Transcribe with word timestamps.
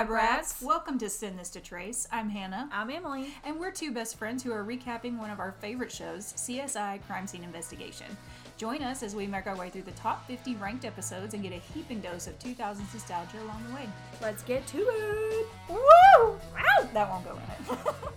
Lab 0.00 0.08
Rats. 0.08 0.62
Welcome 0.62 0.96
to 1.00 1.10
Send 1.10 1.38
This 1.38 1.50
to 1.50 1.60
Trace. 1.60 2.08
I'm 2.10 2.30
Hannah. 2.30 2.70
I'm 2.72 2.88
Emily. 2.88 3.34
And 3.44 3.60
we're 3.60 3.70
two 3.70 3.92
best 3.92 4.16
friends 4.16 4.42
who 4.42 4.50
are 4.50 4.64
recapping 4.64 5.18
one 5.18 5.28
of 5.28 5.38
our 5.38 5.52
favorite 5.52 5.92
shows, 5.92 6.32
CSI 6.38 7.06
Crime 7.06 7.26
Scene 7.26 7.44
Investigation. 7.44 8.06
Join 8.56 8.82
us 8.82 9.02
as 9.02 9.14
we 9.14 9.26
make 9.26 9.46
our 9.46 9.54
way 9.54 9.68
through 9.68 9.82
the 9.82 9.90
top 9.90 10.26
50 10.26 10.54
ranked 10.54 10.86
episodes 10.86 11.34
and 11.34 11.42
get 11.42 11.52
a 11.52 11.56
heaping 11.56 12.00
dose 12.00 12.28
of 12.28 12.38
2000s 12.38 12.78
nostalgia 12.94 13.42
along 13.42 13.62
the 13.68 13.74
way. 13.74 13.86
Let's 14.22 14.42
get 14.42 14.66
to 14.68 14.78
it. 14.78 15.46
Woo! 15.68 15.78
Ow! 16.16 16.88
That 16.94 17.10
won't 17.10 17.26
go 17.26 17.32
in 17.32 17.76
it. 17.76 17.78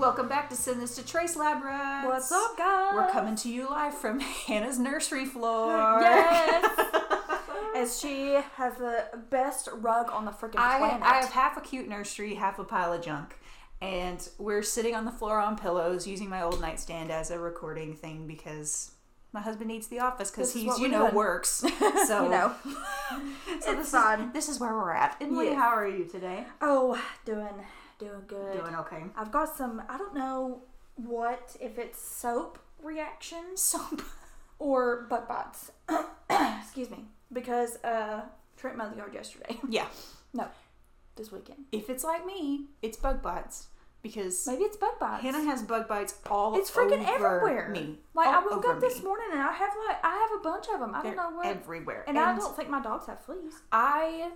Welcome 0.00 0.28
back 0.28 0.48
to 0.48 0.56
Send 0.56 0.80
This 0.80 0.94
to 0.94 1.04
Trace 1.04 1.36
Lab 1.36 1.62
Rats. 1.62 2.06
What's 2.06 2.32
up, 2.32 2.56
guys? 2.56 2.94
We're 2.94 3.10
coming 3.10 3.36
to 3.36 3.50
you 3.50 3.68
live 3.68 3.92
from 3.92 4.18
Hannah's 4.18 4.78
nursery 4.78 5.26
floor. 5.26 5.76
Yes. 6.00 6.86
As 7.76 8.00
she 8.00 8.40
has 8.54 8.76
the 8.76 9.04
best 9.28 9.68
rug 9.74 10.10
on 10.10 10.24
the 10.24 10.30
freaking 10.30 10.54
I, 10.56 10.78
planet. 10.78 11.02
I 11.02 11.16
have 11.16 11.28
half 11.30 11.58
a 11.58 11.60
cute 11.60 11.86
nursery, 11.86 12.34
half 12.34 12.58
a 12.58 12.64
pile 12.64 12.94
of 12.94 13.02
junk. 13.02 13.36
And 13.82 14.26
we're 14.38 14.62
sitting 14.62 14.94
on 14.94 15.04
the 15.04 15.12
floor 15.12 15.38
on 15.38 15.58
pillows 15.58 16.06
using 16.06 16.30
my 16.30 16.40
old 16.40 16.62
nightstand 16.62 17.10
as 17.10 17.30
a 17.30 17.38
recording 17.38 17.94
thing 17.94 18.26
because 18.26 18.92
my 19.34 19.40
husband 19.42 19.68
needs 19.68 19.88
the 19.88 20.00
office 20.00 20.30
because 20.30 20.54
he's, 20.54 20.78
you 20.78 20.88
know, 20.88 21.02
doing. 21.02 21.14
works. 21.14 21.62
So, 22.06 22.24
you 22.24 22.30
know. 22.30 22.54
so 22.64 23.20
it's 23.54 23.66
this, 23.66 23.90
fun. 23.90 24.20
Is, 24.28 24.32
this 24.32 24.48
is 24.48 24.58
where 24.60 24.72
we're 24.72 24.92
at. 24.92 25.16
Emily, 25.20 25.48
Yeah. 25.48 25.56
how 25.56 25.68
are 25.68 25.86
you 25.86 26.04
today? 26.06 26.46
Oh, 26.62 26.98
doing 27.26 27.46
doing 28.00 28.22
good. 28.26 28.58
Doing 28.60 28.74
okay. 28.74 29.04
I've 29.16 29.30
got 29.30 29.54
some. 29.56 29.82
I 29.88 29.96
don't 29.96 30.14
know 30.14 30.62
what 30.96 31.56
if 31.60 31.78
it's 31.78 32.00
soap 32.02 32.58
reactions 32.82 33.60
Soap. 33.62 34.02
or 34.58 35.06
butt 35.08 35.28
bites. 35.28 35.70
Excuse 36.62 36.90
me, 36.90 37.04
because 37.32 37.76
uh, 37.84 38.22
Trent 38.56 38.76
mowed 38.76 38.92
the 38.92 38.96
yard 38.96 39.14
yesterday. 39.14 39.58
Yeah. 39.68 39.86
no, 40.34 40.48
this 41.16 41.30
weekend. 41.30 41.64
If 41.72 41.88
it's 41.90 42.02
like 42.04 42.26
me, 42.26 42.66
it's 42.82 42.96
bug 42.96 43.22
bites 43.22 43.68
because 44.02 44.46
Maybe 44.46 44.62
it's 44.64 44.76
bug 44.76 44.98
bites. 44.98 45.22
Hannah 45.22 45.44
has 45.44 45.62
bug 45.62 45.86
bites 45.88 46.14
all 46.30 46.56
It's 46.58 46.70
freaking 46.70 47.06
over 47.06 47.38
everywhere. 47.42 47.68
me. 47.70 47.98
Like 48.14 48.28
I 48.28 48.40
woke 48.44 48.66
up 48.66 48.80
this 48.80 48.98
me. 48.98 49.04
morning 49.04 49.26
and 49.32 49.40
I 49.42 49.52
have 49.52 49.70
like 49.86 49.98
I 50.04 50.26
have 50.30 50.40
a 50.40 50.42
bunch 50.42 50.66
of 50.72 50.80
them. 50.80 50.94
I 50.94 51.02
They're 51.02 51.14
don't 51.14 51.32
know 51.32 51.36
what. 51.38 51.46
everywhere. 51.46 52.04
and, 52.08 52.18
I 52.18 52.36
don't 52.36 52.56
think 52.56 52.70
my 52.70 52.80
dogs 52.80 53.06
have 53.06 53.22
fleas. 53.24 53.54
I 53.72 54.30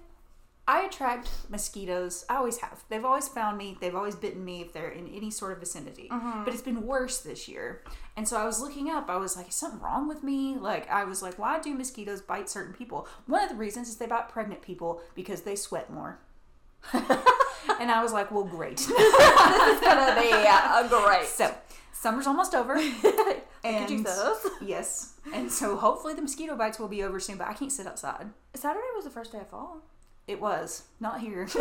I 0.66 0.82
attract 0.82 1.28
mosquitoes. 1.50 2.24
I 2.28 2.36
always 2.36 2.58
have. 2.58 2.84
They've 2.88 3.04
always 3.04 3.28
found 3.28 3.58
me. 3.58 3.76
They've 3.80 3.94
always 3.94 4.14
bitten 4.14 4.44
me 4.44 4.62
if 4.62 4.72
they're 4.72 4.88
in 4.88 5.08
any 5.08 5.30
sort 5.30 5.52
of 5.52 5.58
vicinity. 5.58 6.08
Mm-hmm. 6.10 6.44
But 6.44 6.54
it's 6.54 6.62
been 6.62 6.86
worse 6.86 7.18
this 7.18 7.48
year. 7.48 7.82
And 8.16 8.26
so 8.26 8.38
I 8.38 8.46
was 8.46 8.60
looking 8.60 8.88
up. 8.88 9.10
I 9.10 9.16
was 9.16 9.36
like, 9.36 9.48
is 9.48 9.54
something 9.54 9.80
wrong 9.80 10.08
with 10.08 10.22
me? 10.22 10.56
Like 10.56 10.90
I 10.90 11.04
was 11.04 11.22
like, 11.22 11.38
why 11.38 11.60
do 11.60 11.74
mosquitoes 11.74 12.22
bite 12.22 12.48
certain 12.48 12.72
people? 12.72 13.06
One 13.26 13.42
of 13.42 13.50
the 13.50 13.56
reasons 13.56 13.88
is 13.88 13.96
they 13.96 14.06
bite 14.06 14.30
pregnant 14.30 14.62
people 14.62 15.02
because 15.14 15.42
they 15.42 15.54
sweat 15.54 15.92
more. 15.92 16.18
and 16.92 17.90
I 17.90 18.02
was 18.02 18.14
like, 18.14 18.30
well, 18.30 18.44
great. 18.44 18.76
this 18.78 18.88
is 18.88 19.80
gonna 19.80 20.20
be 20.20 20.30
uh, 20.32 20.88
great. 20.88 21.26
so 21.26 21.54
summer's 21.92 22.26
almost 22.26 22.54
over. 22.54 22.76
and 23.64 23.88
Jesus. 23.88 24.46
yes. 24.62 25.14
And 25.34 25.50
so 25.52 25.76
hopefully 25.76 26.14
the 26.14 26.22
mosquito 26.22 26.56
bites 26.56 26.78
will 26.78 26.88
be 26.88 27.02
over 27.02 27.20
soon. 27.20 27.36
But 27.36 27.48
I 27.48 27.52
can't 27.52 27.72
sit 27.72 27.86
outside. 27.86 28.30
Saturday 28.54 28.86
was 28.94 29.04
the 29.04 29.10
first 29.10 29.32
day 29.32 29.40
of 29.40 29.48
fall. 29.48 29.82
It 30.26 30.40
was 30.40 30.84
not 31.00 31.20
here. 31.20 31.42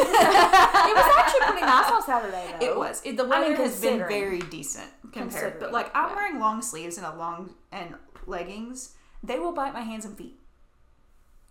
It 0.86 0.96
was 0.96 1.16
actually 1.18 1.40
pretty 1.48 1.62
nice 1.66 1.92
on 1.92 2.04
Saturday 2.04 2.56
though. 2.60 2.66
It 2.66 2.78
was. 2.78 3.02
It, 3.06 3.18
the 3.18 3.24
I 3.24 3.28
weather 3.28 3.50
mean, 3.50 3.58
has 3.58 3.82
been 3.82 4.00
very 4.00 4.40
decent 4.40 4.90
compared. 5.12 5.60
But 5.60 5.72
like 5.72 5.90
I'm 5.96 6.10
yeah. 6.10 6.16
wearing 6.16 6.40
long 6.40 6.62
sleeves 6.62 6.98
and 6.98 7.06
a 7.06 7.16
long 7.16 7.54
and 7.72 7.96
leggings. 8.28 8.96
They 9.24 9.40
will 9.40 9.54
bite 9.54 9.74
my 9.74 9.82
hands 9.82 10.06
and 10.06 10.18
feet. 10.18 10.40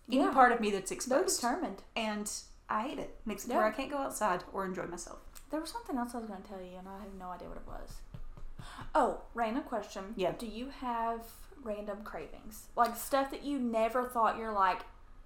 Any 0.09 0.21
Yeah. 0.21 0.31
part 0.31 0.51
of 0.51 0.59
me 0.61 0.69
that's 0.71 0.89
They're 0.89 0.95
exposed. 0.97 1.41
determined. 1.41 1.81
And 1.95 2.31
I 2.69 2.87
hate 2.87 2.99
it. 2.99 3.15
Makes 3.25 3.45
it 3.45 3.49
Yeah. 3.49 3.57
where 3.57 3.65
I 3.65 3.71
can't 3.71 3.89
go 3.91 3.97
outside 3.97 4.43
or 4.53 4.65
enjoy 4.65 4.85
myself. 4.85 5.19
There 5.49 5.59
was 5.59 5.71
something 5.71 5.97
else 5.97 6.13
I 6.15 6.19
was 6.19 6.27
going 6.27 6.41
to 6.41 6.47
tell 6.47 6.61
you, 6.61 6.77
and 6.77 6.87
I 6.87 6.99
have 6.99 7.13
no 7.19 7.29
idea 7.29 7.47
what 7.47 7.57
it 7.57 7.67
was. 7.67 7.91
Oh, 8.95 9.21
random 9.33 9.63
question. 9.63 10.13
Yeah. 10.15 10.31
Do 10.33 10.45
you 10.47 10.69
have 10.81 11.21
random 11.63 12.03
cravings, 12.03 12.65
like 12.75 12.95
stuff 12.95 13.31
that 13.31 13.43
you 13.43 13.57
never 13.59 14.03
thought 14.05 14.37
you're 14.37 14.51
like, 14.53 14.79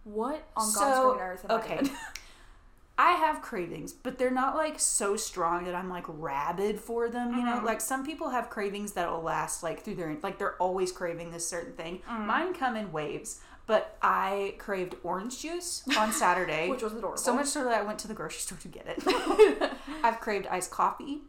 what 0.07 0.47
on 0.55 0.73
God's 0.73 0.99
green 1.17 1.27
earth? 1.27 1.45
Am 1.49 1.59
okay. 1.59 1.73
I 1.75 1.81
doing? 1.83 1.95
I 2.99 3.11
have 3.11 3.43
cravings, 3.43 3.93
but 3.93 4.17
they're 4.17 4.31
not 4.31 4.55
like 4.55 4.79
so 4.79 5.15
strong 5.15 5.65
that 5.65 5.75
I'm 5.75 5.87
like 5.89 6.05
rabid 6.07 6.79
for 6.79 7.09
them. 7.09 7.35
You 7.35 7.43
know, 7.45 7.57
Mhm. 7.59 7.63
like 7.63 7.79
some 7.79 8.03
people 8.03 8.29
have 8.29 8.49
cravings 8.49 8.93
that 8.93 9.11
will 9.11 9.21
last 9.21 9.61
like 9.61 9.83
through 9.83 9.95
their 9.95 10.17
like 10.23 10.39
they're 10.39 10.55
always 10.55 10.91
craving 10.91 11.29
this 11.31 11.47
certain 11.47 11.73
thing. 11.73 12.01
Mm. 12.09 12.25
Mine 12.25 12.53
come 12.55 12.75
in 12.75 12.91
waves, 12.91 13.39
but 13.67 13.95
I 14.01 14.55
craved 14.57 14.95
orange 15.03 15.39
juice 15.39 15.83
on 15.95 16.11
Saturday, 16.11 16.69
Which 16.71 16.81
was 16.81 16.93
adorable. 16.93 17.17
So 17.19 17.35
much 17.35 17.45
so 17.45 17.63
that 17.65 17.73
I 17.73 17.83
went 17.83 17.99
to 17.99 18.07
the 18.07 18.15
grocery 18.15 18.39
store 18.39 18.57
to 18.57 18.67
get 18.67 18.87
it. 18.87 19.71
I've 20.03 20.19
craved 20.19 20.47
iced 20.47 20.71
coffee. 20.71 21.21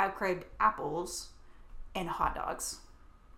I've 0.00 0.16
craved 0.16 0.44
apples 0.58 1.28
and 1.94 2.08
hot 2.08 2.34
dogs. 2.34 2.78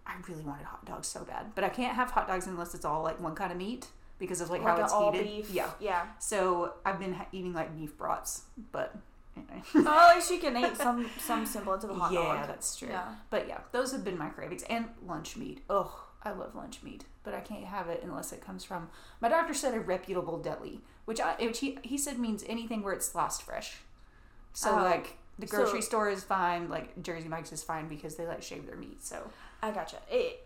I 0.06 0.14
really 0.26 0.44
wanted 0.44 0.64
hot 0.64 0.86
dogs 0.86 1.06
so 1.08 1.22
bad, 1.24 1.54
but 1.54 1.64
I 1.64 1.68
can't 1.68 1.96
have 1.96 2.12
hot 2.12 2.28
dogs 2.28 2.46
unless 2.46 2.74
it's 2.74 2.84
all 2.86 3.02
like 3.02 3.20
one 3.20 3.34
kind 3.34 3.52
of 3.52 3.58
meat 3.58 3.88
because 4.24 4.40
of 4.40 4.50
like, 4.50 4.62
Like 4.62 4.78
how 4.78 4.84
it's 5.10 5.18
heated. 5.18 5.36
beef. 5.36 5.50
Yeah. 5.50 5.70
Yeah. 5.80 6.06
So 6.18 6.74
I've 6.84 6.98
been 6.98 7.14
ha- 7.14 7.26
eating 7.32 7.52
like 7.52 7.74
beef 7.76 7.96
brats, 7.98 8.42
but 8.72 8.96
anyway. 9.36 9.62
Oh, 9.74 10.08
at 10.10 10.14
least 10.16 10.30
you 10.30 10.38
can 10.38 10.56
eat 10.56 10.76
some 10.76 11.08
some 11.18 11.46
semblance 11.46 11.84
of 11.84 11.90
a 11.90 11.94
hot 11.94 12.12
yeah, 12.12 12.20
dog. 12.22 12.46
that's 12.48 12.76
true. 12.76 12.88
Yeah. 12.88 13.14
But 13.30 13.48
yeah, 13.48 13.60
those 13.72 13.92
have 13.92 14.04
been 14.04 14.18
my 14.18 14.28
cravings 14.30 14.62
and 14.70 14.86
lunch 15.06 15.36
meat. 15.36 15.62
Oh, 15.70 16.00
I 16.22 16.32
love 16.32 16.54
lunch 16.54 16.82
meat, 16.82 17.04
but 17.22 17.34
I 17.34 17.40
can't 17.40 17.64
have 17.64 17.88
it 17.88 18.00
unless 18.02 18.32
it 18.32 18.40
comes 18.40 18.64
from. 18.64 18.88
My 19.20 19.28
doctor 19.28 19.52
said 19.54 19.74
a 19.74 19.80
reputable 19.80 20.38
deli, 20.38 20.80
which 21.04 21.20
I 21.20 21.34
which 21.38 21.58
he 21.60 21.78
he 21.82 21.98
said 21.98 22.18
means 22.18 22.44
anything 22.48 22.82
where 22.82 22.94
it's 22.94 23.06
sliced 23.06 23.42
fresh. 23.42 23.76
So 24.54 24.70
Oh, 24.78 24.82
like 24.82 25.18
the 25.38 25.46
grocery 25.46 25.82
so- 25.82 25.88
store 25.88 26.08
is 26.08 26.22
fine, 26.24 26.68
like 26.70 27.02
Jersey 27.02 27.28
Mike's 27.28 27.52
is 27.52 27.62
fine 27.62 27.88
because 27.88 28.14
they 28.16 28.26
like 28.26 28.42
shave 28.42 28.66
their 28.66 28.76
meat. 28.76 29.04
So 29.04 29.30
I 29.62 29.70
gotcha. 29.72 29.96
It 30.10 30.43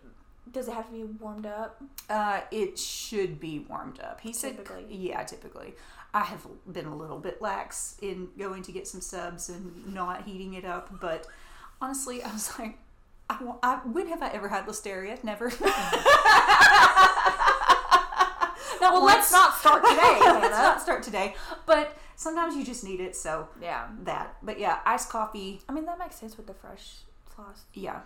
does 0.51 0.67
it 0.67 0.73
have 0.73 0.87
to 0.87 0.91
be 0.91 1.03
warmed 1.03 1.45
up? 1.45 1.81
Uh, 2.09 2.41
it 2.51 2.77
should 2.79 3.39
be 3.39 3.59
warmed 3.59 3.99
up. 3.99 4.19
He 4.21 4.33
said, 4.33 4.57
yeah, 4.89 5.23
typically. 5.23 5.73
I 6.13 6.23
have 6.23 6.45
been 6.71 6.85
a 6.85 6.95
little 6.95 7.19
bit 7.19 7.41
lax 7.41 7.95
in 8.01 8.29
going 8.37 8.63
to 8.63 8.71
get 8.71 8.87
some 8.87 9.01
subs 9.01 9.49
and 9.49 9.93
not 9.93 10.23
heating 10.23 10.55
it 10.55 10.65
up, 10.65 10.89
but 10.99 11.27
honestly, 11.81 12.23
I 12.23 12.31
was 12.33 12.57
like, 12.57 12.77
I, 13.29 13.37
I, 13.61 13.75
when 13.85 14.07
have 14.07 14.23
I 14.23 14.29
ever 14.29 14.47
had 14.49 14.65
listeria? 14.65 15.23
Never. 15.23 15.51
No, 18.81 18.93
well, 18.93 19.03
let's 19.05 19.29
not 19.29 19.55
start 19.57 19.83
today. 19.89 20.19
Let's 20.21 20.57
not 20.57 20.81
start 20.81 21.03
today. 21.03 21.35
But 21.65 21.97
sometimes 22.15 22.55
you 22.55 22.63
just 22.63 22.83
need 22.85 23.01
it, 23.01 23.13
so 23.13 23.49
Yeah. 23.61 23.87
that. 24.03 24.37
But 24.41 24.57
yeah, 24.57 24.79
iced 24.85 25.09
coffee. 25.09 25.61
I 25.67 25.73
mean, 25.73 25.83
that 25.85 25.99
makes 25.99 26.15
sense 26.15 26.37
with 26.37 26.47
the 26.47 26.53
fresh 26.53 26.99
Yeah, 27.73 28.01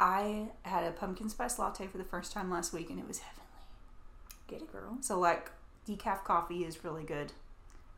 I 0.00 0.48
had 0.62 0.84
a 0.84 0.90
pumpkin 0.90 1.28
spice 1.28 1.58
latte 1.58 1.86
for 1.86 1.98
the 1.98 2.04
first 2.04 2.32
time 2.32 2.50
last 2.50 2.72
week, 2.72 2.90
and 2.90 2.98
it 2.98 3.06
was 3.06 3.18
heavenly. 3.18 3.42
Get 4.48 4.62
it, 4.62 4.72
girl. 4.72 4.98
So 5.00 5.18
like 5.18 5.50
decaf 5.88 6.24
coffee 6.24 6.64
is 6.64 6.84
really 6.84 7.04
good. 7.04 7.32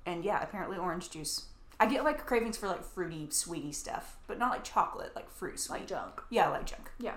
And 0.06 0.24
yeah, 0.24 0.42
apparently 0.42 0.78
orange 0.78 1.10
juice. 1.10 1.46
I 1.80 1.86
get 1.86 2.02
like 2.04 2.24
cravings 2.26 2.56
for 2.56 2.66
like 2.66 2.82
fruity, 2.84 3.28
sweetie 3.30 3.72
stuff, 3.72 4.16
but 4.26 4.38
not 4.38 4.50
like 4.50 4.64
chocolate, 4.64 5.14
like 5.14 5.30
fruit 5.30 5.60
sweet. 5.60 5.80
Like 5.80 5.88
junk. 5.88 6.22
Yeah, 6.30 6.48
like 6.48 6.66
junk. 6.66 6.90
Yeah. 6.98 7.14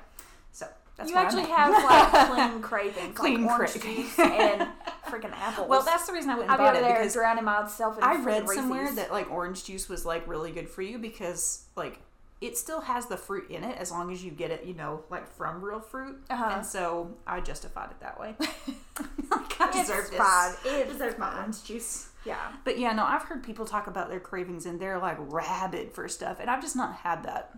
So 0.51 0.67
that's 0.97 1.09
you 1.09 1.15
actually 1.17 1.43
I'm 1.43 1.73
have 1.73 1.83
like 1.83 2.27
clean 2.51 2.61
cravings, 2.61 3.17
Clean 3.17 3.45
like 3.45 3.51
orange 3.59 3.71
cravings. 3.71 4.15
juice 4.15 4.19
and 4.19 4.67
freaking 5.07 5.31
apples. 5.35 5.69
Well, 5.69 5.81
that's 5.83 6.05
the 6.05 6.13
reason 6.13 6.29
I 6.29 6.35
went 6.35 6.51
and 6.51 6.51
I'll 6.51 6.57
be 6.57 6.63
bought 6.63 6.75
over 6.75 6.85
it 6.85 6.87
there 6.89 6.99
because 6.99 7.13
drowning 7.13 7.43
myself 7.45 7.97
in 7.97 8.03
I 8.03 8.15
read 8.23 8.47
somewhere 8.49 8.93
that 8.95 9.11
like 9.11 9.31
orange 9.31 9.63
juice 9.63 9.87
was 9.89 10.05
like 10.05 10.27
really 10.27 10.51
good 10.51 10.69
for 10.69 10.81
you 10.81 10.97
because 10.99 11.63
like 11.75 11.99
it 12.41 12.57
still 12.57 12.81
has 12.81 13.05
the 13.05 13.17
fruit 13.17 13.49
in 13.51 13.63
it 13.63 13.77
as 13.77 13.91
long 13.91 14.11
as 14.11 14.23
you 14.23 14.31
get 14.31 14.49
it, 14.51 14.65
you 14.65 14.73
know, 14.73 15.03
like 15.11 15.27
from 15.37 15.63
real 15.63 15.79
fruit. 15.79 16.17
Uh-huh. 16.29 16.49
And 16.55 16.65
so 16.65 17.15
I 17.27 17.39
justified 17.39 17.91
it 17.91 17.99
that 18.01 18.19
way. 18.19 18.35
like, 19.31 19.61
I 19.61 19.67
It's 19.69 19.87
deserve 19.87 20.09
this. 20.09 20.17
fine. 20.17 20.53
It 20.65 20.69
I 20.87 20.89
is 20.89 20.93
deserve 20.93 21.19
my 21.19 21.37
orange 21.37 21.63
juice. 21.63 22.09
yeah. 22.25 22.51
But 22.63 22.79
yeah, 22.79 22.93
no, 22.93 23.05
I've 23.05 23.23
heard 23.23 23.43
people 23.43 23.65
talk 23.65 23.85
about 23.87 24.09
their 24.09 24.19
cravings 24.19 24.65
and 24.65 24.79
they're 24.79 24.97
like 24.99 25.17
rabid 25.19 25.91
for 25.93 26.07
stuff, 26.07 26.39
and 26.39 26.49
I've 26.49 26.61
just 26.61 26.75
not 26.75 26.95
had 26.97 27.23
that. 27.23 27.55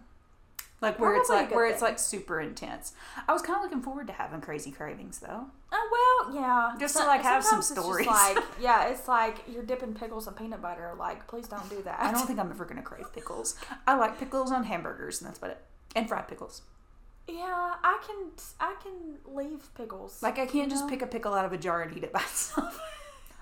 Like 0.84 1.00
where 1.00 1.16
oh, 1.16 1.20
it's 1.20 1.28
Probably 1.28 1.40
a 1.40 1.44
like 1.44 1.50
good 1.50 1.56
where 1.56 1.66
it's 1.68 1.82
like 1.82 1.98
super 1.98 2.42
intense. 2.42 2.94
I 3.28 3.32
was 3.32 3.42
kind 3.42 3.56
of 3.58 3.64
looking 3.64 3.82
forward 3.82 4.08
to 4.08 4.14
having 4.14 4.42
crazy 4.42 4.70
cravings 4.70 5.20
though. 5.20 5.46
Oh 5.72 6.26
well, 6.28 6.36
yeah. 6.36 6.76
Just 6.80 6.98
to, 6.98 7.04
like, 7.06 7.22
have 7.22 7.44
some 7.44 7.60
it's 7.60 7.70
stories. 7.70 8.06
like 8.06 8.38
yeah, 8.62 8.90
it's 8.90 9.08
like 9.08 9.44
you're 9.48 9.64
dipping 9.64 9.94
pickles 9.94 10.28
in 10.28 10.34
peanut 10.34 10.62
butter. 10.62 10.94
Like, 11.00 11.26
please 11.28 11.48
don't 11.48 11.68
do 11.70 11.82
that. 11.84 12.00
I 12.00 12.12
don't 12.12 12.28
think 12.28 12.38
I'm 12.38 12.52
ever 12.52 12.66
gonna 12.66 12.82
crave 12.82 13.12
pickles. 13.14 13.56
I 13.88 13.96
like 13.96 14.20
pickles 14.20 14.52
on 14.52 14.66
hamburgers, 14.66 15.22
and 15.22 15.30
that's 15.30 15.38
about 15.38 15.52
it. 15.52 15.62
And 15.96 16.08
fried 16.08 16.28
pickles. 16.28 16.64
Yeah, 17.28 17.76
I 17.84 18.00
can. 18.06 18.32
I 18.60 18.76
can 18.84 19.34
leave 19.34 19.74
pickles. 19.76 20.22
Like 20.22 20.38
I 20.38 20.46
can't 20.46 20.70
just 20.70 20.84
know? 20.84 20.90
pick 20.90 21.02
a 21.02 21.08
pickle 21.08 21.34
out 21.34 21.46
of 21.46 21.54
a 21.54 21.58
jar 21.58 21.82
and 21.82 21.96
eat 21.96 22.04
it 22.04 22.12
by 22.12 22.20
itself. 22.24 22.82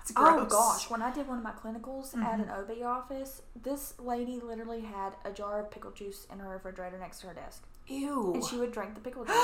It's 0.02 0.12
Oh 0.16 0.44
gosh, 0.44 0.90
when 0.90 1.00
I 1.02 1.12
did 1.12 1.26
one 1.28 1.38
of 1.38 1.44
my 1.44 1.52
clinicals 1.52 2.16
at 2.16 2.38
Mm-hmm. 2.38 2.42
an 2.42 2.50
OB 2.50 2.82
office, 2.84 3.42
this 3.62 3.94
lady 3.98 4.40
literally 4.40 4.80
had 4.82 5.12
a 5.24 5.30
jar 5.32 5.60
of 5.60 5.70
pickle 5.70 5.90
juice 5.92 6.26
in 6.32 6.38
her 6.38 6.48
refrigerator 6.50 6.98
next 6.98 7.20
to 7.20 7.28
her 7.28 7.34
desk. 7.34 7.64
Ew. 7.88 8.34
and 8.34 8.44
she 8.44 8.56
would 8.56 8.70
drink 8.70 8.94
the 8.94 9.00
pickle 9.00 9.24
juice. 9.26 9.34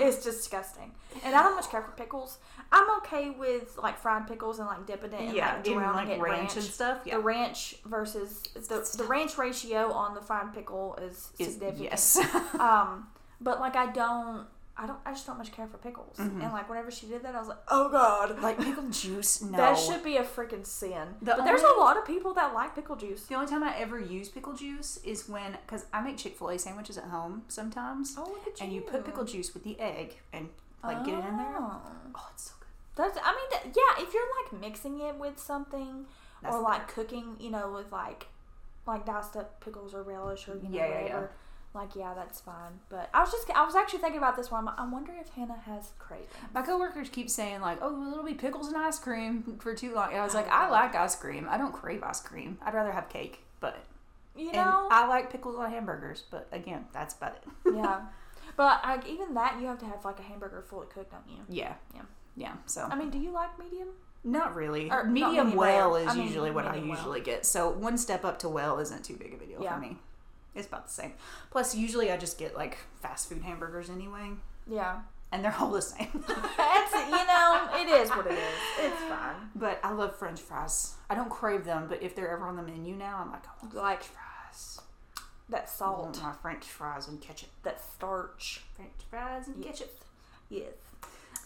it's 0.00 0.22
disgusting. 0.24 0.92
And 1.24 1.34
I 1.34 1.42
don't 1.42 1.56
much 1.56 1.68
care 1.68 1.82
for 1.82 1.90
pickles. 1.92 2.38
I'm 2.70 2.88
okay 2.98 3.30
with 3.30 3.76
like 3.76 3.98
fried 3.98 4.28
pickles 4.28 4.60
and 4.60 4.68
like 4.68 4.86
dipping 4.86 5.12
it 5.12 5.20
and 5.20 5.36
yeah, 5.36 5.54
like 5.54 5.64
drowning 5.64 5.94
like 5.94 6.08
it 6.08 6.12
in 6.14 6.20
ranch, 6.20 6.54
and 6.54 6.64
stuff. 6.64 7.00
Yeah. 7.04 7.16
The 7.16 7.22
ranch 7.22 7.76
versus 7.84 8.42
the 8.54 8.88
the 8.96 9.04
ranch 9.04 9.36
ratio 9.36 9.90
on 9.92 10.14
the 10.14 10.20
fried 10.20 10.54
pickle 10.54 10.96
is 11.02 11.32
Is- 11.38 11.54
significant. 11.54 11.82
yes. 11.90 12.18
Um, 12.60 13.08
but 13.40 13.58
like 13.60 13.74
I 13.76 13.86
don't, 13.92 14.46
I 14.80 14.86
don't, 14.86 14.98
I 15.04 15.10
just 15.10 15.26
don't 15.26 15.38
much 15.38 15.50
care 15.50 15.66
for 15.66 15.76
pickles. 15.76 16.16
Mm-hmm. 16.18 16.40
And 16.40 16.52
like 16.52 16.68
whenever 16.68 16.92
she 16.92 17.06
did 17.06 17.24
that, 17.24 17.34
I 17.34 17.40
was 17.40 17.48
like, 17.48 17.58
oh 17.66 17.90
god, 17.90 18.40
like 18.40 18.58
pickle 18.64 18.88
juice. 18.88 19.42
No. 19.42 19.58
that 19.58 19.76
should 19.76 20.04
be 20.04 20.18
a 20.18 20.22
freaking 20.22 20.64
sin. 20.64 21.08
The 21.20 21.34
but 21.36 21.44
there's 21.44 21.62
a 21.62 21.78
lot 21.80 21.96
of 21.96 22.06
people 22.06 22.32
that 22.34 22.54
like 22.54 22.76
pickle 22.76 22.94
juice. 22.94 23.24
The 23.24 23.34
only 23.34 23.48
time 23.48 23.64
I 23.64 23.76
ever 23.76 23.98
use 23.98 24.28
pickle 24.28 24.54
juice 24.54 25.00
is 25.04 25.28
when, 25.28 25.58
because 25.66 25.86
I 25.92 26.00
make 26.00 26.16
Chick 26.16 26.38
fil 26.38 26.50
A 26.50 26.58
sandwiches 26.60 26.96
at 26.96 27.04
home 27.04 27.42
sometimes. 27.48 28.14
Oh, 28.16 28.22
look 28.22 28.46
at 28.46 28.62
And 28.62 28.72
you 28.72 28.80
put 28.80 29.04
pickle 29.04 29.24
juice 29.24 29.52
with 29.52 29.64
the 29.64 29.78
egg 29.80 30.18
and 30.32 30.48
like 30.84 31.04
get 31.04 31.14
it 31.14 31.24
in 31.24 31.36
there. 31.36 31.56
Oh. 31.58 31.80
Oh, 32.14 32.28
it's 32.32 32.44
so 32.44 32.52
good. 32.60 32.68
That's, 32.94 33.18
I 33.22 33.32
mean, 33.32 33.48
that, 33.50 33.76
yeah. 33.76 34.02
If 34.02 34.14
you're 34.14 34.22
like 34.42 34.60
mixing 34.60 35.00
it 35.00 35.16
with 35.16 35.40
something, 35.40 36.06
That's 36.40 36.54
or 36.54 36.62
like 36.62 36.86
cooking, 36.86 37.36
you 37.40 37.50
know, 37.50 37.72
with 37.72 37.90
like, 37.90 38.28
like 38.86 39.04
diced 39.04 39.36
up 39.36 39.60
pickles 39.60 39.92
or 39.92 40.02
relish 40.02 40.48
or 40.48 40.54
you 40.54 40.68
know 40.68 40.78
Yeah, 40.78 40.88
yeah, 40.88 41.06
yeah. 41.06 41.26
Like 41.78 41.94
yeah, 41.96 42.12
that's 42.14 42.40
fine. 42.40 42.80
But 42.88 43.08
I 43.14 43.20
was 43.20 43.30
just, 43.30 43.48
I 43.50 43.64
was 43.64 43.76
actually 43.76 44.00
thinking 44.00 44.18
about 44.18 44.36
this 44.36 44.50
one. 44.50 44.66
I'm, 44.68 44.74
I 44.76 44.90
wonder 44.92 45.12
if 45.20 45.28
Hannah 45.30 45.56
has 45.64 45.92
cravings. 45.98 46.28
My 46.52 46.62
coworkers 46.62 47.08
keep 47.08 47.30
saying 47.30 47.60
like, 47.60 47.78
"Oh, 47.80 47.92
well, 47.98 48.10
it'll 48.12 48.24
be 48.24 48.34
pickles 48.34 48.66
and 48.68 48.76
ice 48.76 48.98
cream 48.98 49.58
for 49.60 49.74
too 49.74 49.94
long." 49.94 50.08
And 50.10 50.18
I 50.20 50.24
was 50.24 50.34
like, 50.34 50.48
"I 50.50 50.68
like 50.68 50.94
ice 50.96 51.14
cream. 51.14 51.46
I 51.48 51.56
don't 51.56 51.72
crave 51.72 52.02
ice 52.02 52.20
cream. 52.20 52.58
I'd 52.62 52.74
rather 52.74 52.90
have 52.92 53.08
cake." 53.08 53.44
But 53.60 53.76
You 54.36 54.46
and 54.48 54.56
know, 54.56 54.88
I 54.90 55.06
like 55.06 55.30
pickles 55.30 55.56
on 55.56 55.70
hamburgers. 55.70 56.24
But 56.30 56.48
again, 56.52 56.86
that's 56.92 57.14
about 57.14 57.36
it. 57.36 57.74
yeah. 57.76 58.00
But 58.56 58.82
like 58.82 59.06
even 59.08 59.34
that, 59.34 59.58
you 59.60 59.68
have 59.68 59.78
to 59.78 59.86
have 59.86 60.04
like 60.04 60.18
a 60.18 60.22
hamburger 60.22 60.64
fully 60.68 60.88
cooked, 60.92 61.12
don't 61.12 61.22
you? 61.28 61.44
yeah, 61.48 61.74
Yeah. 61.94 62.02
yeah. 62.36 62.54
So 62.66 62.88
I 62.90 62.96
mean, 62.96 63.10
do 63.10 63.18
you 63.18 63.30
like 63.30 63.56
medium? 63.56 63.88
not 64.24 64.56
really. 64.56 64.90
Or 64.90 65.04
not 65.04 65.12
medium, 65.12 65.30
medium 65.30 65.54
well 65.56 65.92
rare. 65.92 66.02
is 66.02 66.08
I 66.10 66.14
mean, 66.16 66.26
usually 66.26 66.50
what 66.50 66.64
I 66.66 66.70
medium 66.72 66.88
well. 66.88 66.98
usually 66.98 67.20
get. 67.20 67.46
So 67.46 67.70
one 67.70 67.96
step 67.96 68.24
up 68.24 68.40
to 68.40 68.48
well 68.48 68.80
isn't 68.80 69.04
too 69.04 69.14
big 69.16 69.32
of 69.34 69.40
a 69.42 69.46
deal 69.46 69.62
Yeah. 69.62 69.74
for 69.74 69.80
me. 69.80 69.96
It's 70.58 70.66
about 70.66 70.86
the 70.88 70.92
same. 70.92 71.12
Plus, 71.50 71.74
usually 71.74 72.10
I 72.10 72.16
just 72.16 72.36
get 72.38 72.54
like 72.56 72.78
fast 73.00 73.28
food 73.28 73.42
hamburgers 73.42 73.88
anyway, 73.90 74.32
Yeah. 74.66 75.00
and 75.32 75.44
they're 75.44 75.54
all 75.58 75.70
the 75.70 75.80
same. 75.82 76.08
It's 76.28 76.94
you 76.94 77.26
know, 77.26 77.68
it 77.74 77.88
is 78.02 78.10
what 78.10 78.26
it 78.26 78.32
is. 78.32 78.58
It's 78.80 79.02
fine. 79.04 79.36
but 79.54 79.78
I 79.84 79.92
love 79.92 80.16
French 80.16 80.40
fries. 80.40 80.94
I 81.08 81.14
don't 81.14 81.30
crave 81.30 81.64
them, 81.64 81.86
but 81.88 82.02
if 82.02 82.14
they're 82.16 82.30
ever 82.30 82.46
on 82.46 82.56
the 82.56 82.62
menu 82.62 82.96
now, 82.96 83.18
I'm 83.24 83.30
like, 83.30 83.44
I 83.46 83.50
want 83.62 83.74
Like 83.74 84.02
French 84.02 84.16
fries. 84.16 84.80
that 85.50 85.62
I 85.62 85.66
salt, 85.66 85.98
want 86.04 86.22
my 86.22 86.32
French 86.42 86.64
fries 86.64 87.08
and 87.08 87.20
ketchup. 87.20 87.50
that 87.62 87.80
starch. 87.80 88.62
French 88.74 88.90
fries 89.10 89.46
and 89.48 89.62
Yes. 89.64 89.78
ketchup. 89.78 89.98
Yes. 90.48 90.72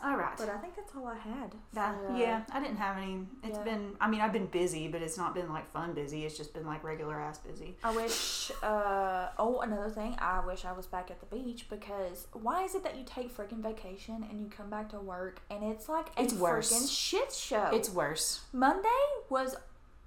All 0.05 0.17
right. 0.17 0.37
But 0.37 0.49
I 0.49 0.57
think 0.59 0.75
that's 0.75 0.93
all 0.97 1.07
I 1.07 1.17
had. 1.17 1.55
That- 1.75 1.97
for, 2.01 2.09
uh, 2.13 2.17
yeah, 2.17 2.43
I 2.53 2.61
didn't 2.61 2.79
have 2.79 2.97
any. 2.97 3.21
It's 3.45 3.57
yeah. 3.59 3.65
been. 3.65 3.97
I 4.01 4.09
mean, 4.09 4.21
I've 4.21 4.33
been 4.33 4.47
busy, 4.47 4.89
but 4.89 5.01
it's 5.01 5.17
not 5.17 5.35
been 5.35 5.49
like 5.53 5.67
fun 5.71 5.93
busy. 5.95 6.25
It's 6.25 6.37
just 6.37 6.53
been 6.53 6.67
like 6.67 6.83
regular 6.83 7.21
ass 7.21 7.39
busy. 7.39 7.77
I 7.85 7.95
wish. 7.95 8.51
Uh, 8.63 9.29
oh, 9.39 9.61
another 9.61 9.91
thing. 9.91 10.17
I 10.19 10.45
wish 10.45 10.65
I 10.65 10.73
was 10.73 10.87
back 10.87 11.11
at 11.11 11.21
the 11.21 11.27
beach 11.37 11.67
because 11.71 12.27
why 12.33 12.65
is 12.65 12.75
it 12.75 12.83
that 12.83 12.97
you 12.97 13.05
take 13.05 13.35
freaking 13.37 13.63
vacation 13.63 14.27
and 14.29 14.41
you 14.41 14.49
come 14.49 14.69
back 14.69 14.91
to 14.91 14.99
work 14.99 15.41
and 15.51 15.63
it's 15.63 15.89
like 15.89 16.07
a 16.17 16.23
It's 16.23 16.35
worse. 16.35 16.73
freaking 16.73 16.91
shit 16.91 17.33
show. 17.33 17.71
It's 17.73 17.89
worse. 17.91 18.41
Monday 18.53 18.89
was 19.31 19.57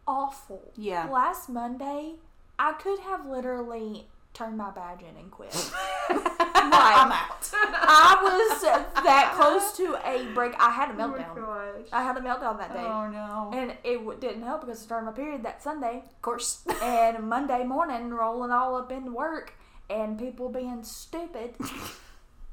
awful. 0.07 0.71
Yeah. 0.75 1.05
Last 1.09 1.49
Monday, 1.49 2.15
I 2.59 2.73
could 2.73 2.99
have 2.99 3.25
literally 3.25 4.07
turned 4.35 4.57
my 4.57 4.69
badge 4.69 5.01
in 5.01 5.15
and 5.17 5.31
quit. 5.31 5.53
I'm 6.09 7.11
out. 7.11 7.49
I 7.53 8.19
was 8.21 8.61
that 8.61 9.33
close 9.35 9.75
to 9.77 9.97
a 10.05 10.31
break. 10.33 10.53
I 10.59 10.69
had 10.69 10.89
a 10.89 10.93
oh 10.93 10.97
meltdown. 10.97 11.85
I 11.91 12.03
had 12.03 12.17
a 12.17 12.19
meltdown 12.19 12.57
that 12.59 12.73
day. 12.73 12.79
Oh 12.79 13.07
no. 13.09 13.51
And 13.57 13.71
it 13.83 13.97
w- 13.97 14.19
didn't 14.19 14.43
help 14.43 14.61
because 14.61 14.79
I 14.79 14.83
started 14.83 15.05
my 15.05 15.11
period 15.13 15.43
that 15.43 15.63
Sunday. 15.63 16.03
Of 16.05 16.21
course. 16.21 16.63
And 16.81 17.27
Monday 17.29 17.63
morning, 17.63 18.09
rolling 18.09 18.51
all 18.51 18.75
up 18.75 18.91
into 18.91 19.11
work 19.11 19.53
and 19.89 20.19
people 20.19 20.49
being 20.49 20.83
stupid. 20.83 21.55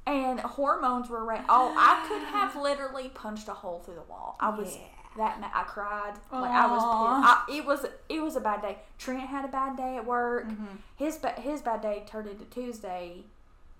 and 0.06 0.40
hormones 0.40 1.08
were 1.08 1.24
ra- 1.24 1.44
Oh, 1.48 1.74
I 1.76 2.04
could 2.08 2.22
have 2.22 2.56
literally 2.56 3.08
punched 3.10 3.48
a 3.48 3.54
hole 3.54 3.80
through 3.80 3.94
the 3.94 4.02
wall. 4.02 4.36
I 4.40 4.50
was 4.50 4.74
Yeah. 4.76 4.82
that 5.16 5.40
ma- 5.40 5.50
I 5.54 5.62
cried. 5.64 6.14
Like 6.32 6.50
I 6.50 6.66
was 6.66 6.82
pissed. 6.82 7.48
I, 7.50 7.56
it 7.58 7.64
was 7.66 7.86
it 8.08 8.22
was 8.22 8.36
a 8.36 8.40
bad 8.40 8.62
day. 8.62 8.78
Trent 8.98 9.20
had 9.20 9.44
a 9.44 9.48
bad 9.48 9.76
day 9.76 9.96
at 9.96 10.04
work. 10.06 10.46
Mm-hmm. 10.48 10.76
His 10.96 11.16
ba- 11.18 11.40
his 11.40 11.62
bad 11.62 11.80
day 11.82 12.02
turned 12.06 12.28
into 12.28 12.44
Tuesday, 12.46 13.24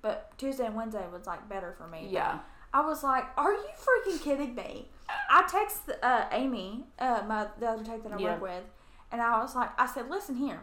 but 0.00 0.32
Tuesday 0.38 0.66
and 0.66 0.74
Wednesday 0.76 1.04
was 1.12 1.26
like 1.26 1.48
better 1.48 1.72
for 1.76 1.86
me. 1.88 2.08
Yeah. 2.10 2.38
I 2.74 2.86
was 2.86 3.02
like, 3.02 3.24
"Are 3.36 3.52
you 3.52 3.69
freaking 3.76 4.22
kidding 4.22 4.54
me?" 4.54 4.88
I 5.28 5.42
texted 5.42 5.96
uh, 6.02 6.24
Amy, 6.32 6.84
uh, 6.98 7.22
my 7.26 7.46
the 7.58 7.66
other 7.66 7.84
tech 7.84 8.02
that 8.04 8.12
I 8.12 8.19
Yeah. 8.19 8.32
work 8.32 8.42
with, 8.42 8.64
and 9.10 9.20
I 9.20 9.40
was 9.42 9.54
like, 9.54 9.70
"I 9.78 9.86
said, 9.86 10.08
listen 10.08 10.36
here, 10.36 10.60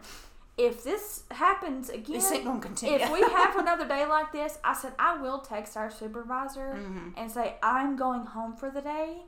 if 0.58 0.84
this 0.84 1.24
happens 1.30 1.88
again, 1.88 2.16
This 2.16 2.30
ain't 2.32 2.44
gonna 2.44 2.60
continue. 2.60 2.96
if 2.98 3.10
we 3.10 3.20
have 3.22 3.56
another 3.64 3.86
day 3.88 4.04
like 4.06 4.32
this, 4.32 4.58
I 4.64 4.74
said 4.74 4.92
I 4.98 5.16
will 5.20 5.38
text 5.38 5.76
our 5.76 5.90
supervisor 5.90 6.74
Mm-hmm. 6.78 7.08
and 7.16 7.30
say 7.30 7.56
I'm 7.62 7.96
going 7.96 8.24
home 8.26 8.54
for 8.56 8.70
the 8.70 8.80
day. 8.82 9.18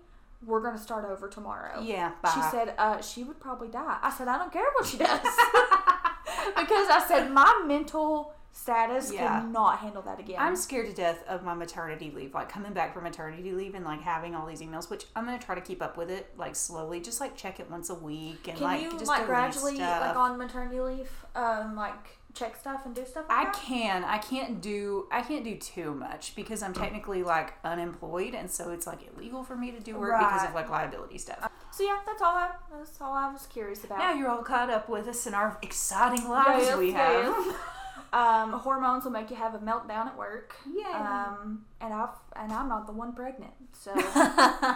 We're 0.44 0.60
gonna 0.60 0.78
start 0.78 1.04
over 1.04 1.28
tomorrow." 1.28 1.80
Yeah. 1.82 2.10
She 2.34 2.42
said, 2.50 2.74
uh, 2.76 3.00
she 3.00 3.22
would 3.24 3.38
probably 3.40 3.68
die. 3.68 3.98
I 4.02 4.10
said, 4.10 4.26
I 4.28 4.38
don't 4.38 4.52
care 4.52 4.66
what 4.74 4.86
she 4.86 4.96
does. 5.06 5.20
because 6.56 6.88
I 6.90 7.04
said, 7.06 7.30
my 7.30 7.62
mental 7.66 8.34
status 8.52 9.12
Yeah. 9.12 9.40
cannot 9.40 9.78
handle 9.78 10.02
that 10.02 10.20
again. 10.20 10.36
I'm 10.38 10.56
scared 10.56 10.86
to 10.86 10.92
death 10.92 11.24
of 11.26 11.42
my 11.42 11.54
maternity 11.54 12.12
leave, 12.14 12.34
like 12.34 12.48
coming 12.48 12.72
back 12.72 12.92
from 12.94 13.04
maternity 13.04 13.50
leave 13.52 13.74
and 13.74 13.84
like 13.84 14.02
having 14.02 14.34
all 14.34 14.46
these 14.46 14.60
emails, 14.60 14.90
which 14.90 15.06
I'm 15.16 15.24
gonna 15.24 15.38
try 15.38 15.54
to 15.54 15.60
keep 15.60 15.82
up 15.82 15.96
with 15.96 16.10
it, 16.10 16.30
like 16.36 16.54
slowly, 16.54 17.00
just 17.00 17.20
like 17.20 17.36
check 17.36 17.60
it 17.60 17.70
once 17.70 17.88
a 17.90 17.94
week 17.94 18.46
and 18.48 18.56
Can 18.58 18.64
like 18.66 18.82
you 18.82 18.90
just 18.92 19.06
like 19.06 19.26
gradually, 19.26 19.76
stuff. 19.76 20.00
like 20.02 20.16
on 20.16 20.38
maternity 20.38 20.80
leave, 20.80 21.10
um, 21.34 21.74
like 21.76 22.18
check 22.34 22.56
stuff 22.56 22.84
and 22.86 22.94
do 22.94 23.04
stuff? 23.06 23.24
Like 23.28 23.38
I 23.38 23.44
that? 23.44 23.54
can. 23.54 24.04
I 24.04 24.18
can't 24.18 24.60
do. 24.60 25.06
I 25.10 25.22
can't 25.22 25.44
do 25.44 25.56
too 25.56 25.94
much 25.94 26.34
because 26.36 26.62
I'm 26.62 26.74
technically 26.74 27.22
like 27.22 27.54
unemployed, 27.64 28.34
and 28.34 28.50
so 28.50 28.70
it's 28.70 28.86
like 28.86 29.00
illegal 29.16 29.42
for 29.44 29.56
me 29.56 29.70
to 29.72 29.80
do 29.80 29.96
work 29.98 30.18
because 30.18 30.44
of 30.46 30.54
like 30.54 30.68
liability 30.70 31.18
stuff. 31.18 31.48
So 31.70 31.84
yeah, 31.84 31.98
that's 32.04 32.20
all. 32.20 32.34
I, 32.36 32.50
that's 32.70 33.00
all 33.00 33.14
I 33.14 33.32
was 33.32 33.46
curious 33.46 33.82
about. 33.84 33.98
Now 33.98 34.12
you're 34.12 34.28
all 34.28 34.42
caught 34.42 34.68
up 34.68 34.88
with 34.90 35.08
us 35.08 35.26
in 35.26 35.32
our 35.34 35.58
exciting 35.62 36.28
lives 36.28 36.66
Yes, 36.66 36.76
we 36.78 36.92
have. 36.92 37.24
yes. 37.24 37.54
Um, 38.12 38.52
hormones 38.52 39.04
will 39.04 39.12
make 39.12 39.30
you 39.30 39.36
have 39.36 39.54
a 39.54 39.58
meltdown 39.58 40.06
at 40.06 40.18
work. 40.18 40.54
Yeah. 40.70 41.28
Um, 41.40 41.64
and 41.80 41.94
I've 41.94 42.10
and 42.36 42.52
I'm 42.52 42.68
not 42.68 42.86
the 42.86 42.92
one 42.92 43.14
pregnant, 43.14 43.54
so 43.72 43.94
My 43.94 44.74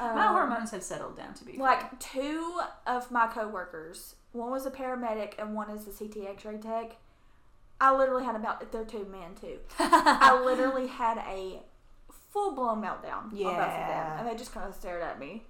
um, 0.00 0.16
hormones 0.34 0.70
have 0.72 0.82
settled 0.82 1.16
down 1.16 1.32
to 1.34 1.44
be 1.44 1.52
fair. 1.52 1.60
like 1.62 1.98
two 2.00 2.60
of 2.86 3.10
my 3.10 3.26
coworkers, 3.26 4.16
one 4.32 4.50
was 4.50 4.66
a 4.66 4.70
paramedic 4.70 5.34
and 5.38 5.54
one 5.54 5.70
is 5.70 5.84
the 5.86 5.92
CT 5.92 6.28
X-ray 6.30 6.58
tech. 6.58 6.96
I 7.80 7.94
literally 7.96 8.24
had 8.24 8.34
a 8.36 8.38
melt. 8.38 8.70
They're 8.70 8.84
two 8.84 9.06
men 9.10 9.34
too. 9.40 9.58
I 9.78 10.40
literally 10.44 10.86
had 10.88 11.18
a 11.18 11.62
full 12.32 12.54
blown 12.54 12.82
meltdown 12.82 13.24
on 13.24 13.30
both 13.30 13.40
of 13.40 13.56
them, 13.56 13.56
Yeah. 13.56 14.18
and 14.18 14.28
they 14.28 14.34
just 14.34 14.52
kind 14.52 14.68
of 14.68 14.74
stared 14.74 15.02
at 15.02 15.18
me. 15.18 15.44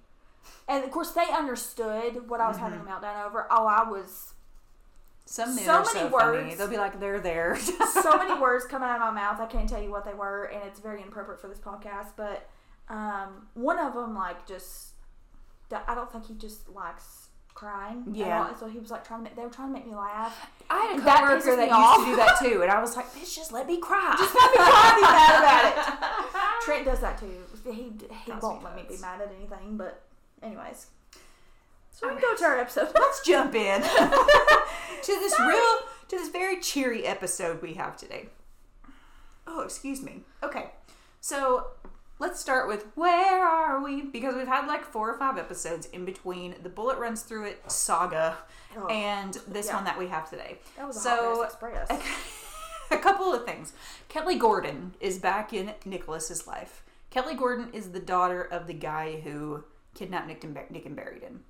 And 0.69 0.83
of 0.83 0.91
course, 0.91 1.11
they 1.11 1.25
understood 1.33 2.29
what 2.29 2.39
I 2.39 2.47
was 2.47 2.57
having 2.57 2.79
a 2.79 2.83
Mm-hmm. 2.83 3.03
meltdown 3.03 3.25
over. 3.25 3.47
Oh, 3.49 3.65
I 3.67 3.83
was 3.89 4.34
Some 5.25 5.55
men 5.55 5.65
so 5.65 5.71
are 5.71 5.79
many 5.79 5.99
so 5.99 6.09
funny. 6.09 6.37
words. 6.43 6.57
They'll 6.57 6.67
be 6.67 6.77
like, 6.77 6.99
they're 6.99 7.19
there. 7.19 7.57
so 7.93 8.17
many 8.17 8.39
words 8.39 8.65
coming 8.65 8.87
out 8.87 9.01
of 9.01 9.01
my 9.01 9.21
mouth. 9.21 9.39
I 9.39 9.47
can't 9.47 9.67
tell 9.67 9.81
you 9.81 9.89
what 9.89 10.05
they 10.05 10.13
were, 10.13 10.45
and 10.45 10.61
it's 10.67 10.79
very 10.79 11.01
inappropriate 11.01 11.41
for 11.41 11.47
this 11.47 11.57
podcast. 11.57 12.09
But 12.15 12.47
um, 12.89 13.47
one 13.55 13.79
of 13.79 13.93
them, 13.95 14.13
like, 14.15 14.47
just 14.47 14.89
I 15.87 15.95
don't 15.95 16.11
think 16.11 16.27
he 16.27 16.35
just 16.35 16.69
likes 16.69 17.29
crying. 17.55 18.03
at 18.09 18.15
Yeah. 18.15 18.53
So 18.55 18.67
he 18.67 18.77
was 18.77 18.91
like 18.91 19.05
trying 19.07 19.21
to. 19.21 19.23
Make, 19.23 19.35
they 19.35 19.41
were 19.43 19.49
trying 19.49 19.69
to 19.69 19.73
make 19.73 19.87
me 19.87 19.95
laugh. 19.95 20.47
I 20.69 20.79
had 20.79 20.99
a 20.99 21.01
That 21.03 21.21
coworker 21.21 21.55
that 21.55 21.69
me 21.71 21.77
used 21.77 21.99
to 21.99 22.05
do 22.05 22.15
that 22.17 22.39
too, 22.39 22.61
and 22.61 22.71
I 22.71 22.79
was 22.79 22.95
like, 22.95 23.11
bitch, 23.13 23.35
just 23.35 23.51
let 23.51 23.65
me 23.65 23.79
cry. 23.79 24.15
Just 24.17 24.35
let 24.35 24.51
me 24.51 24.57
cry 24.57 24.95
be 24.95 25.01
mad 25.01 25.39
about 25.39 25.65
it. 25.65 26.61
Trent 26.65 26.85
does 26.85 26.99
that 26.99 27.17
too. 27.17 27.31
He 27.65 27.71
he 27.71 27.91
Drives 28.27 28.43
won't 28.43 28.63
let 28.63 28.75
me 28.75 28.83
be 28.87 28.97
mad 28.97 29.21
at 29.21 29.31
anything. 29.35 29.77
But 29.77 30.03
anyways, 30.43 30.87
so 31.95 32.07
we 32.07 32.13
can 32.13 32.21
go 32.21 32.35
to 32.35 32.43
our 32.45 32.59
episode. 32.59 32.89
Let's 32.95 33.21
jump 33.25 33.55
in 33.55 33.81
to 33.81 33.87
this 35.07 35.39
real, 35.39 35.77
to 36.09 36.17
this 36.17 36.29
very 36.29 36.59
cheery 36.59 37.05
episode 37.05 37.61
we 37.61 37.73
have 37.75 37.95
today. 37.97 38.27
Oh, 39.47 39.61
excuse 39.61 40.01
me. 40.01 40.21
Okay, 40.43 40.71
so 41.21 41.67
let's 42.19 42.39
start 42.39 42.67
with 42.67 42.87
where 42.95 43.47
are 43.47 43.81
we? 43.83 44.01
Because 44.01 44.35
we've 44.35 44.47
had 44.47 44.67
like 44.67 44.83
four 44.83 45.09
or 45.09 45.17
five 45.17 45.37
episodes 45.37 45.85
in 45.87 46.03
between 46.03 46.55
the 46.63 46.69
bullet 46.69 46.97
runs 46.97 47.21
through 47.21 47.45
it 47.45 47.71
saga 47.71 48.37
Oh, 48.77 48.87
and 48.87 49.33
this 49.47 49.67
yeah. 49.67 49.75
one 49.75 49.85
that 49.85 49.97
we 49.97 50.07
have 50.07 50.29
today. 50.29 50.57
that 50.77 50.87
was 50.87 50.97
a 50.97 50.99
so 50.99 51.43
express. 51.43 51.89
a 52.91 52.97
couple 52.97 53.33
of 53.33 53.45
things. 53.45 53.71
Kelly 54.09 54.35
Gordon 54.37 54.93
is 54.99 55.17
back 55.17 55.53
in 55.53 55.73
Nicholas's 55.85 56.45
life. 56.45 56.83
Kelly 57.09 57.35
Gordon 57.35 57.69
is 57.71 57.91
the 57.91 57.99
daughter 57.99 58.41
of 58.41 58.67
the 58.67 58.73
guy 58.73 59.21
who 59.21 59.63
kidnapped 59.93 60.27
Nick 60.27 60.43
and, 60.43 60.57
Nick 60.69 60.85
and 60.85 60.95
buried 60.95 61.21
him. 61.23 61.45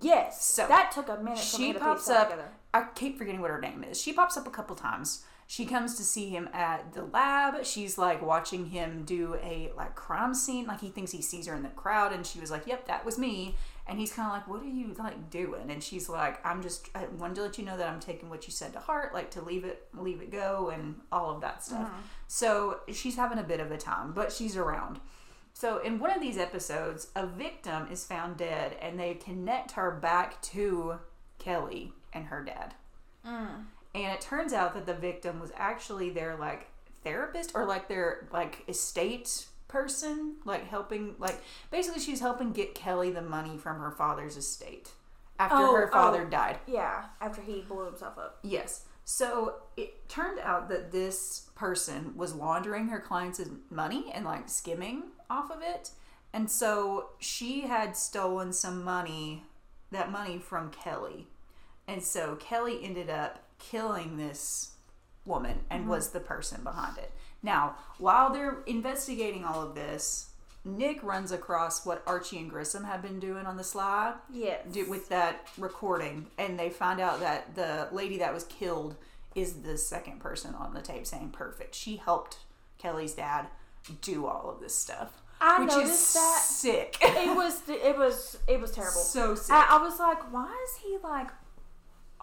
Yes, 0.00 0.44
So, 0.44 0.66
that 0.66 0.90
took 0.92 1.08
a 1.08 1.16
minute 1.18 1.38
for 1.38 1.56
she 1.56 1.68
me 1.68 1.72
to 1.74 1.78
pops 1.78 2.08
up. 2.08 2.30
together. 2.30 2.48
I 2.72 2.86
keep 2.94 3.16
forgetting 3.18 3.40
what 3.40 3.50
her 3.50 3.60
name 3.60 3.84
is. 3.84 4.00
She 4.00 4.12
pops 4.12 4.36
up 4.36 4.46
a 4.46 4.50
couple 4.50 4.74
times, 4.74 5.24
She 5.46 5.66
comes 5.66 5.94
to 5.96 6.02
see 6.02 6.30
him 6.30 6.48
at 6.54 6.94
the 6.94 7.04
lab. 7.04 7.64
She's 7.66 7.98
like 7.98 8.22
watching 8.22 8.70
him 8.70 9.02
do 9.04 9.34
a 9.42 9.70
like 9.76 9.94
crime 9.94 10.32
scene. 10.34 10.66
Like 10.66 10.80
he 10.80 10.88
thinks 10.88 11.12
he 11.12 11.20
sees 11.20 11.46
her 11.46 11.54
in 11.54 11.62
the 11.62 11.68
crowd, 11.68 12.12
and 12.14 12.26
she 12.26 12.40
was 12.40 12.50
like, 12.50 12.66
"Yep, 12.66 12.86
that 12.86 13.04
was 13.04 13.18
me." 13.18 13.54
And 13.86 13.98
he's 13.98 14.10
kind 14.10 14.26
of 14.26 14.32
like, 14.32 14.48
"What 14.48 14.62
are 14.62 14.66
you 14.66 14.94
like 14.98 15.28
doing?" 15.28 15.70
And 15.70 15.82
she's 15.82 16.08
like, 16.08 16.44
"I'm 16.46 16.62
just 16.62 16.88
I 16.94 17.04
wanted 17.18 17.34
to 17.36 17.42
let 17.42 17.58
you 17.58 17.64
know 17.66 17.76
that 17.76 17.86
I'm 17.88 18.00
taking 18.00 18.30
what 18.30 18.46
you 18.46 18.52
said 18.52 18.72
to 18.72 18.78
heart, 18.80 19.12
like 19.12 19.30
to 19.32 19.42
leave 19.42 19.64
it 19.64 19.86
leave 19.92 20.22
it 20.22 20.30
go 20.32 20.70
and 20.74 20.98
all 21.12 21.30
of 21.30 21.42
that 21.42 21.62
stuff." 21.62 21.88
Mm-hmm. 21.88 22.00
So 22.26 22.80
she's 22.90 23.16
having 23.16 23.38
a 23.38 23.42
bit 23.44 23.60
of 23.60 23.70
a 23.70 23.76
time, 23.76 24.12
but 24.14 24.32
she's 24.32 24.56
around. 24.56 24.98
So 25.54 25.78
in 25.78 26.00
one 26.00 26.10
of 26.10 26.20
these 26.20 26.36
episodes, 26.36 27.08
a 27.14 27.26
victim 27.26 27.86
is 27.90 28.04
found 28.04 28.36
dead, 28.36 28.76
and 28.82 28.98
they 28.98 29.14
connect 29.14 29.72
her 29.72 29.92
back 29.92 30.42
to 30.42 30.98
Kelly 31.38 31.92
and 32.12 32.26
her 32.26 32.42
dad. 32.42 32.74
Mm. 33.24 33.64
And 33.94 34.12
it 34.12 34.20
turns 34.20 34.52
out 34.52 34.74
that 34.74 34.84
the 34.84 34.94
victim 34.94 35.38
was 35.38 35.52
actually 35.56 36.10
their 36.10 36.34
like 36.36 36.66
therapist 37.04 37.52
or 37.54 37.66
like 37.66 37.88
their 37.88 38.28
like 38.32 38.64
estate 38.68 39.46
person, 39.68 40.34
like 40.44 40.66
helping 40.66 41.14
like 41.18 41.40
basically 41.70 42.00
she's 42.00 42.20
helping 42.20 42.52
get 42.52 42.74
Kelly 42.74 43.10
the 43.10 43.22
money 43.22 43.56
from 43.56 43.78
her 43.78 43.92
father's 43.92 44.36
estate 44.36 44.90
after 45.38 45.56
Oh, 45.56 45.76
her 45.76 45.88
father 45.88 46.24
oh. 46.26 46.30
died. 46.30 46.58
Yeah, 46.66 47.04
after 47.20 47.42
he 47.42 47.60
blew 47.60 47.86
himself 47.86 48.18
up. 48.18 48.38
Yes. 48.42 48.84
So 49.04 49.56
it 49.76 50.08
turned 50.08 50.38
out 50.40 50.68
that 50.70 50.92
this 50.92 51.50
person 51.54 52.14
was 52.16 52.34
laundering 52.34 52.88
her 52.88 53.00
clients' 53.00 53.40
money 53.70 54.10
and 54.14 54.24
like 54.24 54.48
skimming 54.48 55.04
off 55.28 55.50
of 55.50 55.62
it. 55.62 55.90
And 56.32 56.50
so 56.50 57.10
she 57.18 57.62
had 57.62 57.96
stolen 57.96 58.52
some 58.52 58.82
money, 58.82 59.44
that 59.90 60.10
money 60.10 60.38
from 60.38 60.70
Kelly. 60.70 61.28
And 61.86 62.02
so 62.02 62.36
Kelly 62.36 62.80
ended 62.82 63.10
up 63.10 63.40
killing 63.58 64.16
this 64.16 64.72
woman 65.24 65.60
and 65.70 65.82
mm-hmm. 65.82 65.90
was 65.90 66.10
the 66.10 66.20
person 66.20 66.62
behind 66.64 66.98
it. 66.98 67.12
Now, 67.42 67.76
while 67.98 68.32
they're 68.32 68.62
investigating 68.66 69.44
all 69.44 69.62
of 69.62 69.74
this, 69.74 70.30
Nick 70.64 71.02
runs 71.02 71.30
across 71.30 71.84
what 71.84 72.02
Archie 72.06 72.38
and 72.38 72.48
Grissom 72.50 72.84
have 72.84 73.02
been 73.02 73.20
doing 73.20 73.44
on 73.46 73.56
the 73.56 73.64
slide 73.64 74.14
Yes. 74.32 74.60
do, 74.72 74.88
with 74.88 75.08
that 75.10 75.46
recording, 75.58 76.26
and 76.38 76.58
they 76.58 76.70
find 76.70 77.00
out 77.00 77.20
that 77.20 77.54
the 77.54 77.88
lady 77.92 78.18
that 78.18 78.32
was 78.32 78.44
killed 78.44 78.96
is 79.34 79.62
the 79.62 79.76
second 79.76 80.20
person 80.20 80.54
on 80.54 80.72
the 80.74 80.80
tape 80.80 81.06
saying 81.06 81.30
perfect. 81.30 81.74
She 81.74 81.96
helped 81.96 82.38
Kelly's 82.78 83.12
dad 83.14 83.48
do 84.00 84.26
all 84.26 84.48
of 84.50 84.60
this 84.60 84.74
stuff. 84.74 85.20
I 85.40 85.60
which 85.60 85.70
noticed 85.70 85.92
is 85.92 86.14
that. 86.14 86.38
sick. 86.42 86.96
it 87.02 87.36
was 87.36 87.60
it 87.68 87.98
was 87.98 88.38
it 88.48 88.60
was 88.60 88.70
terrible. 88.70 88.92
so 89.00 89.34
sick. 89.34 89.52
I, 89.54 89.78
I 89.78 89.82
was 89.82 89.98
like, 89.98 90.32
why 90.32 90.46
is 90.68 90.76
he 90.82 90.96
like 91.02 91.28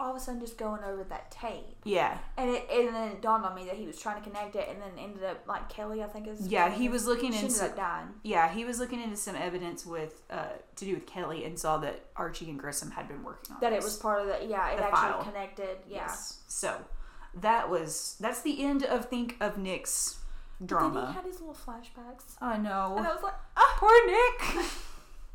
all 0.02 0.10
of 0.10 0.16
a 0.16 0.20
sudden 0.20 0.40
just 0.40 0.58
going 0.58 0.82
over 0.84 1.04
that 1.04 1.30
tape? 1.30 1.76
yeah. 1.84 2.18
And 2.36 2.50
it 2.50 2.66
and 2.70 2.94
then 2.94 3.12
it 3.12 3.22
dawned 3.22 3.44
on 3.44 3.54
me 3.54 3.64
that 3.66 3.76
he 3.76 3.86
was 3.86 3.98
trying 3.98 4.22
to 4.22 4.28
connect 4.28 4.56
it, 4.56 4.68
and 4.68 4.80
then 4.82 4.90
ended 4.98 5.22
up 5.24 5.46
like 5.46 5.68
Kelly, 5.68 6.02
I 6.02 6.06
think 6.08 6.26
is. 6.26 6.46
Yeah, 6.48 6.70
he 6.70 6.88
was 6.88 7.06
looking 7.06 7.30
She 7.32 7.38
ended 7.38 7.52
into 7.52 7.64
up 7.66 7.76
dying. 7.76 8.08
yeah 8.24 8.48
he 8.52 8.64
was 8.64 8.78
looking 8.80 9.00
into 9.00 9.16
some 9.16 9.36
evidence 9.36 9.86
with 9.86 10.22
uh, 10.30 10.46
to 10.76 10.84
do 10.84 10.94
with 10.94 11.06
Kelly 11.06 11.44
and 11.44 11.58
saw 11.58 11.78
that 11.78 12.00
Archie 12.16 12.50
and 12.50 12.58
Grissom 12.58 12.90
had 12.90 13.06
been 13.08 13.22
working 13.22 13.54
on 13.54 13.60
That 13.60 13.72
it 13.72 13.82
was 13.82 13.96
part 13.96 14.20
of 14.20 14.26
the 14.26 14.46
yeah, 14.46 14.70
it 14.72 14.78
The 14.78 14.84
actually 14.84 14.98
file. 15.12 15.22
connected. 15.24 15.78
Yeah. 15.88 15.96
Yes. 16.06 16.40
So 16.48 16.76
that 17.34 17.70
was 17.70 18.16
that's 18.20 18.42
the 18.42 18.62
end 18.62 18.82
of 18.84 19.06
think 19.08 19.36
of 19.40 19.56
Nick's 19.56 20.18
Then 20.60 20.78
he 21.08 21.12
had 21.14 21.24
his 21.24 21.40
little 21.40 21.54
flashbacks, 21.54 22.34
I 22.40 22.56
know. 22.56 22.94
and 22.98 23.06
I 23.06 23.12
was 23.14 23.22
like, 23.22 23.34
ah, 23.56 23.74
Poor 23.78 24.06
Nick. 24.06 24.66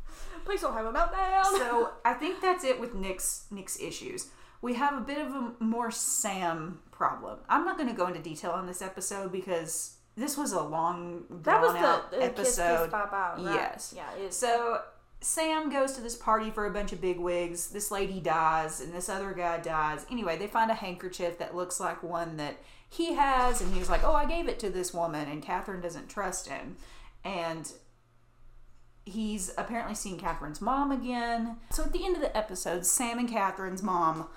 please 0.44 0.60
don't 0.60 0.72
have 0.72 0.86
a 0.86 0.92
meltdown. 0.92 1.44
so 1.58 1.90
I 2.04 2.14
think 2.14 2.40
that's 2.40 2.64
it 2.64 2.80
with 2.80 2.94
Nick's 2.94 3.44
Nick's 3.50 3.78
issues. 3.80 4.28
We 4.60 4.74
have 4.74 4.96
a 4.96 5.00
bit 5.00 5.18
of 5.18 5.34
a 5.34 5.52
more 5.60 5.90
Sam 5.90 6.80
problem. 6.90 7.38
I'm 7.48 7.64
not 7.64 7.76
going 7.76 7.88
to 7.88 7.94
go 7.94 8.06
into 8.06 8.20
detail 8.20 8.50
on 8.50 8.66
this 8.66 8.82
episode 8.82 9.30
because 9.30 9.96
this 10.16 10.36
was 10.36 10.52
a 10.52 10.60
long, 10.60 11.24
that 11.42 11.60
was 11.60 11.72
the, 11.72 12.16
the 12.16 12.28
kiss, 12.30 12.56
kiss, 12.56 12.58
episode. 12.58 12.90
bye 12.90 13.06
bye. 13.06 13.34
Right? 13.36 13.54
Yes. 13.54 13.94
Yeah. 13.96 14.30
So 14.30 14.80
Sam 15.20 15.70
goes 15.70 15.92
to 15.92 16.00
this 16.00 16.16
party 16.16 16.50
for 16.50 16.66
a 16.66 16.70
bunch 16.70 16.92
of 16.92 17.00
bigwigs. 17.00 17.68
This 17.68 17.90
lady 17.90 18.20
dies, 18.20 18.80
and 18.80 18.92
this 18.92 19.08
other 19.08 19.32
guy 19.32 19.58
dies. 19.58 20.06
Anyway, 20.10 20.38
they 20.38 20.46
find 20.46 20.70
a 20.70 20.74
handkerchief 20.74 21.38
that 21.38 21.56
looks 21.56 21.80
like 21.80 22.02
one 22.02 22.36
that 22.36 22.58
he 22.88 23.14
has, 23.14 23.60
and 23.60 23.74
he's 23.74 23.88
like, 23.88 24.04
"Oh, 24.04 24.14
I 24.14 24.26
gave 24.26 24.48
it 24.48 24.58
to 24.60 24.70
this 24.70 24.94
woman," 24.94 25.28
and 25.28 25.42
Catherine 25.42 25.80
doesn't 25.80 26.08
trust 26.08 26.48
him, 26.48 26.76
and 27.24 27.70
he's 29.04 29.52
apparently 29.58 29.94
seen 29.94 30.18
Catherine's 30.18 30.60
mom 30.60 30.92
again. 30.92 31.56
So 31.70 31.84
at 31.84 31.92
the 31.92 32.04
end 32.04 32.14
of 32.14 32.22
the 32.22 32.36
episode, 32.36 32.86
Sam 32.86 33.18
and 33.18 33.28
Catherine's 33.28 33.82
mom 33.82 34.28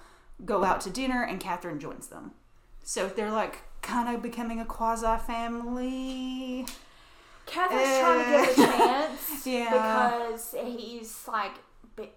go 0.45 0.63
out 0.63 0.81
to 0.81 0.89
dinner, 0.89 1.23
and 1.23 1.39
Catherine 1.39 1.79
joins 1.79 2.07
them. 2.07 2.31
So 2.83 3.07
they're 3.07 3.31
like 3.31 3.59
kind 3.81 4.13
of 4.15 4.21
becoming 4.21 4.59
a 4.59 4.65
quasi 4.65 5.17
family. 5.25 6.65
Catherine's 7.45 7.99
trying 7.99 8.23
to 8.25 8.53
give 8.55 8.57
a 8.57 8.67
chance 8.77 9.45
Yeah. 9.45 10.19
because 10.19 10.55
he's 10.63 11.27
like, 11.27 11.51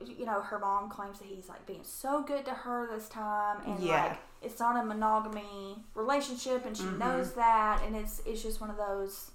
you 0.04 0.24
know, 0.24 0.40
her 0.40 0.58
mom 0.58 0.88
claims 0.88 1.18
that 1.18 1.26
he's 1.26 1.48
like 1.48 1.66
being 1.66 1.82
so 1.82 2.22
good 2.22 2.44
to 2.44 2.52
her 2.52 2.88
this 2.90 3.08
time, 3.08 3.58
and 3.66 3.80
Yeah. 3.80 4.04
like 4.08 4.18
it's 4.42 4.60
not 4.60 4.76
a 4.82 4.84
monogamy 4.86 5.78
relationship, 5.94 6.64
and 6.66 6.76
she 6.76 6.84
Mm-hmm. 6.84 6.98
knows 6.98 7.32
that, 7.32 7.82
and 7.84 7.96
it's 7.96 8.20
it's 8.26 8.42
just 8.42 8.60
one 8.60 8.70
of 8.70 8.76
those. 8.76 9.30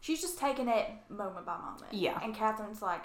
She's 0.00 0.20
just 0.20 0.38
taking 0.38 0.68
it 0.68 0.86
moment 1.08 1.46
by 1.46 1.56
moment. 1.56 1.92
Yeah. 1.92 2.18
and 2.22 2.34
Catherine's 2.34 2.82
like, 2.82 3.02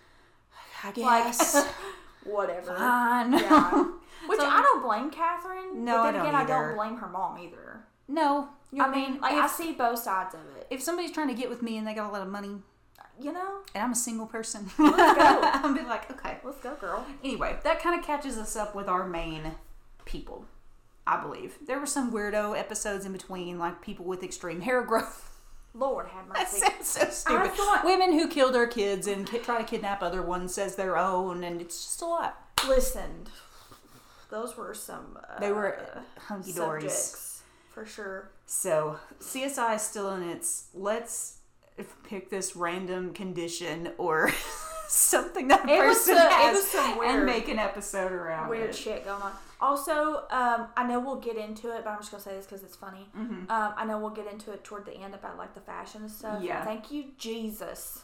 I 0.82 0.88
like 0.88 0.94
guess. 1.24 1.66
whatever. 2.24 2.74
Fine. 2.76 3.32
Yeah. 3.32 3.84
Which 4.26 4.38
So- 4.40 4.46
I 4.48 4.62
don't 4.62 4.82
blame 4.82 5.10
Catherine. 5.10 5.84
No, 5.84 5.98
but 5.98 6.06
I 6.06 6.12
don't 6.12 6.20
again, 6.22 6.34
I 6.34 6.44
don't 6.44 6.76
blame 6.76 6.96
her 6.96 7.08
mom 7.08 7.38
either. 7.38 7.84
No, 8.08 8.48
you 8.72 8.78
know 8.78 8.84
I 8.86 8.90
mean, 8.94 9.20
like 9.20 9.32
if, 9.34 9.38
I 9.44 9.46
see 9.48 9.72
both 9.72 9.98
sides 9.98 10.34
of 10.34 10.40
it. 10.56 10.66
if 10.70 10.82
somebody's 10.82 11.10
trying 11.12 11.28
to 11.28 11.34
get 11.34 11.48
with 11.50 11.60
me 11.62 11.76
and 11.76 11.86
they 11.86 11.92
got 11.94 12.08
a 12.08 12.12
lot 12.12 12.22
of 12.22 12.28
money, 12.28 12.56
You 13.20 13.32
know, 13.32 13.60
and 13.74 13.82
I'm 13.82 13.92
a 13.92 13.96
single 13.96 14.26
person, 14.26 14.70
Let's 14.78 14.96
go. 14.96 15.40
I'll 15.42 15.74
be 15.74 15.82
like, 15.82 16.10
okay. 16.12 16.38
let's 16.44 16.58
go, 16.58 16.74
girl. 16.76 17.04
Anyway, 17.24 17.56
that 17.64 17.80
kind 17.82 17.98
of 17.98 18.04
catches 18.06 18.36
us 18.38 18.54
up 18.56 18.74
with 18.74 18.88
our 18.88 19.06
main 19.08 19.52
people. 20.04 20.44
I 21.06 21.20
believe 21.20 21.56
there 21.66 21.78
were 21.80 21.86
some 21.86 22.12
weirdo 22.12 22.58
episodes 22.58 23.04
in 23.06 23.12
between, 23.12 23.58
like 23.58 23.80
people 23.82 24.04
with 24.04 24.22
extreme 24.22 24.60
hair 24.60 24.82
growth. 24.82 25.32
Lord 25.74 26.06
have 26.08 26.26
That 26.28 26.38
mercy. 26.50 26.58
sounds 26.60 26.86
so 26.86 27.08
stupid. 27.10 27.52
thought- 27.52 27.84
Women 27.84 28.12
who 28.12 28.28
kill 28.28 28.50
their 28.50 28.66
kids 28.66 29.06
and 29.06 29.28
ki- 29.28 29.38
try 29.40 29.58
to 29.58 29.64
kidnap 29.64 30.02
other 30.02 30.22
ones 30.22 30.56
as 30.58 30.76
their 30.76 30.96
own, 30.96 31.44
and 31.44 31.60
it's 31.60 31.84
just 31.84 32.00
a 32.02 32.06
lot. 32.06 32.38
Listen, 32.66 33.26
those 34.30 34.56
were 34.56 34.74
some. 34.74 35.18
Uh, 35.28 35.38
They 35.40 35.52
were 35.52 35.78
hunky 36.18 36.52
dories. 36.52 37.42
for 37.70 37.86
sure. 37.86 38.30
So 38.46 38.98
CSI 39.20 39.76
is 39.76 39.82
still 39.82 40.14
in 40.14 40.22
its 40.28 40.66
let's 40.74 41.38
pick 42.04 42.30
this 42.30 42.56
random 42.56 43.12
condition 43.12 43.92
or 43.98 44.30
something 44.88 45.48
that 45.48 45.68
It 45.68 45.84
was 45.84 45.98
person 45.98 46.16
some- 46.16 46.26
it 46.26 46.32
has 46.32 46.54
was 46.56 46.66
some 46.68 46.90
and 46.92 46.98
weird- 46.98 47.26
make 47.26 47.48
an 47.48 47.58
episode 47.58 48.12
around 48.12 48.48
Weird 48.48 48.70
it. 48.70 48.74
shit 48.76 49.04
going 49.04 49.20
on. 49.22 49.32
Also, 49.60 50.24
um, 50.30 50.68
I 50.76 50.86
know 50.86 51.00
we'll 51.00 51.16
get 51.20 51.36
into 51.36 51.74
it, 51.74 51.82
but 51.84 51.90
I'm 51.90 51.98
just 51.98 52.10
gonna 52.10 52.22
say 52.22 52.36
this 52.36 52.44
because 52.46 52.62
it's 52.62 52.76
funny. 52.76 53.08
Mhm. 53.16 53.50
Um, 53.50 53.74
I 53.76 53.84
know 53.86 53.98
we'll 53.98 54.10
get 54.10 54.26
into 54.30 54.52
it 54.52 54.64
toward 54.64 54.84
the 54.86 54.92
end 54.94 55.14
about 55.14 55.38
like 55.38 55.54
the 55.54 55.60
fashion 55.60 56.02
and 56.02 56.10
stuff. 56.10 56.42
Yeah. 56.42 56.64
Thank 56.64 56.90
you, 56.90 57.12
Jesus. 57.18 58.02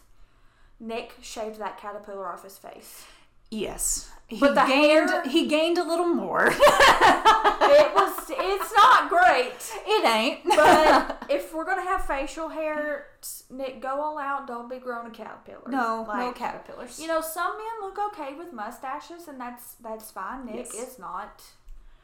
Nick 0.81 1.15
shaved 1.23 1.59
that 1.61 1.79
caterpillar 1.79 2.27
off 2.33 2.43
his 2.43 2.59
face. 2.59 3.05
Yes, 3.53 4.11
he 4.29 4.39
But 4.39 4.55
the 4.55 4.63
gained 4.65 5.11
hair- 5.11 5.23
he 5.29 5.47
gained 5.47 5.77
a 5.77 5.85
little 5.85 6.07
more. 6.07 6.47
it 6.51 7.95
was. 7.95 8.31
It's 8.35 8.73
not 8.75 9.09
great. 9.11 9.53
it 9.87 10.05
ain't, 10.07 10.41
But 10.57 11.25
if 11.29 11.53
we're 11.55 11.65
gonna 11.67 11.83
have 11.83 12.05
facial 12.07 12.49
hair, 12.49 13.09
Nick, 13.51 13.83
go 13.83 14.01
all 14.01 14.19
out. 14.19 14.47
Don't 14.47 14.71
be 14.71 14.79
growing 14.79 15.09
a 15.09 15.11
caterpillar. 15.11 15.69
no, 15.69 16.05
no 16.07 16.33
caterpillars. 16.33 16.99
You 16.99 17.09
know, 17.09 17.21
some 17.21 17.53
men 17.59 17.67
look 17.83 17.99
okay 18.13 18.35
with 18.35 18.53
mustaches, 18.55 19.29
and 19.29 19.39
that's 19.39 19.75
that's 19.83 20.11
fine. 20.11 20.47
Nick 20.47 20.71
Yes. 20.73 20.75
is 20.75 20.99
not 20.99 21.43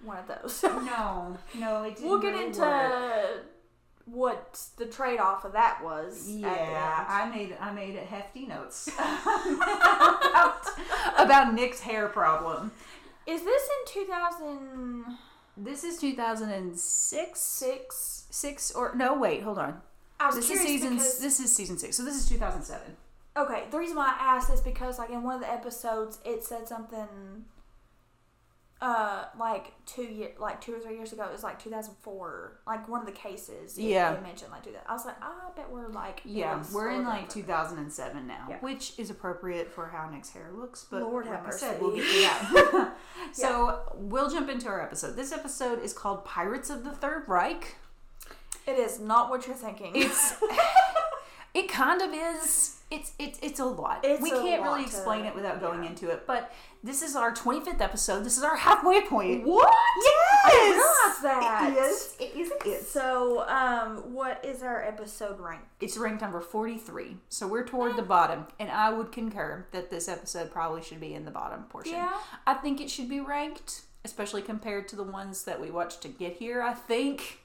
one 0.04 0.18
of 0.18 0.26
those. 0.28 0.62
no, 0.62 1.38
no, 1.54 1.82
it 1.84 1.94
didn't 1.96 2.08
we'll 2.10 2.18
get 2.20 2.34
really 2.34 2.46
into 2.46 2.60
work. 2.60 3.46
What 4.10 4.60
the 4.76 4.86
trade 4.86 5.18
off 5.18 5.44
of 5.44 5.52
that 5.52 5.80
was. 5.82 6.28
Yeah, 6.28 7.04
I 7.08 7.28
made 7.28 7.56
I 7.60 7.72
made 7.72 7.96
a 7.96 8.00
hefty 8.00 8.46
notes 8.46 8.88
about, 8.98 10.66
about 11.18 11.54
Nick's 11.54 11.80
hair 11.80 12.08
problem. 12.08 12.72
Is 13.26 13.42
this 13.44 13.62
in 13.62 14.02
2000? 14.04 15.16
This 15.56 15.84
is 15.84 15.98
2006, 16.00 18.26
six 18.30 18.70
or 18.72 18.94
no? 18.94 19.18
Wait, 19.18 19.42
hold 19.42 19.58
on. 19.58 19.80
I 20.20 20.26
was 20.26 20.36
This 20.36 20.50
is 20.50 20.60
season. 20.60 20.94
because 20.94 21.18
This 21.18 21.40
is 21.40 21.54
season 21.54 21.78
six. 21.78 21.96
So 21.96 22.04
this 22.04 22.16
is 22.16 22.28
2007. 22.28 22.96
okay, 23.36 23.64
the 23.70 23.78
reason 23.78 23.96
why 23.96 24.16
I 24.18 24.36
asked 24.36 24.52
is 24.52 24.60
because 24.60 24.98
like 24.98 25.10
in 25.10 25.22
one 25.22 25.36
of 25.36 25.40
the 25.40 25.52
episodes 25.52 26.18
it 26.24 26.44
said 26.44 26.68
something. 26.68 27.06
Uh 28.80 29.24
like 29.38 29.72
two 29.86 30.04
year 30.04 30.30
like 30.38 30.60
two 30.60 30.72
or 30.72 30.78
three 30.78 30.94
years 30.94 31.12
ago 31.12 31.24
it 31.24 31.32
was 31.32 31.42
like 31.42 31.58
2004 31.60 32.60
like 32.64 32.88
one 32.88 33.00
of 33.00 33.06
the 33.06 33.12
cases 33.12 33.76
it- 33.76 33.82
Yeah. 33.82 34.14
they 34.14 34.20
mentioned 34.20 34.52
like 34.52 34.62
do 34.62 34.70
that 34.70 34.84
i 34.88 34.92
was 34.92 35.04
like 35.04 35.16
oh, 35.20 35.48
i 35.48 35.56
bet 35.56 35.68
we're 35.68 35.88
like 35.88 36.20
Yeah, 36.24 36.62
we're 36.72 36.90
in 36.92 37.04
like 37.04 37.28
2007 37.28 38.26
now, 38.28 38.46
Yeah. 38.48 38.58
which 38.60 38.96
is 38.96 39.10
appropriate 39.10 39.72
for 39.72 39.88
how 39.88 40.08
Nick's 40.08 40.30
hair 40.30 40.50
looks. 40.54 40.86
But 40.88 41.02
Lord 41.02 41.26
like 41.26 41.36
have 41.38 41.46
I 41.46 41.50
said, 41.50 41.80
we'll 41.80 41.96
get 41.96 42.04
to 42.06 42.20
that. 42.22 42.96
so 43.32 43.80
we'll 43.96 44.30
jump 44.30 44.48
into 44.48 44.68
our 44.68 44.80
episode. 44.80 45.16
This 45.16 45.32
episode 45.32 45.82
is 45.82 45.92
called 45.92 46.24
"Pirates 46.24 46.70
of 46.70 46.84
the 46.84 46.92
Third 46.92 47.24
Reich." 47.26 47.76
it 48.66 48.78
is 48.78 49.00
not 49.00 49.30
what 49.30 49.46
you're 49.46 49.56
thinking 49.56 49.92
It's 49.94 50.34
it 51.58 51.68
kind 51.68 52.00
of 52.02 52.10
is. 52.12 52.76
It's 52.90 53.12
it's 53.18 53.38
it's 53.42 53.60
a 53.60 53.64
lot. 53.64 54.00
It's 54.02 54.22
we 54.22 54.30
can't 54.30 54.62
really 54.62 54.82
explain 54.82 55.22
to- 55.22 55.28
it 55.28 55.34
without 55.34 55.60
going 55.60 55.82
yeah. 55.82 55.90
into 55.90 56.08
it. 56.08 56.26
But 56.26 56.52
this 56.82 57.02
is 57.02 57.16
our 57.16 57.34
25th 57.34 57.80
episode. 57.80 58.24
This 58.24 58.38
is 58.38 58.44
our 58.44 58.56
halfway 58.56 59.02
point. 59.02 59.44
what 59.44 59.74
Yes, 59.98 60.44
I 60.44 60.50
didn't 60.50 61.22
that. 61.22 61.72
Yes, 61.74 62.16
it 62.20 62.36
is. 62.36 62.50
It 62.50 62.66
is. 62.66 62.88
so 62.88 63.46
um 63.48 64.14
what 64.14 64.42
is 64.44 64.62
our 64.62 64.82
episode 64.82 65.38
rank 65.40 65.62
It's 65.80 65.98
ranked 65.98 66.22
number 66.22 66.40
43, 66.40 67.16
so 67.28 67.46
we're 67.46 67.66
toward 67.66 67.96
the 67.96 68.02
bottom, 68.02 68.46
and 68.58 68.70
I 68.70 68.90
would 68.90 69.12
concur 69.12 69.66
that 69.72 69.90
this 69.90 70.08
episode 70.08 70.50
probably 70.50 70.82
should 70.82 71.00
be 71.00 71.12
in 71.12 71.24
the 71.24 71.30
bottom 71.30 71.64
portion. 71.64 71.94
Yeah. 71.94 72.16
I 72.46 72.54
think 72.54 72.80
it 72.80 72.90
should 72.90 73.08
be 73.08 73.20
ranked, 73.20 73.82
especially 74.04 74.40
compared 74.40 74.88
to 74.88 74.96
the 74.96 75.02
ones 75.02 75.44
that 75.44 75.60
we 75.60 75.70
watched 75.70 76.00
to 76.02 76.08
get 76.08 76.36
here. 76.36 76.62
I 76.62 76.72
think 76.74 77.40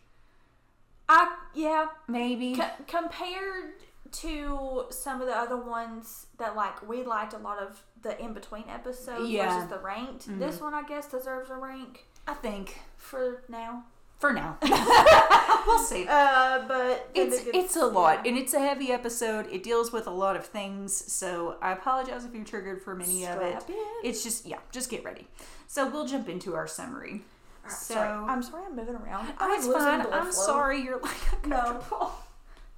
i 1.10 1.36
yeah 1.54 1.88
maybe. 2.08 2.56
C- 2.56 2.62
compared 2.88 3.74
to 4.14 4.86
some 4.90 5.22
of 5.22 5.28
the 5.28 5.36
other 5.36 5.58
ones 5.58 6.28
that 6.38 6.56
like 6.56 6.88
we 6.88 7.04
liked 7.04 7.34
a 7.34 7.38
lot 7.38 7.60
of 7.60 7.82
the 8.02 8.20
in 8.22 8.34
between 8.34 8.64
episodes 8.70 9.30
Yeah. 9.30 9.48
Mm-hmm. 9.48 9.56
versus 9.56 9.70
the 9.70 9.80
ranked 9.80 10.40
this 10.40 10.60
one 10.62 10.74
i 10.74 10.84
guess 10.84 11.08
deserves 11.08 11.50
a 11.50 11.56
rank 11.56 12.06
I 12.28 12.34
think 12.36 12.80
for 12.96 13.44
now 13.50 13.84
for 14.20 14.32
now. 14.32 14.58
we'll 15.68 15.80
see. 15.80 16.06
uh 16.08 16.64
but 16.68 17.10
It's 17.14 17.40
it's 17.40 17.52
gets- 17.52 17.76
a 17.76 17.86
lot, 17.88 18.22
yeah. 18.24 18.30
and 18.30 18.38
it's 18.40 18.54
a 18.54 18.60
heavy 18.60 18.90
episode. 18.94 19.48
It 19.52 19.64
deals 19.64 19.92
with 19.92 20.08
a 20.08 20.12
lot 20.12 20.38
of 20.38 20.46
things, 20.46 20.96
so 21.12 21.58
I 21.62 21.74
apologize 21.74 22.24
if 22.24 22.34
you're 22.34 22.46
triggered 22.46 22.82
for 22.82 22.96
many 22.96 23.26
of 23.28 23.42
it. 23.42 23.62
In. 23.68 23.76
It's 24.06 24.24
just 24.24 24.46
yeah, 24.46 24.60
just 24.72 24.90
get 24.90 25.04
ready. 25.04 25.28
So 25.68 25.90
we'll 25.90 26.06
jump 26.08 26.30
into 26.30 26.56
our 26.56 26.68
summary. 26.68 27.24
Alright, 27.66 27.78
so 27.78 27.94
sorry. 27.96 28.30
i'm 28.30 28.44
sorry 28.44 28.64
i'm 28.66 28.76
moving 28.76 28.96
around 28.96 29.28
Oh, 29.32 29.36
I'm 29.40 29.52
it's 29.60 29.68
fine. 29.68 30.02
I'm 30.12 30.24
flow. 30.32 30.32
sorry 30.32 30.82
you're 30.82 31.00
like 31.02 31.46
No. 31.48 31.82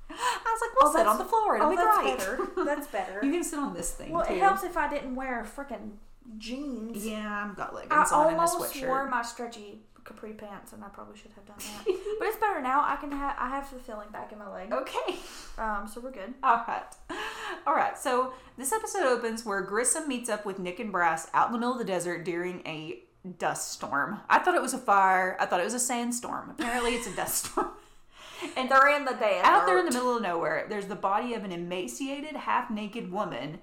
I 0.09 0.13
was 0.13 0.61
like, 0.61 0.81
we'll 0.81 0.91
Oh, 0.91 0.95
sit 0.95 1.07
on 1.07 1.17
the 1.17 1.25
floor. 1.25 1.55
It'll 1.55 1.67
oh 1.67 1.69
be 1.71 1.75
that's 1.77 1.97
great. 1.99 2.17
better 2.17 2.47
that's 2.65 2.87
better 2.87 3.19
You 3.25 3.31
can 3.31 3.43
sit 3.43 3.59
on 3.59 3.73
this 3.73 3.91
thing 3.91 4.11
well 4.11 4.25
too. 4.25 4.33
it 4.33 4.39
helps 4.39 4.63
if 4.63 4.77
i 4.77 4.87
didn't 4.89 5.15
wear 5.15 5.43
freaking 5.45 5.91
jeans 6.37 7.05
Yeah, 7.05 7.47
I've 7.49 7.55
got 7.55 7.71
I 7.71 7.75
leggings 7.75 8.11
on 8.11 8.27
and 8.27 8.37
a 8.37 8.39
sweatshirt. 8.39 8.47
I 8.47 8.53
almost 8.53 8.85
wore 8.85 9.09
my 9.09 9.21
stretchy 9.21 9.79
capri 10.03 10.33
pants, 10.33 10.71
and 10.73 10.83
I 10.83 10.87
probably 10.89 11.17
should 11.17 11.31
have 11.33 11.45
done 11.47 11.57
that. 11.57 11.85
but 12.19 12.27
it's 12.27 12.37
better 12.37 12.61
now. 12.61 12.83
I 12.85 12.95
can 12.97 13.11
have 13.11 13.35
I 13.39 13.49
have 13.49 13.71
the 13.73 13.79
feeling 13.79 14.07
back 14.11 14.31
in 14.31 14.37
my 14.39 14.47
leg. 14.51 14.71
okay. 14.71 15.15
Um, 15.57 15.87
so 15.91 15.99
we're 16.01 16.11
good. 16.11 16.33
All 16.43 16.63
right. 16.67 16.83
All 17.65 17.73
right. 17.73 17.97
So 17.97 18.33
this 18.57 18.71
episode 18.71 19.03
opens 19.03 19.43
where 19.45 19.61
Grissom 19.61 20.07
meets 20.07 20.29
up 20.29 20.45
with 20.45 20.59
Nick 20.59 20.79
and 20.79 20.91
Brass 20.91 21.27
out 21.33 21.47
in 21.47 21.53
the 21.53 21.59
middle 21.59 21.73
of 21.73 21.79
the 21.79 21.85
desert 21.85 22.23
during 22.23 22.61
a 22.67 22.99
dust 23.39 23.71
storm. 23.71 24.19
I 24.29 24.37
thought 24.39 24.53
it 24.55 24.61
was 24.61 24.73
a 24.75 24.77
fire. 24.79 25.35
I 25.39 25.47
thought 25.47 25.59
it 25.59 25.63
was 25.63 25.73
a 25.73 25.79
sandstorm. 25.79 26.51
Apparently, 26.51 26.93
it's 26.95 27.07
a 27.07 27.15
dust 27.15 27.45
storm. 27.51 27.71
And 28.57 28.69
they're 28.69 28.95
in 28.95 29.05
the 29.05 29.13
desert. 29.13 29.45
Out 29.45 29.65
there 29.65 29.79
in 29.79 29.85
the 29.85 29.91
middle 29.91 30.15
of 30.15 30.21
nowhere, 30.21 30.65
there's 30.69 30.87
the 30.87 30.95
body 30.95 31.33
of 31.33 31.43
an 31.43 31.51
emaciated, 31.51 32.35
half 32.35 32.69
naked 32.69 33.11
woman 33.11 33.59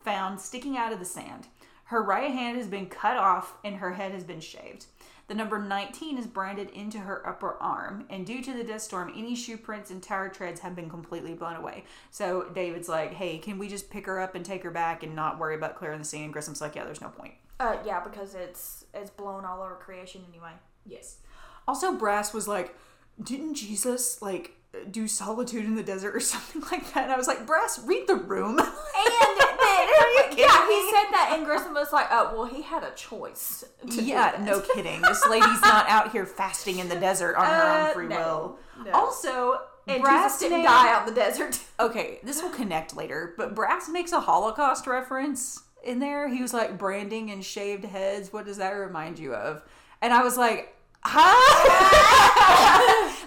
found 0.00 0.40
sticking 0.40 0.76
out 0.76 0.92
of 0.92 0.98
the 0.98 1.04
sand. 1.04 1.46
Her 1.84 2.02
right 2.02 2.30
hand 2.30 2.56
has 2.56 2.66
been 2.66 2.86
cut 2.86 3.16
off 3.16 3.54
and 3.64 3.76
her 3.76 3.92
head 3.92 4.12
has 4.12 4.24
been 4.24 4.40
shaved. 4.40 4.86
The 5.26 5.34
number 5.34 5.58
19 5.58 6.18
is 6.18 6.26
branded 6.26 6.68
into 6.70 6.98
her 6.98 7.26
upper 7.26 7.54
arm, 7.54 8.04
and 8.10 8.26
due 8.26 8.42
to 8.42 8.52
the 8.52 8.62
dust 8.62 8.86
storm, 8.86 9.10
any 9.16 9.34
shoe 9.34 9.56
prints 9.56 9.90
and 9.90 10.02
tire 10.02 10.28
treads 10.28 10.60
have 10.60 10.76
been 10.76 10.90
completely 10.90 11.32
blown 11.32 11.56
away. 11.56 11.84
So 12.10 12.50
David's 12.54 12.90
like, 12.90 13.14
hey, 13.14 13.38
can 13.38 13.58
we 13.58 13.68
just 13.68 13.88
pick 13.88 14.04
her 14.04 14.20
up 14.20 14.34
and 14.34 14.44
take 14.44 14.62
her 14.64 14.70
back 14.70 15.02
and 15.02 15.16
not 15.16 15.38
worry 15.38 15.54
about 15.54 15.76
clearing 15.76 15.98
the 15.98 16.04
scene? 16.04 16.24
And 16.24 16.34
Grissom's 16.34 16.60
like, 16.60 16.74
yeah, 16.74 16.84
there's 16.84 17.00
no 17.00 17.08
point. 17.08 17.32
Uh, 17.58 17.76
yeah, 17.86 18.00
because 18.00 18.34
it's 18.34 18.84
it's 18.92 19.10
blown 19.10 19.46
all 19.46 19.62
over 19.62 19.76
creation 19.76 20.22
anyway. 20.28 20.50
Yes. 20.84 21.18
Also, 21.66 21.94
Brass 21.94 22.34
was 22.34 22.46
like, 22.46 22.76
didn't 23.22 23.54
Jesus, 23.54 24.20
like, 24.22 24.52
do 24.90 25.06
solitude 25.06 25.64
in 25.64 25.76
the 25.76 25.82
desert 25.82 26.16
or 26.16 26.20
something 26.34 26.62
like 26.72 26.92
that? 26.94 27.04
And 27.04 27.12
I 27.12 27.16
was 27.16 27.26
like, 27.28 27.46
Brass, 27.46 27.78
read 27.84 28.06
the 28.06 28.16
room. 28.16 28.58
And 28.96 29.40
then, 29.60 30.38
yeah, 30.38 30.66
he 30.68 30.90
said 30.90 31.10
that, 31.12 31.30
and 31.34 31.44
Grissom 31.44 31.74
was 31.74 31.92
like, 31.92 32.06
"Oh, 32.10 32.32
well, 32.34 32.44
he 32.44 32.62
had 32.62 32.82
a 32.84 32.90
choice." 32.92 33.64
To 33.90 34.02
yeah, 34.02 34.36
no 34.40 34.60
kidding. 34.60 35.00
This 35.02 35.24
lady's 35.28 35.60
not 35.62 35.88
out 35.88 36.12
here 36.12 36.26
fasting 36.26 36.78
in 36.78 36.88
the 36.88 36.96
desert 36.96 37.36
on 37.36 37.44
her 37.46 37.52
Uh, 37.52 37.88
own 37.88 37.94
free 37.94 38.06
no. 38.08 38.56
will. 38.76 38.84
No. 38.84 38.90
Also, 38.92 39.60
And 39.86 40.02
Brass 40.02 40.34
Jesus 40.38 40.50
didn't 40.50 40.64
die 40.64 40.92
out 40.92 41.06
in 41.08 41.14
the 41.14 41.20
desert. 41.20 41.58
Okay, 41.80 42.18
this 42.22 42.42
will 42.42 42.50
connect 42.50 42.94
later, 42.96 43.34
but 43.36 43.54
Brass 43.54 43.88
makes 43.88 44.12
a 44.12 44.20
Holocaust 44.20 44.86
reference 44.86 45.62
in 45.82 45.98
there. 45.98 46.28
He 46.28 46.40
was 46.42 46.52
like 46.54 46.78
branding 46.78 47.30
and 47.30 47.44
shaved 47.44 47.84
heads. 47.84 48.32
What 48.32 48.44
does 48.46 48.56
that 48.58 48.70
remind 48.70 49.18
you 49.18 49.34
of? 49.34 49.62
And 50.02 50.12
I 50.12 50.22
was 50.22 50.36
like, 50.36 50.73
huh? 51.04 51.30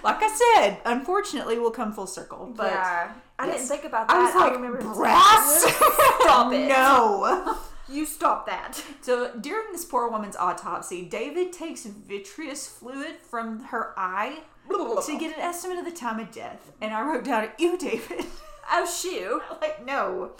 like 0.04 0.18
I 0.20 0.54
said, 0.56 0.78
unfortunately, 0.84 1.58
we'll 1.58 1.70
come 1.70 1.92
full 1.92 2.06
circle. 2.06 2.52
But 2.56 2.72
yeah, 2.72 3.12
I 3.38 3.46
yes. 3.46 3.56
didn't 3.56 3.68
think 3.68 3.84
about 3.84 4.08
that. 4.08 4.16
I 4.16 4.24
was 4.24 4.34
like, 4.34 4.52
I 4.52 4.54
remember 4.54 4.80
Brass. 4.94 5.62
Stop 6.20 6.52
it. 6.52 6.68
no. 6.68 7.56
You 7.90 8.04
stop 8.04 8.44
that. 8.44 8.84
So 9.00 9.32
during 9.40 9.72
this 9.72 9.86
poor 9.86 10.10
woman's 10.10 10.36
autopsy, 10.36 11.06
David 11.06 11.54
takes 11.54 11.86
vitreous 11.86 12.68
fluid 12.68 13.14
from 13.16 13.60
her 13.60 13.94
eye 13.96 14.40
to 14.68 15.18
get 15.18 15.34
an 15.34 15.40
estimate 15.40 15.78
of 15.78 15.86
the 15.86 15.90
time 15.90 16.20
of 16.20 16.30
death. 16.30 16.70
And 16.82 16.92
I 16.92 17.00
wrote 17.00 17.24
down, 17.24 17.48
"Ew, 17.56 17.78
David." 17.78 18.26
Oh, 18.70 18.84
shoe. 18.84 19.40
like 19.62 19.86
no. 19.86 20.32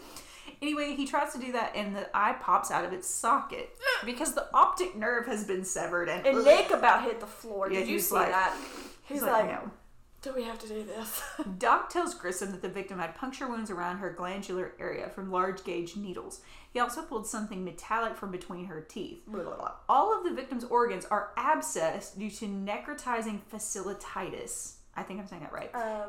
Anyway, 0.61 0.95
he 0.97 1.07
tries 1.07 1.33
to 1.33 1.39
do 1.39 1.53
that, 1.53 1.73
and 1.77 1.95
the 1.95 2.09
eye 2.15 2.35
pops 2.41 2.71
out 2.71 2.85
of 2.85 2.93
its 2.93 3.07
socket 3.09 3.71
because 4.05 4.35
the 4.35 4.47
optic 4.55 4.97
nerve 4.97 5.27
has 5.27 5.45
been 5.45 5.65
severed. 5.65 6.09
And, 6.09 6.27
And 6.27 6.45
Nick 6.45 6.71
about 6.71 7.05
hit 7.05 7.21
the 7.21 7.27
floor. 7.27 7.71
Yeah, 7.71 7.81
Did 7.81 7.89
you 7.89 7.99
see 8.01 8.15
like- 8.17 8.31
that? 8.31 8.57
he's 9.05 9.19
He's 9.19 9.23
like, 9.23 9.45
like, 9.47 9.63
no. 9.65 9.71
"Do 10.21 10.35
we 10.35 10.43
have 10.43 10.59
to 10.59 10.67
do 10.69 10.83
this?" 10.85 11.23
Doc 11.59 11.91
tells 11.91 12.13
Grissom 12.15 12.51
that 12.51 12.61
the 12.61 12.69
victim 12.69 12.99
had 12.99 13.15
puncture 13.15 13.47
wounds 13.49 13.71
around 13.71 13.99
her 13.99 14.11
glandular 14.11 14.73
area 14.81 15.09
from 15.11 15.31
large 15.31 15.63
gauge 15.65 15.97
needles. 15.97 16.41
He 16.73 16.81
also 16.81 17.03
pulled 17.03 17.27
something 17.27 17.65
metallic 17.65 18.17
from 18.17 18.31
between 18.33 18.67
her 18.67 18.81
teeth. 18.81 19.23
All 19.89 20.17
of 20.19 20.25
the 20.25 20.33
victim's 20.35 20.65
organs 20.65 21.05
are 21.07 21.31
abscessed 21.39 22.19
due 22.19 22.31
to 22.31 22.47
necrotizing 22.47 23.41
facilititis. 23.53 24.75
I 24.97 25.03
think 25.05 25.21
I'm 25.21 25.27
saying 25.29 25.43
that 25.43 25.53
right. 25.53 25.71
uh, 25.75 26.07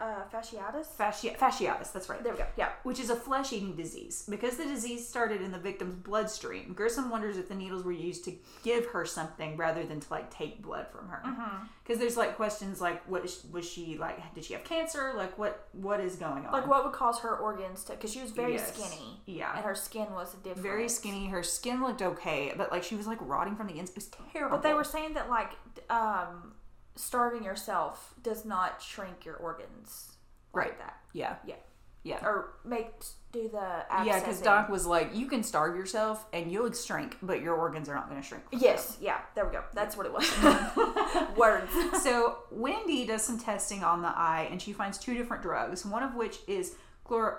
uh, 0.00 0.22
fasciitis. 0.32 0.86
Fasci- 0.98 1.36
fasciitis, 1.36 1.92
that's 1.92 2.08
right. 2.08 2.22
There 2.22 2.32
we 2.32 2.38
go. 2.38 2.46
Yeah. 2.56 2.70
Which 2.84 3.00
is 3.00 3.10
a 3.10 3.16
flesh 3.16 3.52
eating 3.52 3.74
disease. 3.74 4.24
Because 4.28 4.56
the 4.56 4.64
disease 4.64 5.06
started 5.08 5.42
in 5.42 5.50
the 5.50 5.58
victim's 5.58 5.96
bloodstream, 6.04 6.72
Grissom 6.72 7.10
wonders 7.10 7.36
if 7.36 7.48
the 7.48 7.54
needles 7.54 7.82
were 7.84 7.92
used 7.92 8.24
to 8.26 8.32
give 8.62 8.86
her 8.86 9.04
something 9.04 9.56
rather 9.56 9.84
than 9.84 10.00
to 10.00 10.06
like 10.10 10.30
take 10.30 10.62
blood 10.62 10.86
from 10.92 11.08
her. 11.08 11.22
Mm-hmm. 11.26 11.64
Because 11.82 11.98
there's 11.98 12.16
like 12.16 12.36
questions 12.36 12.80
like, 12.80 13.04
what 13.08 13.24
is, 13.24 13.44
was 13.50 13.68
she 13.68 13.96
like? 13.98 14.34
Did 14.34 14.44
she 14.44 14.52
have 14.54 14.64
cancer? 14.64 15.12
Like, 15.16 15.36
what 15.38 15.68
what 15.72 16.00
is 16.00 16.16
going 16.16 16.46
on? 16.46 16.52
Like 16.52 16.66
what 16.66 16.84
would 16.84 16.92
cause 16.92 17.18
her 17.20 17.36
organs 17.36 17.84
to? 17.84 17.92
Because 17.92 18.12
she 18.12 18.20
was 18.20 18.30
very 18.30 18.52
Yes. 18.54 18.74
skinny. 18.74 19.20
Yeah. 19.26 19.54
And 19.56 19.64
her 19.64 19.74
skin 19.74 20.06
was 20.12 20.34
different. 20.34 20.58
Very 20.62 20.88
skinny. 20.88 21.26
Her 21.28 21.42
skin 21.42 21.82
looked 21.82 22.02
okay, 22.02 22.52
but 22.56 22.70
like 22.70 22.82
she 22.84 22.94
was 22.94 23.06
like 23.06 23.18
rotting 23.20 23.56
from 23.56 23.66
the 23.66 23.78
inside. 23.78 23.92
It 23.92 23.96
was 23.96 24.10
terrible. 24.32 24.56
But 24.58 24.62
they 24.62 24.74
were 24.74 24.84
saying 24.84 25.14
that 25.14 25.28
like 25.30 25.52
um, 25.90 26.52
starving 26.98 27.44
yourself 27.44 28.14
does 28.22 28.44
not 28.44 28.82
shrink 28.82 29.24
your 29.24 29.36
organs. 29.36 30.12
Like 30.52 30.66
Right. 30.66 30.78
That. 30.78 30.96
yeah, 31.12 31.36
Yeah. 31.44 31.54
yeah. 32.02 32.24
Or 32.24 32.54
make 32.64 32.90
do 33.30 33.48
the 33.48 33.84
Yeah, 34.04 34.18
because. 34.18 34.40
Doc 34.40 34.68
was 34.70 34.86
like, 34.86 35.14
you 35.14 35.26
can 35.26 35.42
starve 35.42 35.76
yourself 35.76 36.24
and 36.32 36.50
you'll 36.50 36.72
shrink, 36.72 37.18
but 37.22 37.42
your 37.42 37.54
organs 37.54 37.88
are 37.88 37.94
not 37.94 38.08
going 38.08 38.20
to 38.20 38.26
shrink. 38.26 38.44
Yes. 38.50 38.96
Yeah. 39.00 39.20
There 39.34 39.44
we 39.46 39.52
go. 39.52 39.62
That's 39.74 39.96
what 39.96 40.06
it 40.06 40.12
was. 40.12 40.26
Words. 41.36 41.70
so 42.02 42.38
Wendy 42.50 43.06
does 43.06 43.22
some 43.22 43.38
testing 43.38 43.84
on 43.84 44.00
the 44.02 44.08
eye, 44.08 44.48
and 44.50 44.60
she 44.60 44.72
finds 44.72 44.96
two 44.98 45.14
different 45.14 45.42
drugs. 45.42 45.84
One 45.84 46.02
of 46.02 46.14
which 46.14 46.38
is 46.46 46.74
chlor- 47.06 47.38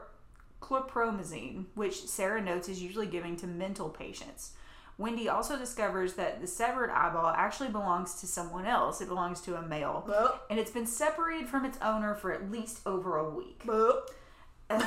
chlorpromazine, 0.62 1.66
which 1.76 2.06
Sara 2.06 2.42
notes 2.42 2.70
is 2.70 2.82
usually 2.82 3.08
given 3.08 3.36
to 3.38 3.48
mental 3.48 3.90
patients. 3.90 4.52
Wendy 5.00 5.30
also 5.30 5.58
discovers 5.58 6.14
that 6.16 6.42
the 6.42 6.46
severed 6.48 6.92
eyeball 6.92 7.28
actually 7.28 7.70
belongs 7.70 8.16
to 8.22 8.28
someone 8.28 8.66
else. 8.66 9.00
It 9.02 9.08
belongs 9.08 9.40
to 9.42 9.56
a 9.56 9.62
male, 9.62 10.04
Well, 10.08 10.40
and 10.50 10.60
it's 10.60 10.72
been 10.72 10.86
separated 10.86 11.48
from 11.48 11.64
its 11.66 11.78
owner 11.82 12.14
for 12.16 12.32
at 12.34 12.52
least 12.52 12.82
over 12.86 13.18
a 13.18 13.28
week. 13.30 13.64
well. 13.66 14.04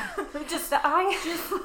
Just 0.48 0.70
the 0.70 0.78
eye. 0.84 1.10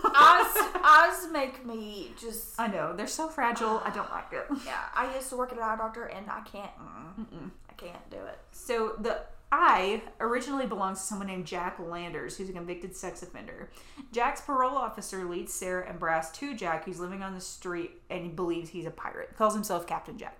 eyes, 0.16 0.82
eyes 0.84 1.32
make 1.32 1.64
me 1.64 2.12
just. 2.20 2.60
I 2.60 2.66
know 2.66 2.96
they're 2.96 3.06
so 3.06 3.28
fragile. 3.28 3.80
I 3.86 3.92
don't 3.92 4.10
like 4.10 4.34
it. 4.34 4.46
Yeah, 4.66 4.80
I 4.96 5.14
used 5.14 5.30
to 5.30 5.38
work 5.38 5.52
at 5.52 5.60
an 5.60 5.64
eye 5.64 5.76
doctor, 5.76 6.06
and 6.06 6.26
I 6.28 6.40
can't. 6.42 6.72
Mm, 6.80 7.52
I 7.70 7.74
can't 7.74 8.10
do 8.10 8.18
it. 8.18 8.40
So 8.52 8.94
the 9.00 9.20
I 9.52 10.02
originally 10.20 10.66
belongs 10.68 11.00
to 11.00 11.06
someone 11.06 11.28
named 11.28 11.46
Jack 11.46 11.80
Landers, 11.80 12.36
who's 12.38 12.50
a 12.50 12.54
convicted 12.54 12.96
sex 12.96 13.24
offender. 13.24 13.70
Jack's 14.12 14.42
parole 14.42 14.76
officer 14.76 15.24
leads 15.24 15.54
Sara 15.54 15.88
and 15.90 16.00
Brass 16.00 16.32
to 16.34 16.54
Jack, 16.56 16.84
who's 16.86 17.00
living 17.00 17.24
on 17.24 17.34
the 17.34 17.40
street 17.42 17.92
and 18.10 18.24
he 18.24 18.30
believes 18.30 18.70
he's 18.72 18.86
a 18.86 18.92
pirate. 18.92 19.36
Calls 19.38 19.54
himself 19.54 19.88
Captain 19.88 20.18
Jack. 20.18 20.40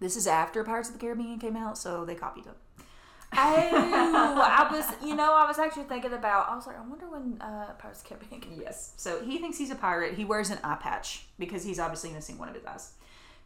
This 0.00 0.16
is 0.16 0.26
after 0.26 0.62
Pirates 0.64 0.88
of 0.88 0.94
the 0.94 1.00
Caribbean 1.00 1.38
came 1.38 1.56
out, 1.56 1.78
so 1.78 2.04
they 2.04 2.14
copied 2.14 2.44
him. 2.46 2.54
Oh, 3.32 4.42
I 4.42 4.68
was, 4.72 4.84
you 5.08 5.14
know, 5.14 5.32
I 5.34 5.46
was 5.46 5.58
actually 5.58 5.84
thinking 5.84 6.12
about. 6.12 6.50
I 6.50 6.56
was 6.56 6.66
like, 6.66 6.76
I 6.78 6.82
wonder 6.86 7.08
when 7.08 7.40
uh, 7.40 7.72
Pirates 7.78 8.00
of 8.02 8.08
the 8.08 8.14
Caribbean. 8.16 8.40
came- 8.40 8.60
Yes. 8.60 8.92
So 8.96 9.22
he 9.22 9.38
thinks 9.38 9.56
he's 9.56 9.70
a 9.70 9.74
pirate. 9.76 10.14
He 10.14 10.24
wears 10.24 10.50
an 10.50 10.58
eye 10.64 10.76
patch 10.80 11.26
because 11.38 11.62
he's 11.62 11.78
obviously 11.78 12.10
missing 12.10 12.38
one 12.38 12.48
of 12.48 12.54
his 12.54 12.64
eyes. 12.64 12.92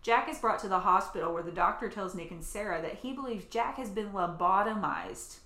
Jack 0.04 0.28
is 0.28 0.38
brought 0.38 0.58
to 0.60 0.68
the 0.68 0.78
hospital 0.80 1.32
where 1.32 1.42
the 1.42 1.50
doctor 1.50 1.88
tells 1.88 2.14
Nick 2.14 2.30
and 2.30 2.44
Sara 2.44 2.80
that 2.82 2.96
he 2.96 3.12
believes 3.14 3.46
Jack 3.46 3.78
has 3.78 3.88
been 3.88 4.10
lobotomized. 4.12 5.38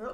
Uh, 0.00 0.12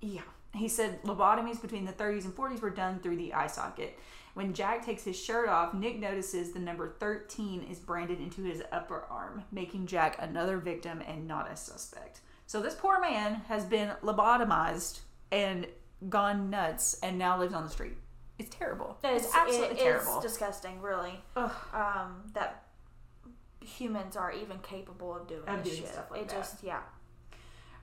yeah. 0.00 0.20
He 0.54 0.68
said 0.68 1.02
lobotomies 1.02 1.60
between 1.60 1.84
the 1.84 1.92
30s 1.92 2.24
and 2.24 2.34
40s 2.34 2.60
were 2.62 2.70
done 2.70 3.00
through 3.00 3.16
the 3.16 3.34
eye 3.34 3.48
socket. 3.48 3.98
When 4.34 4.54
Jack 4.54 4.86
takes 4.86 5.02
his 5.02 5.18
shirt 5.18 5.48
off, 5.48 5.74
Nick 5.74 5.98
notices 5.98 6.52
the 6.52 6.60
number 6.60 6.94
13 7.00 7.64
is 7.68 7.80
branded 7.80 8.20
into 8.20 8.44
his 8.44 8.62
upper 8.70 9.04
arm, 9.10 9.42
making 9.50 9.86
Jack 9.88 10.16
another 10.20 10.58
victim 10.58 11.02
and 11.06 11.26
not 11.26 11.50
a 11.50 11.56
suspect. 11.56 12.20
So 12.46 12.62
this 12.62 12.76
poor 12.76 13.00
man 13.00 13.42
has 13.48 13.64
been 13.64 13.90
lobotomized 14.04 15.00
and 15.32 15.66
gone 16.08 16.48
nuts 16.48 16.96
and 17.02 17.18
now 17.18 17.38
lives 17.40 17.52
on 17.54 17.64
the 17.64 17.70
street. 17.70 17.96
It's 18.38 18.54
terrible. 18.54 18.96
It's, 19.02 19.26
It's, 19.26 19.34
absolutely 19.34 19.76
it- 19.78 19.82
terrible. 19.82 20.14
It's 20.18 20.26
disgusting, 20.26 20.80
really. 20.80 21.20
Ugh. 21.34 21.50
Um, 21.74 22.22
that 22.34 22.62
humans 23.68 24.16
are 24.16 24.32
even 24.32 24.58
capable 24.58 25.14
of 25.14 25.26
doing 25.28 25.42
Of 25.46 25.62
this 25.64 25.72
doing 25.74 25.84
shit. 25.84 25.92
stuff 25.92 26.10
like 26.10 26.22
it 26.22 26.28
that. 26.28 26.36
just, 26.36 26.62
yeah. 26.62 26.80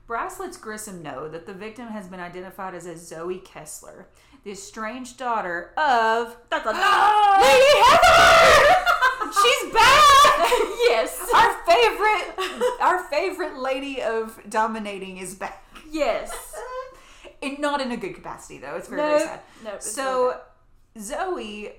Brass 0.06 0.38
lets 0.38 0.56
Grissom 0.56 1.02
know 1.02 1.28
that 1.28 1.46
the 1.46 1.52
victim 1.54 1.88
has 1.88 2.06
been 2.08 2.20
identified 2.20 2.74
as 2.74 2.86
a 2.86 2.96
Zoe 2.96 3.38
Kessler, 3.38 4.08
the 4.44 4.52
estranged 4.52 5.18
daughter 5.18 5.72
of 5.76 6.36
Lady 6.52 7.72
Heather. 7.82 8.76
She's 9.42 9.72
back. 9.72 10.48
yes, 10.88 11.28
Our 11.34 11.52
favorite, 11.66 12.78
our 12.80 13.04
favorite 13.10 13.58
lady 13.58 14.00
of 14.00 14.38
dominating 14.48 15.18
is 15.18 15.34
back. 15.34 15.64
yes. 15.90 16.32
And 17.42 17.58
not 17.58 17.80
in 17.80 17.90
a 17.90 17.96
good 17.96 18.14
capacity 18.14 18.58
though. 18.58 18.76
It's 18.76 18.88
very 18.88 19.02
No, 19.02 19.08
very 19.08 19.20
sad. 19.20 19.40
no. 19.64 19.70
it's 19.74 19.90
So 19.90 20.40
Zoe, 20.98 21.72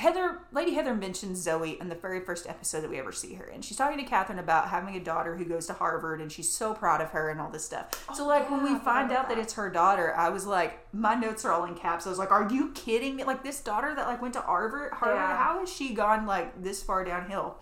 Heather, 0.00 0.40
Lady 0.50 0.72
Heather 0.74 0.94
mentions 0.94 1.40
Zoe 1.42 1.76
in 1.78 1.90
the 1.90 1.94
very 1.94 2.20
first 2.20 2.48
episode 2.48 2.80
that 2.80 2.88
we 2.90 2.98
ever 2.98 3.12
see 3.12 3.34
her 3.34 3.44
in. 3.44 3.60
She's 3.60 3.76
talking 3.76 3.98
to 3.98 4.04
Catherine 4.04 4.38
about 4.38 4.68
having 4.68 4.96
a 4.96 5.00
daughter 5.00 5.36
who 5.36 5.44
goes 5.44 5.66
to 5.66 5.74
Harvard, 5.74 6.22
and 6.22 6.32
she's 6.32 6.50
so 6.50 6.72
proud 6.72 7.02
of 7.02 7.10
her 7.10 7.28
and 7.28 7.38
all 7.40 7.50
this 7.50 7.66
stuff. 7.66 7.88
so, 8.14 8.24
Oh, 8.24 8.26
like 8.26 8.50
when 8.50 8.62
we 8.62 8.78
find 8.78 9.12
out 9.12 9.28
that 9.28 9.36
that. 9.36 9.38
it's 9.38 9.52
her 9.54 9.68
daughter, 9.68 10.14
I 10.16 10.30
was 10.30 10.46
like, 10.46 10.78
my 10.94 11.14
notes 11.14 11.44
are 11.44 11.52
all 11.52 11.64
in 11.66 11.74
caps. 11.74 12.06
I 12.06 12.10
was 12.10 12.18
like, 12.18 12.30
"Are 12.30 12.48
you 12.50 12.70
kidding 12.72 13.16
me? 13.16 13.24
Like 13.24 13.42
this 13.44 13.60
daughter 13.60 13.94
that 13.94 14.06
like 14.06 14.22
went 14.22 14.32
to 14.34 14.40
Harvard? 14.40 14.92
Harvard? 14.94 15.16
Yeah. 15.18 15.36
How 15.36 15.60
has 15.60 15.70
she 15.70 15.92
gone 15.92 16.24
like 16.26 16.62
this 16.62 16.82
far 16.82 17.04
downhill?" 17.04 17.58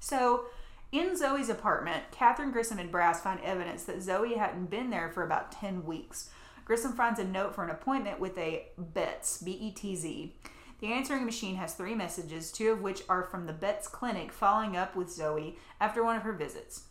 So. 0.00 0.44
In 0.92 1.16
Zoe's 1.16 1.48
apartment, 1.48 2.02
Catherine 2.10 2.50
Grissom 2.52 2.78
and 2.78 2.92
Brass 2.92 3.22
find 3.22 3.40
evidence 3.40 3.84
that 3.84 4.02
Zoe 4.02 4.34
hadn't 4.34 4.68
been 4.68 4.90
there 4.90 5.08
for 5.08 5.22
about 5.24 5.50
10 5.50 5.86
weeks. 5.86 6.28
Grissom 6.66 6.92
finds 6.92 7.18
a 7.18 7.24
note 7.24 7.54
for 7.54 7.64
an 7.64 7.70
appointment 7.70 8.20
with 8.20 8.36
a 8.36 8.66
Betz, 8.76 9.38
B 9.38 9.52
E 9.52 9.70
T 9.70 9.96
Z. 9.96 10.34
The 10.82 10.92
answering 10.92 11.24
machine 11.24 11.54
has 11.56 11.74
three 11.74 11.94
messages, 11.94 12.50
two 12.50 12.72
of 12.72 12.82
which 12.82 13.04
are 13.08 13.22
from 13.22 13.46
the 13.46 13.52
Betz 13.52 13.86
clinic 13.86 14.32
following 14.32 14.76
up 14.76 14.96
with 14.96 15.12
Zoe 15.12 15.56
after 15.80 16.02
one 16.02 16.16
of 16.16 16.24
her 16.24 16.32
visits. 16.32 16.86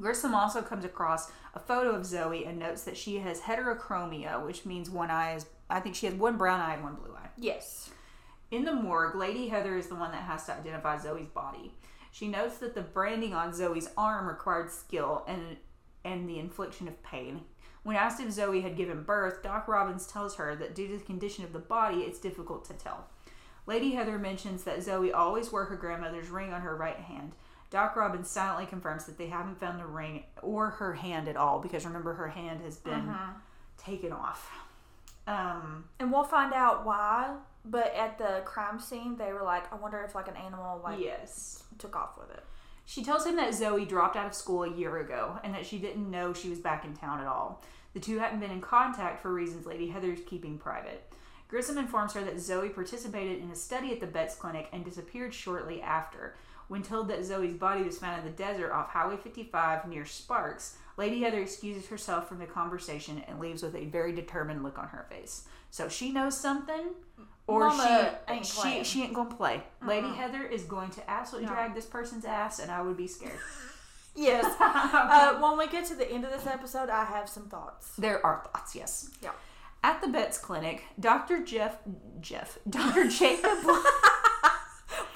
Grissom 0.00 0.34
also 0.34 0.60
comes 0.60 0.84
across 0.84 1.30
a 1.54 1.60
photo 1.60 1.90
of 1.94 2.04
Zoe 2.04 2.44
and 2.44 2.58
notes 2.58 2.82
that 2.82 2.96
she 2.96 3.20
has 3.20 3.42
heterochromia, 3.42 4.44
which 4.44 4.66
means 4.66 4.90
one 4.90 5.08
eye 5.08 5.36
is, 5.36 5.46
I 5.70 5.78
think 5.78 5.94
she 5.94 6.06
has 6.06 6.16
one 6.16 6.36
brown 6.36 6.58
eye 6.58 6.74
and 6.74 6.82
one 6.82 6.96
blue 6.96 7.14
eye. 7.14 7.28
Yes. 7.38 7.90
In 8.50 8.64
the 8.64 8.74
morgue, 8.74 9.14
Lady 9.14 9.46
Heather 9.46 9.76
is 9.76 9.86
the 9.86 9.94
one 9.94 10.10
that 10.10 10.24
has 10.24 10.46
to 10.46 10.54
identify 10.54 10.98
Zoe's 10.98 11.28
body. 11.28 11.74
She 12.10 12.26
notes 12.26 12.58
that 12.58 12.74
the 12.74 12.82
branding 12.82 13.34
on 13.34 13.54
Zoe's 13.54 13.88
arm 13.96 14.26
required 14.26 14.72
skill 14.72 15.24
and 15.28 15.58
and 16.04 16.28
the 16.28 16.40
infliction 16.40 16.88
of 16.88 17.00
pain. 17.04 17.42
When 17.82 17.96
asked 17.96 18.20
if 18.20 18.30
Zoe 18.30 18.60
had 18.60 18.76
given 18.76 19.02
birth, 19.02 19.42
Doc 19.42 19.66
Robbins 19.66 20.06
tells 20.06 20.36
her 20.36 20.54
that 20.56 20.74
due 20.74 20.86
to 20.88 20.98
the 20.98 21.04
condition 21.04 21.44
of 21.44 21.52
the 21.52 21.58
body, 21.58 21.98
it's 21.98 22.20
difficult 22.20 22.64
to 22.66 22.74
tell. 22.74 23.08
Lady 23.66 23.92
Heather 23.92 24.18
mentions 24.18 24.64
that 24.64 24.82
Zoe 24.82 25.12
always 25.12 25.50
wore 25.52 25.64
her 25.64 25.76
grandmother's 25.76 26.28
ring 26.30 26.52
on 26.52 26.62
her 26.62 26.76
right 26.76 26.96
hand. 26.96 27.32
Doc 27.70 27.96
Robbins 27.96 28.28
silently 28.28 28.66
confirms 28.66 29.06
that 29.06 29.16
they 29.18 29.28
haven't 29.28 29.58
found 29.58 29.80
the 29.80 29.86
ring 29.86 30.24
or 30.42 30.70
her 30.70 30.94
hand 30.94 31.26
at 31.26 31.36
all 31.36 31.58
because 31.58 31.84
remember 31.86 32.12
her 32.14 32.28
hand 32.28 32.60
has 32.62 32.76
been 32.76 33.08
taken 33.78 34.12
off. 34.12 34.50
Um, 35.26 35.84
And 35.98 36.12
we'll 36.12 36.24
find 36.24 36.52
out 36.52 36.84
why. 36.84 37.34
But 37.64 37.94
at 37.94 38.18
the 38.18 38.42
crime 38.44 38.80
scene, 38.80 39.16
they 39.16 39.32
were 39.32 39.42
like, 39.42 39.72
I 39.72 39.76
wonder 39.76 40.02
if 40.02 40.14
like 40.14 40.28
an 40.28 40.36
animal 40.36 40.80
like 40.82 41.00
yes. 41.00 41.62
took 41.78 41.94
off 41.96 42.18
with 42.18 42.30
it. 42.30 42.44
She 42.84 43.04
tells 43.04 43.26
him 43.26 43.36
that 43.36 43.54
Zoe 43.54 43.84
dropped 43.84 44.16
out 44.16 44.26
of 44.26 44.34
school 44.34 44.64
a 44.64 44.74
year 44.74 44.98
ago 44.98 45.38
and 45.44 45.54
that 45.54 45.66
she 45.66 45.78
didn't 45.78 46.10
know 46.10 46.32
she 46.32 46.50
was 46.50 46.58
back 46.58 46.84
in 46.84 46.94
town 46.94 47.20
at 47.20 47.26
all. 47.26 47.62
The 47.94 48.00
two 48.00 48.18
hadn't 48.18 48.40
been 48.40 48.50
in 48.50 48.60
contact 48.60 49.20
for 49.20 49.32
reasons 49.32 49.66
Lady 49.66 49.88
Heather's 49.88 50.20
keeping 50.26 50.58
private. 50.58 51.12
Grissom 51.48 51.76
informs 51.76 52.14
her 52.14 52.24
that 52.24 52.40
Zoe 52.40 52.70
participated 52.70 53.42
in 53.42 53.50
a 53.50 53.54
study 53.54 53.92
at 53.92 54.00
the 54.00 54.06
Betz 54.06 54.34
Clinic 54.34 54.68
and 54.72 54.84
disappeared 54.84 55.34
shortly 55.34 55.82
after. 55.82 56.34
When 56.68 56.82
told 56.82 57.08
that 57.08 57.24
Zoe's 57.24 57.52
body 57.52 57.82
was 57.82 57.98
found 57.98 58.18
in 58.18 58.24
the 58.24 58.36
desert 58.36 58.72
off 58.72 58.88
Highway 58.88 59.18
55 59.18 59.86
near 59.86 60.06
Sparks, 60.06 60.78
Lady 60.96 61.20
Heather 61.20 61.42
excuses 61.42 61.88
herself 61.88 62.28
from 62.28 62.38
the 62.38 62.46
conversation 62.46 63.22
and 63.28 63.38
leaves 63.38 63.62
with 63.62 63.74
a 63.74 63.84
very 63.84 64.12
determined 64.12 64.62
look 64.62 64.78
on 64.78 64.88
her 64.88 65.06
face. 65.10 65.46
So 65.70 65.90
she 65.90 66.12
knows 66.12 66.38
something, 66.38 66.92
or 67.52 67.68
Mama 67.68 68.18
she 68.28 68.32
ain't 68.34 68.46
she 68.46 68.60
playing. 68.60 68.84
she 68.84 69.02
ain't 69.02 69.14
gonna 69.14 69.34
play. 69.34 69.62
Lady 69.86 70.08
Heather 70.08 70.42
is 70.42 70.62
going 70.64 70.90
to 70.90 71.10
absolutely 71.10 71.48
No. 71.48 71.54
drag 71.54 71.74
this 71.74 71.86
person's 71.86 72.24
ass, 72.24 72.58
and 72.58 72.70
I 72.70 72.82
would 72.82 72.96
be 72.96 73.06
scared. 73.06 73.38
Yes. 74.14 74.44
uh, 74.60 75.38
when 75.38 75.56
we 75.56 75.66
get 75.68 75.86
to 75.86 75.94
the 75.94 76.06
end 76.10 76.26
of 76.26 76.30
this 76.30 76.46
episode, 76.46 76.90
I 76.90 77.04
have 77.06 77.30
some 77.30 77.48
thoughts. 77.48 77.92
There 77.96 78.24
are 78.26 78.42
thoughts, 78.44 78.74
yes. 78.74 79.10
Yeah. 79.22 79.30
At 79.82 80.02
the 80.02 80.08
Betz 80.08 80.36
Clinic, 80.36 80.84
Dr. 81.00 81.42
Jeff 81.42 81.78
Jeff 82.20 82.58
Dr. 82.68 83.08
Jacob 83.08 83.58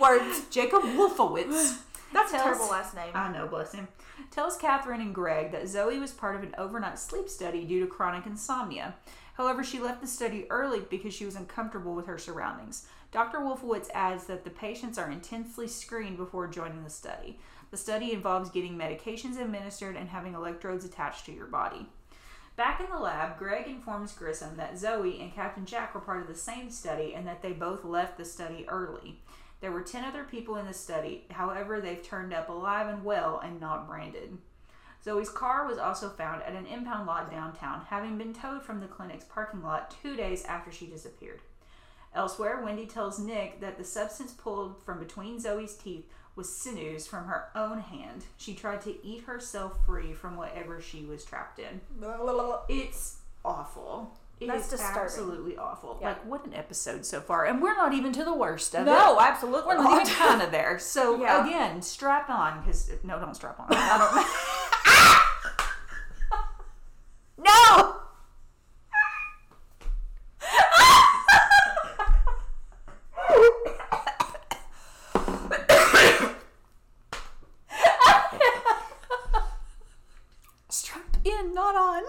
Words. 0.01 0.47
Jacob 0.51 0.83
Wolfowitz. 0.83 1.79
That's 2.13 2.33
a 2.33 2.39
terrible 2.39 2.69
last 2.69 2.95
name. 2.95 3.11
I 3.15 3.31
know, 3.33 3.47
bless 3.47 3.75
him. 3.75 3.89
Tells 4.31 4.57
Catherine 4.57 5.01
and 5.01 5.15
Greg 5.15 5.53
that 5.53 5.69
Zoe 5.69 5.99
was 5.99 6.13
part 6.13 6.35
of 6.37 6.43
an 6.43 6.55
overnight 6.57 6.99
sleep 6.99 7.29
study 7.29 7.65
due 7.65 7.81
to 7.81 7.87
chronic 7.87 8.25
insomnia. 8.27 8.95
However, 9.37 9.63
she 9.63 9.79
left 9.79 10.01
the 10.01 10.07
study 10.07 10.47
early 10.49 10.81
because 10.81 11.13
she 11.13 11.27
was 11.27 11.37
uncomfortable 11.37 11.95
with 11.95 12.07
her 12.07 12.19
surroundings. 12.19 12.87
Dr. 13.13 13.39
Wolfowitz 13.39 13.91
adds 13.93 14.25
that 14.25 14.45
the 14.45 14.51
patients 14.51 14.99
are 14.99 15.11
intensely 15.11 15.69
screened 15.69 16.17
before 16.17 16.49
joining 16.49 16.83
the 16.83 16.91
study. 16.91 17.39
The 17.71 17.77
study 17.77 18.13
involves 18.13 18.51
getting 18.51 18.79
medications 18.79 19.39
administered 19.39 19.97
and 19.97 20.09
having 20.09 20.35
electrodes 20.35 20.85
attached 20.85 21.27
to 21.27 21.33
your 21.33 21.47
body. 21.47 21.87
Back 22.57 22.81
in 22.81 22.89
the 22.89 22.99
lab, 22.99 23.39
Greg 23.39 23.67
informs 23.67 24.15
Grissom 24.15 24.57
that 24.57 24.79
Zoe 24.79 25.21
and 25.21 25.35
Captain 25.35 25.67
Jack 25.67 25.95
were 25.95 26.01
part 26.01 26.23
of 26.23 26.29
the 26.29 26.35
same 26.35 26.71
study 26.71 27.15
and 27.15 27.27
that 27.27 27.43
they 27.43 27.53
both 27.53 27.85
left 27.85 28.17
the 28.17 28.25
study 28.25 28.65
early. 28.69 29.21
There 29.61 29.73
were 29.73 29.83
10 29.83 30.05
other 30.05 30.25
people 30.25 30.57
in 30.57 30.67
the 30.67 30.73
study, 30.73 31.27
however, 31.31 31.81
they've 31.81 32.03
turned 32.03 32.33
up 32.33 32.49
alive 32.49 32.87
and 32.89 33.05
well 33.05 33.41
and 33.45 33.61
not 33.61 33.87
branded. 33.87 34.39
Zoe's 35.07 35.29
car 35.29 35.69
was 35.69 35.79
also 35.79 36.09
found 36.09 36.43
at 36.43 36.55
an 36.55 36.67
impound 36.67 37.07
lot 37.07 37.31
downtown, 37.31 37.83
having 37.91 38.19
been 38.19 38.35
towed 38.35 38.65
from 38.65 38.81
the 38.81 38.89
clinic's 38.89 39.25
parking 39.25 39.63
lot 39.63 39.95
two 40.03 40.17
days 40.17 40.45
after 40.47 40.73
she 40.73 40.89
disappeared. 40.89 41.43
Elsewhere, 42.13 42.61
Wendy 42.65 42.87
tells 42.87 43.21
Nick 43.21 43.61
that 43.61 43.79
the 43.79 43.85
substance 43.85 44.33
pulled 44.33 44.83
from 44.83 44.99
between 44.99 45.39
Zoe's 45.39 45.77
teeth 45.77 46.07
was 46.35 46.53
sinews 46.53 47.07
from 47.07 47.27
her 47.27 47.51
own 47.55 47.79
hand. 47.79 48.25
She 48.37 48.53
tried 48.53 48.81
to 48.81 49.07
eat 49.07 49.23
herself 49.27 49.79
free 49.87 50.13
from 50.13 50.37
whatever 50.37 50.81
she 50.81 51.05
was 51.05 51.25
trapped 51.25 51.61
in. 51.61 51.81
It's 52.69 53.19
awful. 53.45 54.19
It 54.41 54.49
That's 54.49 54.65
is 54.65 54.71
disturbing. 54.73 55.03
absolutely 55.03 55.57
awful. 55.57 55.99
Yeah. 56.01 56.09
Like 56.09 56.27
what 56.27 56.45
an 56.45 56.53
episode 56.53 57.07
so 57.07 57.21
far, 57.21 57.47
and 57.47 57.63
we're 57.63 57.77
not 57.77 57.95
even 57.95 58.13
to 58.13 58.25
the 58.25 58.35
worst 58.35 58.75
of 58.75 58.83
it. 58.83 58.91
No, 58.91 59.19
absolutely 59.21 59.69
We're 59.69 59.83
not 59.83 59.85
not. 59.85 60.03
even 60.03 60.15
kind 60.15 60.43
of 60.43 60.51
there. 60.51 60.79
So 60.81 61.17
Yeah. 61.23 61.47
again, 61.47 61.81
strap 61.81 62.29
on 62.29 62.61
because 62.61 62.91
no, 63.05 63.19
don't 63.21 63.35
strap 63.37 63.61
on. 63.61 63.69
I 63.71 63.99
don't. 63.99 64.27
no. 67.39 67.97
Strapped 80.69 81.27
in, 81.27 81.55
not 81.55 81.75
on. 81.75 82.03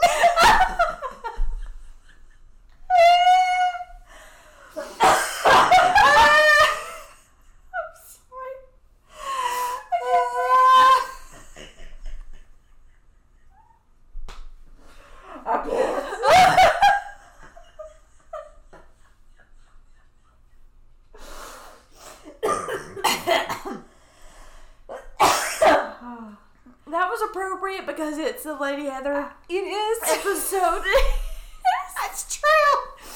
appropriate 27.30 27.86
because 27.98 28.20
it's 28.20 28.44
the 28.44 28.54
Lady 28.54 28.86
Heather 28.86 29.14
ah. 29.16 29.34
It 29.50 29.54
is. 29.54 29.98
episode. 30.08 30.84
That's 32.00 32.38
true. 32.38 33.08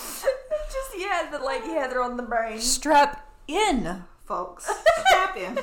Just 0.72 0.98
yeah, 0.98 1.30
the 1.30 1.38
Lady 1.38 1.68
Heather 1.68 2.02
on 2.02 2.18
the 2.18 2.24
brain. 2.24 2.60
Strap 2.60 3.30
in, 3.48 4.04
folks. 4.26 4.68
Strap 5.06 5.38
in. 5.38 5.60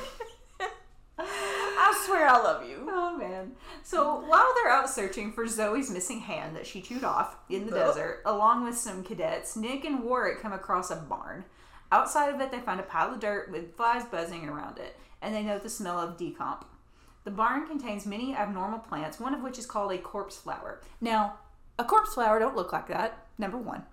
I 1.19 2.03
swear 2.05 2.29
I 2.29 2.41
love 2.41 2.65
you. 2.65 2.87
Oh 2.89 3.17
man. 3.17 3.51
So 3.83 4.05
mm-hmm. 4.05 4.29
while 4.29 4.53
they're 4.55 4.71
out 4.71 4.89
searching 4.89 5.33
for 5.33 5.47
Zoe's 5.47 5.89
missing 5.91 6.21
hand 6.21 6.55
that 6.55 6.65
she 6.65 6.79
chewed 6.81 7.03
off 7.03 7.35
in 7.49 7.65
the 7.65 7.75
Oh. 7.75 7.87
desert, 7.87 8.21
along 8.25 8.63
with 8.63 8.77
some 8.77 9.03
cadets, 9.03 9.57
Nick 9.57 9.83
and 9.83 10.01
Warrick 10.01 10.41
come 10.41 10.53
across 10.53 10.91
a 10.91 10.95
barn. 10.95 11.43
Outside 11.91 12.33
of 12.33 12.39
it, 12.39 12.51
they 12.51 12.59
find 12.59 12.79
a 12.79 12.83
pile 12.83 13.13
of 13.13 13.19
dirt 13.19 13.51
with 13.51 13.75
flies 13.75 14.05
buzzing 14.05 14.47
around 14.47 14.77
it, 14.77 14.95
and 15.21 15.35
they 15.35 15.43
note 15.43 15.63
the 15.63 15.69
smell 15.69 15.99
of 15.99 16.17
decomp. 16.17 16.63
The 17.29 17.35
barn 17.35 17.67
contains 17.67 18.07
many 18.07 18.35
abnormal 18.35 18.79
plants, 18.79 19.19
one 19.19 19.35
of 19.35 19.43
which 19.43 19.59
is 19.59 19.67
called 19.67 19.91
a 19.91 19.99
corpse 19.99 20.35
flower. 20.35 20.81
Now, 20.99 21.35
a 21.77 21.83
corpse 21.83 22.15
flower 22.15 22.39
don't 22.39 22.55
look 22.55 22.73
like 22.73 22.87
that. 22.87 23.19
Number 23.37 23.59
one. 23.59 23.83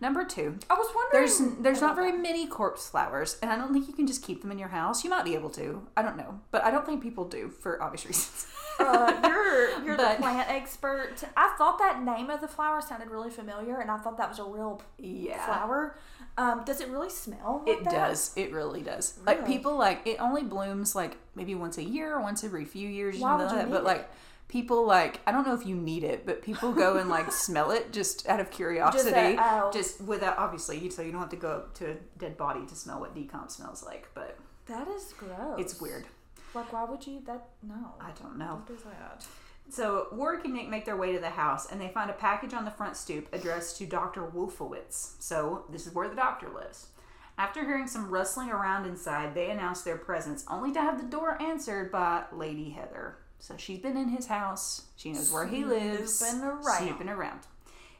Number 0.00 0.24
two, 0.24 0.58
I 0.70 0.74
was 0.74 0.86
wondering. 0.94 1.10
there's 1.12 1.62
there's 1.62 1.80
not 1.80 1.94
very 1.96 2.12
many 2.12 2.46
corpse 2.46 2.88
flowers, 2.88 3.36
and 3.42 3.50
I 3.50 3.56
don't 3.56 3.72
think 3.72 3.86
you 3.88 3.94
can 3.94 4.06
just 4.06 4.22
keep 4.22 4.42
them 4.42 4.50
in 4.50 4.58
your 4.58 4.68
house. 4.68 5.04
You 5.04 5.10
might 5.10 5.24
be 5.24 5.34
able 5.34 5.50
to. 5.50 5.86
I 5.96 6.02
don't 6.02 6.16
know, 6.16 6.40
but 6.50 6.64
I 6.64 6.70
don't 6.70 6.86
think 6.86 7.02
people 7.02 7.24
do 7.26 7.48
for 7.48 7.82
obvious 7.82 8.06
reasons. 8.06 8.46
uh, 8.80 9.20
you're 9.24 9.84
you're 9.84 9.96
But- 9.96 10.16
the 10.16 10.22
plant 10.22 10.48
expert. 10.50 11.14
I 11.36 11.54
thought 11.58 11.78
that 11.78 12.02
name 12.02 12.30
of 12.30 12.40
the 12.40 12.48
flower 12.48 12.80
sounded 12.80 13.10
really 13.10 13.30
familiar, 13.30 13.80
and 13.80 13.90
I 13.90 13.98
thought 13.98 14.16
that 14.18 14.28
was 14.28 14.38
a 14.38 14.44
real 14.44 14.80
yeah, 14.98 15.44
flower. 15.46 15.96
Um, 16.36 16.64
does 16.64 16.80
it 16.80 16.88
really 16.88 17.10
smell? 17.10 17.62
Like 17.66 17.78
it 17.78 17.84
that? 17.84 17.92
does. 17.92 18.32
It 18.36 18.52
really 18.52 18.82
does. 18.82 19.18
Like 19.24 19.46
people 19.46 19.76
like 19.76 20.06
it 20.06 20.20
only 20.20 20.42
blooms 20.42 20.94
like 20.96 21.16
maybe 21.36 21.54
once 21.54 21.78
a 21.78 21.84
year, 21.84 22.14
or 22.16 22.20
once 22.20 22.42
every 22.42 22.64
few 22.64 22.88
years, 22.88 23.18
Why 23.18 23.38
something 23.38 23.46
would 23.46 23.46
like 23.46 23.52
you 23.52 23.58
that. 23.58 23.70
But 23.70 23.82
need 23.82 23.86
like 23.98 24.10
people 24.48 24.86
like 24.86 25.20
I 25.26 25.32
don't 25.32 25.46
know 25.46 25.54
if 25.54 25.66
you 25.66 25.74
need 25.74 26.04
it, 26.04 26.26
but 26.26 26.42
people 26.42 26.72
go 26.72 26.96
and 26.96 27.08
like 27.08 27.32
smell 27.46 27.70
it 27.70 27.92
just 27.92 28.28
out 28.28 28.40
of 28.40 28.50
curiosity. 28.50 29.10
that, 29.10 29.38
oh. 29.40 29.70
just 29.72 30.00
without 30.00 30.38
obviously, 30.38 30.88
so 30.90 31.02
you 31.02 31.12
don't 31.12 31.20
have 31.20 31.30
to 31.30 31.36
go 31.36 31.50
up 31.50 31.74
to 31.74 31.92
a 31.92 31.94
dead 32.18 32.36
body 32.36 32.66
to 32.66 32.74
smell 32.74 33.00
what 33.00 33.14
decomp 33.14 33.50
smells 33.50 33.84
like. 33.84 34.08
But 34.14 34.38
That 34.66 34.88
is 34.88 35.12
gross. 35.16 35.58
it's 35.58 35.80
weird. 35.80 36.06
Like, 36.54 36.72
why 36.72 36.84
would 36.84 37.06
you? 37.06 37.20
That 37.26 37.48
no. 37.62 37.94
I 38.00 38.10
don't 38.22 38.38
know. 38.38 38.62
What 38.64 38.76
is 38.76 38.84
that? 38.84 39.26
So 39.70 40.08
Warrick 40.12 40.44
and 40.44 40.54
Nick 40.54 40.68
make 40.68 40.84
their 40.84 40.96
way 40.96 41.12
to 41.12 41.18
the 41.18 41.30
house, 41.30 41.70
and 41.70 41.80
they 41.80 41.88
find 41.88 42.10
a 42.10 42.14
package 42.14 42.54
on 42.54 42.64
the 42.64 42.70
front 42.70 42.96
stoop 42.96 43.28
addressed 43.32 43.78
to 43.78 43.86
Doctor 43.86 44.22
Wolfowitz. 44.22 45.14
So 45.20 45.64
this 45.70 45.86
is 45.86 45.94
where 45.94 46.08
the 46.08 46.14
doctor 46.14 46.48
lives. 46.48 46.88
After 47.36 47.64
hearing 47.64 47.88
some 47.88 48.10
rustling 48.10 48.50
around 48.50 48.86
inside, 48.86 49.34
they 49.34 49.50
announce 49.50 49.82
their 49.82 49.96
presence, 49.96 50.44
only 50.48 50.72
to 50.72 50.80
have 50.80 51.00
the 51.00 51.08
door 51.08 51.40
answered 51.42 51.90
by 51.90 52.24
Lady 52.32 52.70
Heather. 52.70 53.16
So 53.38 53.56
she's 53.56 53.78
been 53.78 53.96
in 53.96 54.08
his 54.08 54.26
house. 54.26 54.86
She 54.96 55.12
knows 55.12 55.30
where 55.30 55.46
he 55.46 55.64
lives. 55.64 56.18
Snooping 56.18 56.44
around. 56.44 56.78
Snooping 56.78 57.08
around. 57.08 57.40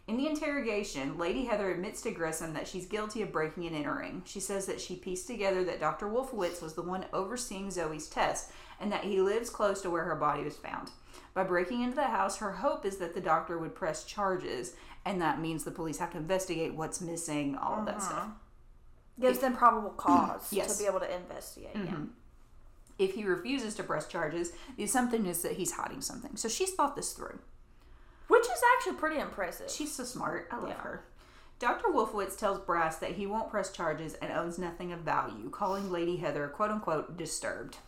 In 0.07 0.19
the 0.19 0.27
interrogation, 0.27 1.17
Lady 1.17 1.47
Heather 1.47 1.71
admits 1.71 2.03
to 2.03 2.11
Grissom 2.11 2.53
that 2.53 2.69
she's 2.69 2.85
guilty 2.85 3.23
of 3.23 3.33
breaking 3.33 3.67
and 3.67 3.75
entering. 3.75 4.23
She 4.27 4.39
says 4.39 4.67
that 4.67 4.81
she 4.81 4.97
pieced 4.97 5.27
together 5.27 5.65
that 5.65 5.81
Dr. 5.81 6.09
Wolfowitz 6.09 6.61
was 6.61 6.75
the 6.75 6.83
one 6.83 7.07
overseeing 7.15 7.71
Zoe's 7.71 8.07
test 8.07 8.51
and 8.79 8.93
that 8.93 9.05
he 9.05 9.21
lives 9.21 9.49
close 9.49 9.81
to 9.83 9.91
where 9.91 10.05
her 10.05 10.15
body 10.15 10.45
was 10.45 10.57
found. 10.57 10.91
By 11.33 11.45
breaking 11.45 11.83
into 11.83 11.97
the 11.97 12.05
house, 12.05 12.37
her 12.37 12.53
hope 12.53 12.85
is 12.85 12.99
that 12.99 13.15
the 13.15 13.21
doctor 13.21 13.59
would 13.59 13.75
press 13.75 14.05
charges, 14.05 14.75
and 15.05 15.21
that 15.23 15.41
means 15.41 15.65
the 15.65 15.71
police 15.71 15.99
have 15.99 16.13
to 16.13 16.19
investigate 16.19 16.75
what's 16.75 17.01
missing, 17.01 17.57
all 17.57 17.81
of 17.81 17.87
that 17.87 17.99
mm-hmm. 17.99 18.07
stuff. 18.07 18.29
Gives 19.19 19.39
them 19.39 19.57
probable 19.57 19.91
cause 19.91 20.53
Yes. 20.53 20.77
to 20.77 20.83
be 20.83 20.89
able 20.89 21.01
to 21.01 21.15
investigate. 21.15 21.71
Yeah. 21.75 21.81
Mm-hmm. 21.83 22.05
If 22.99 23.15
he 23.15 23.25
refuses 23.25 23.75
to 23.77 23.83
press 23.83 24.07
charges, 24.07 24.53
the 24.77 24.85
assumption 24.85 25.27
is 25.27 25.43
that 25.43 25.53
he's 25.53 25.73
hiding 25.73 26.01
something. 26.01 26.37
So 26.37 26.49
she's 26.49 26.73
thought 26.73 26.95
this 26.97 27.13
through. 27.13 27.39
Which 28.29 28.45
is 28.45 28.61
actually 28.77 28.95
pretty 28.99 29.19
impressive. 29.21 29.71
She's 29.71 29.93
so 29.93 30.05
smart. 30.05 30.49
I 30.51 30.57
love 30.59 30.69
Yeah. 30.71 30.81
her. 30.83 31.05
Dr. 31.59 31.89
Wolfowitz 31.89 32.37
tells 32.37 32.59
Brass 32.61 32.97
that 32.99 33.13
he 33.13 33.27
won't 33.27 33.51
press 33.51 33.71
charges 33.73 34.15
and 34.15 34.33
owns 34.33 34.59
nothing 34.59 34.93
of 34.93 35.01
value, 35.01 35.51
calling 35.51 35.91
Lady 35.91 36.17
Heather 36.17 36.49
quote 36.49 36.71
unquote 36.71 37.17
disturbed. 37.17 37.79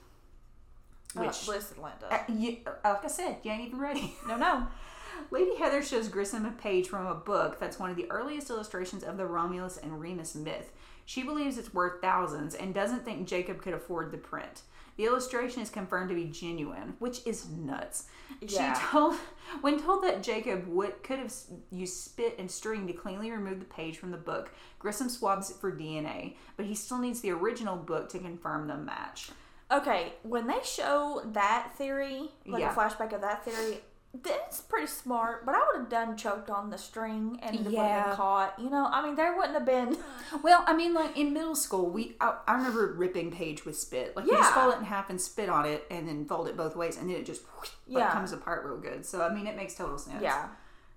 Uh, 1.17 1.21
Which, 1.23 1.49
listen, 1.49 1.83
Linda. 1.83 2.13
uh, 2.13 2.19
you, 2.33 2.59
like 2.85 3.05
I 3.05 3.09
said, 3.09 3.39
you 3.43 3.51
ain't 3.51 3.67
even 3.69 3.79
ready. 3.81 4.15
no, 4.27 4.37
no. 4.37 4.67
Lady 5.31 5.57
Heather 5.57 5.83
shows 5.83 6.09
Grissom 6.09 6.45
a 6.45 6.51
page 6.51 6.89
from 6.89 7.07
a 7.07 7.15
book 7.15 7.59
that's 7.59 7.79
one 7.79 7.91
of 7.91 7.97
the 7.97 8.11
earliest 8.11 8.51
illustrations 8.51 9.03
of 9.03 9.17
the 9.17 9.27
Romulus 9.27 9.79
and 9.79 9.99
Remus 10.01 10.35
myth. 10.35 10.73
She 11.07 11.23
believes 11.23 11.57
it's 11.57 11.73
worth 11.73 12.03
thousands 12.03 12.55
and 12.55 12.75
doesn't 12.75 13.05
think 13.05 13.27
Jacob 13.27 13.63
could 13.63 13.73
afford 13.75 14.11
the 14.13 14.19
print. 14.19 14.63
The 14.97 15.05
illustration 15.05 15.61
is 15.63 15.69
confirmed 15.71 16.09
to 16.09 16.15
be 16.15 16.25
genuine, 16.25 16.95
which 16.99 17.21
is 17.27 17.49
nuts. 17.49 18.05
Yeah. 18.41 18.75
She 18.75 18.81
told, 18.87 19.15
when 19.61 19.81
told 19.81 20.03
that 20.05 20.23
Jacob 20.23 20.67
would 20.69 21.03
could 21.03 21.19
have 21.19 21.33
used 21.71 21.97
spit 22.03 22.37
and 22.39 22.51
string 22.51 22.87
to 22.87 22.93
cleanly 22.93 23.31
remove 23.31 23.59
the 23.59 23.67
page 23.67 23.99
from 23.99 24.11
the 24.11 24.17
book, 24.17 24.53
Grissom 24.79 25.09
swabs 25.09 25.51
it 25.51 25.57
for 25.59 25.71
DNA, 25.71 26.37
but 26.57 26.67
he 26.67 26.75
still 26.75 26.99
needs 26.99 27.21
the 27.21 27.31
original 27.31 27.77
book 27.77 28.09
to 28.11 28.19
confirm 28.19 28.69
the 28.69 28.77
match. 28.77 29.31
Okay, 29.71 30.13
when 30.23 30.47
they 30.47 30.61
show 30.63 31.23
that 31.33 31.73
theory, 31.77 32.31
like 32.47 32.61
Yeah. 32.61 32.73
a 32.73 32.75
flashback 32.75 33.13
of 33.13 33.21
that 33.21 33.45
theory, 33.45 33.81
that's 34.23 34.61
pretty 34.61 34.87
smart. 34.87 35.45
But 35.47 35.55
I 35.55 35.61
would 35.67 35.81
have 35.81 35.89
done 35.89 36.17
choked 36.17 36.51
on 36.51 36.71
the 36.71 36.79
string 36.79 37.39
and 37.43 37.55
it 37.57 37.65
would 37.65 37.75
have 37.75 38.07
been 38.07 38.15
caught. 38.17 38.55
You 38.59 38.71
know, 38.71 38.87
I 38.91 39.03
mean, 39.05 39.17
there 39.17 39.35
wouldn't 39.37 39.55
have 39.55 39.67
been. 39.67 39.97
Well, 40.43 40.65
I 40.67 40.75
mean, 40.77 40.93
like 40.93 41.17
in 41.17 41.33
middle 41.33 41.55
school, 41.55 41.89
we 41.89 42.17
I, 42.21 42.37
I 42.49 42.55
remember 42.57 42.93
ripping 42.95 43.31
page 43.31 43.65
with 43.65 43.79
spit. 43.79 44.17
Like 44.17 44.27
you 44.27 44.33
just 44.33 44.53
fold 44.53 44.75
it 44.75 44.79
in 44.79 44.85
half 44.85 45.09
and 45.09 45.21
spit 45.21 45.49
on 45.49 45.65
it, 45.67 45.85
and 45.91 46.09
then 46.09 46.25
fold 46.27 46.49
it 46.49 46.57
both 46.57 46.75
ways, 46.77 46.97
and 46.97 47.09
then 47.09 47.17
it 47.17 47.27
just 47.27 47.43
whoosh, 47.43 47.71
like, 47.89 48.03
Yeah. 48.03 48.11
comes 48.13 48.33
apart 48.33 48.65
real 48.65 48.77
good. 48.79 49.07
So 49.07 49.23
I 49.23 49.33
mean, 49.33 49.47
it 49.47 49.57
makes 49.57 49.75
total 49.75 49.99
sense. 49.99 50.21
Yeah. 50.23 50.49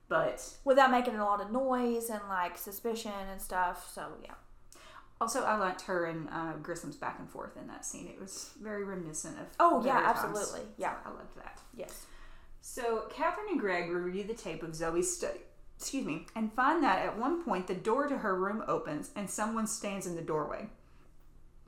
But 0.07 0.43
Without 0.65 0.89
making 0.89 1.15
a 1.15 1.23
lot 1.23 1.41
of 1.41 1.51
noise 1.51 2.09
and 2.09 2.21
like 2.27 2.57
suspicion 2.57 3.11
and 3.31 3.39
stuff. 3.39 3.89
So, 3.93 4.07
yeah. 4.23 4.33
also, 5.21 5.43
I 5.43 5.55
liked 5.55 5.81
her 5.83 6.05
and 6.05 6.27
uh, 6.29 6.53
Grissom's 6.63 6.95
back 6.95 7.19
and 7.19 7.29
forth 7.29 7.55
in 7.55 7.67
that 7.67 7.85
scene. 7.85 8.07
It 8.07 8.19
was 8.19 8.49
very 8.59 8.83
reminiscent 8.83 9.37
of. 9.37 9.45
Oh, 9.59 9.85
yeah, 9.85 10.01
better 10.01 10.05
times. 10.05 10.17
absolutely. 10.37 10.61
So 10.61 10.73
Yeah. 10.77 10.93
I 11.05 11.09
loved 11.09 11.35
that. 11.37 11.59
Yes. 11.75 12.07
So 12.61 13.05
Catherine 13.09 13.47
and 13.51 13.59
Greg 13.59 13.89
review 13.89 14.23
the 14.23 14.33
tape 14.33 14.63
of 14.63 14.75
Zoe's 14.75 15.15
study, 15.15 15.39
excuse 15.77 16.05
me, 16.05 16.27
and 16.35 16.53
find 16.53 16.83
that 16.83 17.05
at 17.05 17.17
one 17.17 17.43
point 17.43 17.67
the 17.67 17.73
door 17.73 18.07
to 18.07 18.17
her 18.17 18.35
room 18.35 18.63
opens 18.67 19.11
and 19.15 19.29
someone 19.29 19.67
stands 19.67 20.05
in 20.05 20.15
the 20.15 20.21
doorway. 20.21 20.69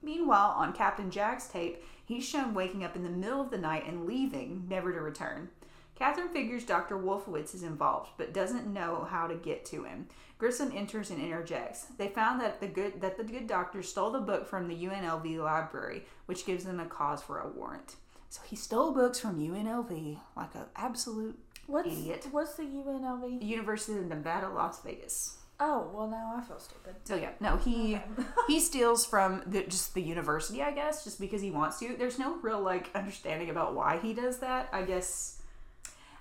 Meanwhile, 0.03 0.55
on 0.57 0.73
Captain 0.73 1.11
Jack's 1.11 1.47
tape, 1.47 1.83
he's 2.03 2.27
shown 2.27 2.53
waking 2.53 2.83
up 2.83 2.95
in 2.95 3.03
the 3.03 3.09
middle 3.09 3.41
of 3.41 3.51
the 3.51 3.57
night 3.57 3.87
and 3.87 4.05
leaving, 4.05 4.65
never 4.67 4.91
to 4.91 4.99
return. 4.99 5.49
Catherine 5.95 6.29
figures 6.29 6.65
Dr. 6.65 6.97
Wolfowitz 6.97 7.53
is 7.53 7.61
involved, 7.61 8.09
but 8.17 8.33
doesn't 8.33 8.65
know 8.65 9.07
how 9.09 9.27
to 9.27 9.35
get 9.35 9.65
to 9.65 9.83
him. 9.83 10.07
Grissom 10.39 10.71
enters 10.73 11.11
and 11.11 11.21
interjects. 11.21 11.85
They 11.97 12.07
found 12.07 12.41
that 12.41 12.59
the 12.59 12.65
good 12.65 13.01
that 13.01 13.17
the 13.17 13.23
good 13.23 13.45
doctor 13.45 13.83
stole 13.83 14.09
the 14.09 14.19
book 14.19 14.47
from 14.47 14.67
the 14.67 14.85
UNLV 14.85 15.37
library, 15.37 16.05
which 16.25 16.47
gives 16.47 16.63
them 16.63 16.79
a 16.79 16.85
cause 16.85 17.21
for 17.21 17.39
a 17.39 17.47
warrant. 17.47 17.97
So 18.31 18.39
he 18.49 18.55
stole 18.55 18.93
books 18.93 19.19
from 19.19 19.37
UNLV 19.39 20.17
like 20.37 20.55
an 20.55 20.61
absolute 20.77 21.37
What's, 21.67 21.89
Idiot. 21.89 22.27
what's 22.31 22.53
the 22.55 22.63
UNLV? 22.63 23.41
University 23.43 23.97
of 23.99 24.05
Nevada, 24.05 24.47
Las 24.47 24.81
Vegas. 24.83 25.35
Oh, 25.59 25.91
well, 25.93 26.07
now 26.07 26.35
I 26.37 26.41
feel 26.41 26.57
stupid. 26.57 26.95
So 27.03 27.15
yeah, 27.15 27.31
no, 27.41 27.57
he 27.57 27.95
Okay. 27.95 28.23
he 28.47 28.61
steals 28.61 29.05
from 29.05 29.43
the, 29.45 29.63
just 29.63 29.93
the 29.93 30.01
university, 30.01 30.61
I 30.63 30.71
guess, 30.71 31.03
just 31.03 31.19
because 31.19 31.41
he 31.41 31.51
wants 31.51 31.77
to. 31.79 31.93
There's 31.97 32.17
no 32.17 32.37
real 32.37 32.61
like 32.61 32.89
understanding 32.95 33.49
about 33.49 33.75
why 33.75 33.99
he 34.01 34.13
does 34.13 34.37
that. 34.37 34.69
I 34.71 34.83
guess. 34.83 35.41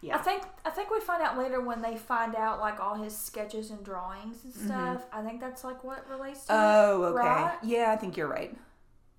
Yeah. 0.03 0.17
I 0.17 0.19
think 0.19 0.43
I 0.65 0.71
think 0.71 0.91
we 0.91 0.99
find 0.99 1.23
out 1.23 1.39
later 1.39 1.61
when 1.61 1.81
they 1.81 1.97
find 1.97 2.35
out 2.35 2.59
like 2.59 2.81
all 2.81 2.97
his 2.97 3.17
sketches 3.17 3.71
and 3.71 3.85
drawings 3.85 4.43
and 4.43 4.53
mm-hmm. 4.53 4.67
stuff. 4.67 5.07
I 5.13 5.23
think 5.23 5.41
that's 5.41 5.63
like 5.63 5.85
what 5.85 6.09
relates 6.11 6.47
to 6.47 6.53
it, 6.53 6.57
Oh, 6.57 7.05
okay. 7.05 7.19
right? 7.19 7.59
Yeah, 7.63 7.93
I 7.93 7.97
think 7.97 8.17
you're 8.17 8.27
right. 8.27 8.57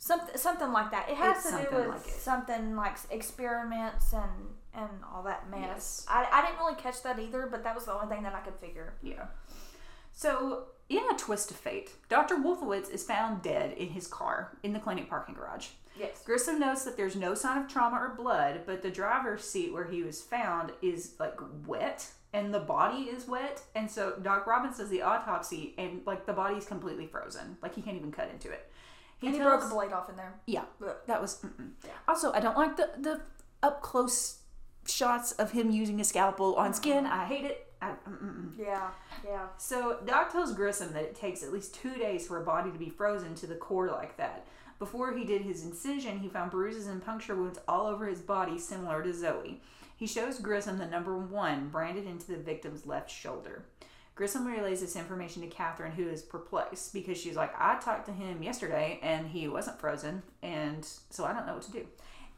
Something 0.03 0.35
something 0.35 0.71
like 0.71 0.89
that. 0.89 1.09
It 1.09 1.15
has 1.17 1.45
It's 1.45 1.55
to 1.55 1.69
do 1.69 1.75
with 1.75 1.87
like 1.89 2.03
something 2.03 2.75
like 2.75 2.97
experiments 3.11 4.13
and 4.13 4.31
and 4.73 4.89
all 5.13 5.21
that 5.21 5.47
mess. 5.51 5.61
Yes. 5.61 6.05
I, 6.09 6.27
I 6.31 6.41
didn't 6.41 6.57
really 6.57 6.73
catch 6.73 7.03
that 7.03 7.19
either, 7.19 7.47
but 7.51 7.63
that 7.63 7.75
was 7.75 7.85
the 7.85 7.93
only 7.93 8.07
thing 8.07 8.23
that 8.23 8.33
I 8.33 8.39
could 8.39 8.55
figure. 8.55 8.95
Yeah. 9.03 9.25
So, 10.11 10.63
in 10.89 11.03
a 11.11 11.17
twist 11.17 11.51
of 11.51 11.57
fate, 11.57 11.91
Dr. 12.09 12.37
Wolfowitz 12.37 12.89
is 12.89 13.03
found 13.03 13.43
dead 13.43 13.73
in 13.73 13.89
his 13.89 14.07
car 14.07 14.57
in 14.63 14.73
the 14.73 14.79
clinic 14.79 15.07
parking 15.07 15.35
garage. 15.35 15.67
Yes. 15.95 16.23
Grissom 16.25 16.59
notes 16.59 16.83
that 16.85 16.97
there's 16.97 17.15
no 17.15 17.35
sign 17.35 17.61
of 17.61 17.67
trauma 17.67 17.97
or 17.97 18.15
blood, 18.15 18.61
but 18.65 18.81
the 18.81 18.89
driver's 18.89 19.43
seat 19.43 19.71
where 19.71 19.85
he 19.85 20.01
was 20.01 20.19
found 20.19 20.71
is 20.81 21.13
like 21.19 21.39
wet 21.67 22.07
and 22.33 22.51
the 22.51 22.59
body 22.59 23.03
is 23.03 23.27
wet. 23.27 23.61
And 23.75 23.91
so 23.91 24.15
Doc 24.19 24.47
Robbins 24.47 24.79
does 24.79 24.89
the 24.89 25.03
autopsy 25.03 25.75
and 25.77 26.01
like 26.07 26.25
the 26.25 26.33
body's 26.33 26.65
completely 26.65 27.05
frozen. 27.05 27.57
Like 27.61 27.75
he 27.75 27.83
can't 27.83 27.97
even 27.97 28.11
cut 28.11 28.31
into 28.31 28.49
it. 28.49 28.71
And 29.27 29.33
he 29.35 29.39
tells- 29.39 29.61
broke 29.61 29.71
a 29.71 29.73
blade 29.75 29.93
off 29.93 30.09
in 30.09 30.15
there. 30.15 30.33
Yeah, 30.47 30.63
Ugh. 30.85 30.95
that 31.07 31.21
was. 31.21 31.37
Mm-mm. 31.37 31.71
Yeah. 31.85 31.91
Also, 32.07 32.31
I 32.33 32.39
don't 32.39 32.57
like 32.57 32.77
the, 32.77 32.89
the 32.99 33.21
up 33.63 33.81
close 33.81 34.39
shots 34.87 35.31
of 35.33 35.51
him 35.51 35.69
using 35.71 35.99
a 36.01 36.03
scalpel 36.03 36.55
on 36.55 36.73
skin. 36.73 37.05
I 37.05 37.25
hate 37.25 37.45
it. 37.45 37.67
I, 37.81 37.91
mm-mm. 38.07 38.51
Yeah. 38.57 38.89
Yeah. 39.25 39.47
So 39.57 39.97
Doc 40.05 40.31
tells 40.31 40.53
Grissom 40.53 40.93
that 40.93 41.03
it 41.03 41.15
takes 41.15 41.41
at 41.43 41.51
least 41.51 41.73
two 41.75 41.95
days 41.95 42.27
for 42.27 42.41
a 42.41 42.45
body 42.45 42.71
to 42.71 42.77
be 42.77 42.89
frozen 42.89 43.33
to 43.35 43.47
the 43.47 43.55
core 43.55 43.87
like 43.87 44.17
that. 44.17 44.45
Before 44.79 45.13
he 45.15 45.23
did 45.23 45.41
his 45.43 45.63
incision, 45.63 46.19
he 46.19 46.27
found 46.27 46.49
bruises 46.51 46.87
and 46.87 47.03
puncture 47.03 47.35
wounds 47.35 47.59
all 47.67 47.85
over 47.87 48.07
his 48.07 48.19
body, 48.21 48.57
similar 48.57 49.03
to 49.03 49.13
Zoe. 49.13 49.61
He 49.95 50.07
shows 50.07 50.39
Grissom 50.39 50.79
the 50.79 50.87
number 50.87 51.15
one 51.17 51.69
branded 51.69 52.07
into 52.07 52.27
the 52.31 52.37
victim's 52.37 52.87
left 52.87 53.09
shoulder. 53.11 53.65
Grissom 54.21 54.45
relays 54.45 54.81
this 54.81 54.95
information 54.95 55.41
to 55.41 55.47
Catherine, 55.47 55.93
who 55.93 56.07
is 56.07 56.21
perplexed 56.21 56.93
because 56.93 57.17
she's 57.17 57.35
like, 57.35 57.51
I 57.59 57.79
talked 57.79 58.05
to 58.05 58.11
him 58.11 58.43
yesterday 58.43 58.99
and 59.01 59.27
he 59.27 59.47
wasn't 59.47 59.79
frozen, 59.79 60.21
and 60.43 60.87
so 61.09 61.25
I 61.25 61.33
don't 61.33 61.47
know 61.47 61.55
what 61.55 61.63
to 61.63 61.71
do. 61.71 61.87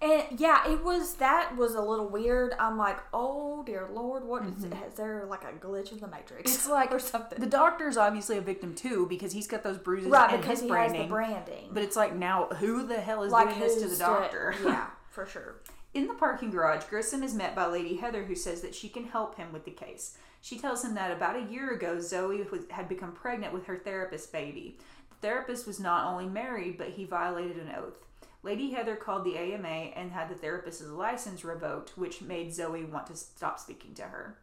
And 0.02 0.40
yeah, 0.40 0.66
it 0.72 0.82
was 0.82 1.16
that 1.16 1.58
was 1.58 1.76
a 1.76 1.82
little 1.82 2.08
weird. 2.08 2.56
I'm 2.58 2.78
like, 2.78 3.00
oh 3.14 3.64
dear 3.66 3.90
lord, 3.92 4.24
what 4.24 4.46
is 4.46 4.64
is 4.64 4.72
there 4.96 5.26
like 5.30 5.44
a 5.44 5.52
glitch 5.52 5.92
in 5.92 6.00
the 6.00 6.08
matrix? 6.08 6.50
Mm-hmm. 6.50 6.56
It's 6.56 6.68
like 6.70 6.94
or 6.94 7.00
something. 7.00 7.38
The 7.38 7.48
doctor's 7.48 7.98
obviously 7.98 8.38
a 8.38 8.42
victim 8.42 8.76
too 8.76 9.06
because 9.10 9.34
he's 9.34 9.48
got 9.48 9.62
those 9.62 9.78
bruises 9.78 10.10
right 10.10 10.32
and 10.32 10.42
because 10.42 10.62
his 10.62 10.70
he 10.70 10.74
has 10.74 10.94
the 10.94 11.04
branding. 11.08 11.68
But 11.74 11.84
it's 11.84 11.98
like 11.98 12.16
now, 12.16 12.46
who 12.46 12.88
the 12.88 13.02
hell 13.02 13.24
is 13.24 13.34
like 13.34 13.50
doing 13.50 13.60
this 13.60 13.82
to 13.82 13.90
the 13.90 13.98
doctor? 13.98 14.56
yeah, 14.64 14.88
for 15.10 15.26
sure. 15.26 15.56
In 15.94 16.08
the 16.08 16.16
parking 16.16 16.50
garage, 16.50 16.86
Grissom 16.86 17.22
is 17.22 17.36
met 17.36 17.56
by 17.56 17.68
Lady 17.68 17.98
Heather, 17.98 18.24
who 18.24 18.34
says 18.34 18.62
that 18.62 18.74
she 18.74 18.90
can 18.90 19.06
help 19.06 19.36
him 19.36 19.54
with 19.54 19.64
the 19.64 19.72
case. 19.72 20.18
She 20.42 20.58
tells 20.58 20.84
him 20.84 20.96
that 20.96 21.12
about 21.12 21.36
a 21.36 21.52
year 21.52 21.72
ago, 21.72 22.00
Zoe 22.00 22.42
was, 22.52 22.62
had 22.72 22.90
become 22.90 23.12
pregnant 23.12 23.54
with 23.54 23.68
her 23.68 23.78
therapist 23.78 24.32
baby. 24.32 24.80
The 25.12 25.28
therapist 25.28 25.68
was 25.68 25.80
not 25.80 26.08
only 26.08 26.26
married, 26.26 26.80
but 26.80 26.90
he 26.90 27.06
violated 27.06 27.58
an 27.58 27.76
oath. 27.78 28.08
Lady 28.42 28.72
Heather 28.72 28.96
called 28.96 29.24
the 29.24 29.38
AMA 29.38 29.68
and 29.68 30.12
had 30.12 30.30
the 30.30 30.36
therapist's 30.36 30.82
license 30.82 31.46
revoked, 31.46 31.96
which 31.96 32.24
made 32.24 32.54
Zoe 32.54 32.84
want 32.84 33.06
to 33.08 33.16
stop 33.16 33.60
speaking 33.60 33.94
to 33.94 34.04
her. 34.04 34.40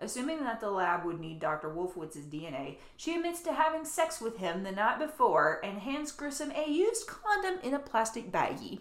Assuming 0.00 0.40
that 0.40 0.60
the 0.60 0.70
lab 0.70 1.04
would 1.04 1.20
need 1.20 1.38
Dr. 1.38 1.70
Wolfowitz's 1.70 2.26
DNA, 2.26 2.78
she 2.96 3.14
admits 3.14 3.40
to 3.42 3.52
having 3.52 3.84
sex 3.84 4.20
with 4.20 4.38
him 4.38 4.64
the 4.64 4.72
night 4.72 4.98
before 4.98 5.60
and 5.64 5.78
hands 5.78 6.10
Grissom 6.10 6.50
a 6.50 6.68
used 6.68 7.06
condom 7.06 7.60
in 7.62 7.72
a 7.72 7.78
plastic 7.78 8.32
baggie. 8.32 8.80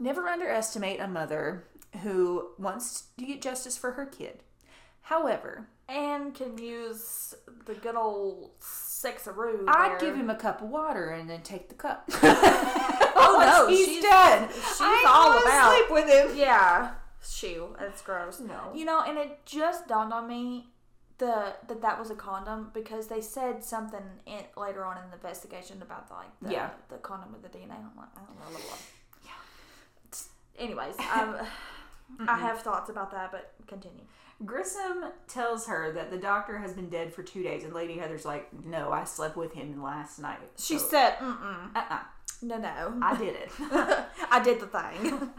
Never 0.00 0.26
underestimate 0.28 0.98
a 0.98 1.06
mother 1.06 1.64
who 2.02 2.48
wants 2.58 3.04
to 3.18 3.24
get 3.26 3.40
justice 3.42 3.76
for 3.76 3.92
her 3.92 4.06
kid. 4.06 4.42
However, 5.02 5.68
And 5.88 6.34
can 6.34 6.56
use 6.58 7.34
the 7.66 7.74
good 7.74 7.96
old 7.96 8.58
sexaroo. 8.60 9.64
I'd 9.68 9.98
give 10.00 10.14
him 10.16 10.30
a 10.30 10.34
cup 10.36 10.62
of 10.62 10.68
water 10.70 11.10
and 11.10 11.28
then 11.28 11.42
take 11.42 11.68
the 11.68 11.74
cup. 11.74 12.08
Oh 13.22 13.38
no, 13.38 13.68
he's 13.68 13.86
she's 13.86 14.02
dead. 14.02 14.48
She's 14.50 14.80
I 14.80 15.04
all 15.06 15.38
about. 15.42 15.74
asleep 15.74 15.90
with 15.90 16.08
him. 16.30 16.36
Yeah, 16.38 16.92
shoo, 17.22 17.76
that's 17.78 18.00
gross. 18.02 18.40
No. 18.40 18.72
you 18.74 18.84
know, 18.86 19.02
and 19.06 19.18
it 19.18 19.44
just 19.44 19.86
dawned 19.86 20.12
on 20.12 20.26
me 20.26 20.68
the 21.18 21.52
that 21.68 21.82
that 21.82 21.98
was 21.98 22.10
a 22.10 22.14
condom 22.14 22.70
because 22.72 23.08
they 23.08 23.20
said 23.20 23.62
something 23.62 24.02
in, 24.26 24.40
later 24.56 24.84
on 24.84 24.96
in 24.96 25.02
the 25.10 25.16
investigation 25.16 25.82
about 25.82 26.08
the, 26.08 26.14
like 26.14 26.30
the, 26.40 26.50
Yeah. 26.50 26.70
the 26.88 26.96
condom 26.96 27.30
with 27.32 27.42
the 27.42 27.50
DNA. 27.56 27.72
I'm 27.72 27.94
like, 27.96 28.08
I 28.16 28.20
don't 28.26 28.38
know. 28.52 28.58
Anyways, 30.60 30.94
um, 31.14 31.36
I 32.28 32.38
have 32.38 32.60
thoughts 32.60 32.90
about 32.90 33.10
that, 33.12 33.32
but 33.32 33.52
continue. 33.66 34.02
Grissom 34.44 35.04
tells 35.28 35.66
her 35.66 35.92
that 35.92 36.10
the 36.10 36.16
doctor 36.16 36.58
has 36.58 36.72
been 36.72 36.88
dead 36.88 37.12
for 37.12 37.22
two 37.22 37.42
days, 37.42 37.64
and 37.64 37.74
Lady 37.74 37.98
Heather's 37.98 38.24
like, 38.24 38.48
"No, 38.64 38.90
I 38.92 39.04
slept 39.04 39.36
with 39.36 39.52
him 39.52 39.82
last 39.82 40.18
night." 40.18 40.38
She 40.58 40.78
So- 40.78 40.86
said, 40.88 41.16
"Mm-mm, 41.18 41.74
"Uh-uh, 41.76 41.98
no, 42.42 42.56
no, 42.56 42.98
I 43.02 43.16
did 43.16 43.34
it." 43.36 43.50
I 44.30 44.40
did 44.42 44.60
the 44.60 44.66
thing." 44.66 45.30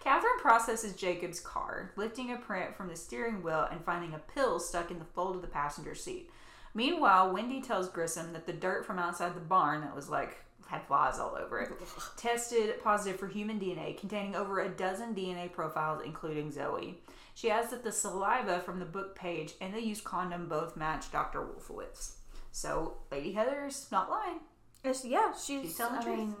Catherine 0.00 0.38
processes 0.40 0.94
Jacob's 0.94 1.38
car, 1.38 1.92
lifting 1.96 2.32
a 2.32 2.36
print 2.36 2.74
from 2.76 2.88
the 2.88 2.96
steering 2.96 3.42
wheel 3.44 3.68
and 3.70 3.84
finding 3.84 4.12
a 4.14 4.18
pill 4.18 4.58
stuck 4.58 4.90
in 4.90 4.98
the 4.98 5.04
fold 5.04 5.36
of 5.36 5.42
the 5.42 5.48
passenger 5.48 5.94
seat. 5.94 6.30
Meanwhile, 6.74 7.32
Wendy 7.32 7.60
tells 7.62 7.88
Grissom 7.88 8.32
that 8.32 8.46
the 8.46 8.52
dirt 8.52 8.84
from 8.84 8.98
outside 8.98 9.34
the 9.36 9.40
barn 9.40 9.82
that 9.82 9.94
was 9.94 10.08
like 10.08 10.38
had 10.68 10.86
flies 10.86 11.18
all 11.18 11.34
over 11.34 11.60
it 11.60 11.70
tested 12.16 12.82
positive 12.82 13.18
for 13.18 13.26
human 13.26 13.58
DNA, 13.58 13.98
containing 13.98 14.36
over 14.36 14.60
a 14.60 14.68
dozen 14.68 15.14
DNA 15.14 15.50
profiles, 15.50 16.02
including 16.04 16.52
Zoe. 16.52 16.98
She 17.34 17.50
adds 17.50 17.70
that 17.70 17.84
the 17.84 17.92
saliva 17.92 18.60
from 18.60 18.78
the 18.78 18.84
book 18.84 19.14
page 19.14 19.54
and 19.60 19.72
the 19.72 19.82
used 19.82 20.04
condom 20.04 20.46
both 20.48 20.76
match 20.76 21.10
Dr. 21.10 21.40
Wolfowitz. 21.40 22.16
So, 22.52 22.98
Lady 23.10 23.32
Heather's 23.32 23.86
not 23.90 24.10
lying. 24.10 24.40
It's, 24.84 25.04
yeah, 25.04 25.32
she's, 25.32 25.62
She's 25.62 25.76
telling 25.76 26.00
the 26.00 26.04
truth. 26.04 26.18
mean, 26.18 26.34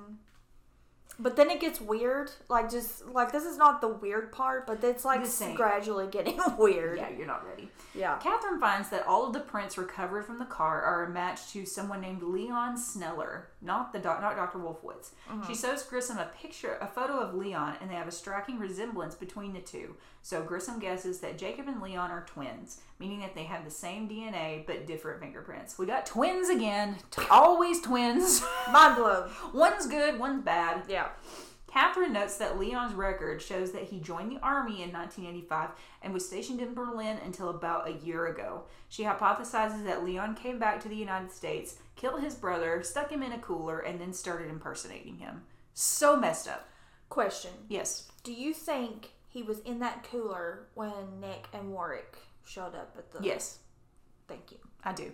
but 1.18 1.36
then 1.36 1.50
it 1.50 1.60
gets 1.60 1.80
weird. 1.80 2.30
Like 2.48 2.70
just 2.70 3.06
like 3.08 3.32
this 3.32 3.44
is 3.44 3.56
not 3.56 3.80
the 3.80 3.88
weird 3.88 4.32
part, 4.32 4.66
but 4.66 4.82
it's 4.84 5.04
like 5.04 5.20
gradually 5.56 6.06
getting 6.06 6.38
weird. 6.58 6.98
Yeah, 6.98 7.08
you're 7.10 7.26
not 7.26 7.46
ready. 7.48 7.68
Yeah. 7.94 8.18
Catherine 8.18 8.60
finds 8.60 8.90
that 8.90 9.06
all 9.06 9.26
of 9.26 9.32
the 9.32 9.40
prints 9.40 9.76
recovered 9.76 10.24
from 10.24 10.38
the 10.38 10.44
car 10.44 10.82
are 10.82 11.04
a 11.04 11.10
match 11.10 11.50
to 11.52 11.66
someone 11.66 12.00
named 12.00 12.22
Leon 12.22 12.76
Sneller, 12.76 13.48
not 13.60 13.92
the 13.92 13.98
doc- 13.98 14.20
not 14.20 14.36
Dr. 14.36 14.58
Wolfowitz. 14.58 15.10
Mm-hmm. 15.28 15.46
She 15.48 15.54
shows 15.54 15.82
Grissom 15.82 16.18
a 16.18 16.26
picture, 16.40 16.78
a 16.80 16.86
photo 16.86 17.18
of 17.18 17.34
Leon, 17.34 17.76
and 17.80 17.90
they 17.90 17.94
have 17.94 18.06
a 18.08 18.12
striking 18.12 18.58
resemblance 18.58 19.14
between 19.14 19.52
the 19.52 19.60
two. 19.60 19.96
So 20.22 20.42
Grissom 20.42 20.78
guesses 20.78 21.20
that 21.20 21.38
Jacob 21.38 21.66
and 21.68 21.80
Leon 21.82 22.10
are 22.10 22.24
twins, 22.26 22.80
meaning 22.98 23.20
that 23.20 23.34
they 23.34 23.44
have 23.44 23.64
the 23.64 23.70
same 23.70 24.08
DNA 24.08 24.66
but 24.66 24.86
different 24.86 25.20
fingerprints. 25.20 25.78
We 25.78 25.86
got 25.86 26.06
twins 26.06 26.48
again, 26.48 26.96
T- 27.10 27.22
always 27.30 27.80
twins. 27.80 28.42
Mind 28.72 28.96
blown. 28.96 29.30
one's 29.52 29.86
good, 29.86 30.18
one's 30.18 30.44
bad. 30.44 30.82
Yeah. 30.88 31.08
Catherine 31.68 32.14
notes 32.14 32.38
that 32.38 32.58
Leon's 32.58 32.94
record 32.94 33.42
shows 33.42 33.72
that 33.72 33.82
he 33.84 34.00
joined 34.00 34.32
the 34.32 34.40
army 34.42 34.82
in 34.82 34.90
1985 34.90 35.70
and 36.02 36.14
was 36.14 36.26
stationed 36.26 36.60
in 36.60 36.72
Berlin 36.72 37.18
until 37.24 37.50
about 37.50 37.86
a 37.86 37.92
year 38.04 38.26
ago. 38.26 38.62
She 38.88 39.04
hypothesizes 39.04 39.84
that 39.84 40.02
Leon 40.02 40.34
came 40.34 40.58
back 40.58 40.80
to 40.80 40.88
the 40.88 40.96
United 40.96 41.30
States, 41.30 41.76
killed 41.94 42.22
his 42.22 42.34
brother, 42.34 42.82
stuck 42.82 43.12
him 43.12 43.22
in 43.22 43.32
a 43.32 43.38
cooler, 43.38 43.80
and 43.80 44.00
then 44.00 44.14
started 44.14 44.48
impersonating 44.48 45.18
him. 45.18 45.42
So 45.74 46.16
messed 46.16 46.48
up. 46.48 46.68
Question: 47.10 47.50
Yes. 47.68 48.08
Do 48.24 48.32
you 48.32 48.54
think 48.54 49.10
he 49.28 49.42
was 49.42 49.58
in 49.60 49.78
that 49.80 50.04
cooler 50.10 50.66
when 50.74 51.20
Nick 51.20 51.48
and 51.52 51.70
Warrick 51.70 52.16
showed 52.48 52.74
up 52.74 52.94
at 52.98 53.10
the? 53.12 53.18
Yes, 53.22 53.58
Thank 54.26 54.50
you. 54.52 54.58
I 54.84 54.92
do. 54.92 55.12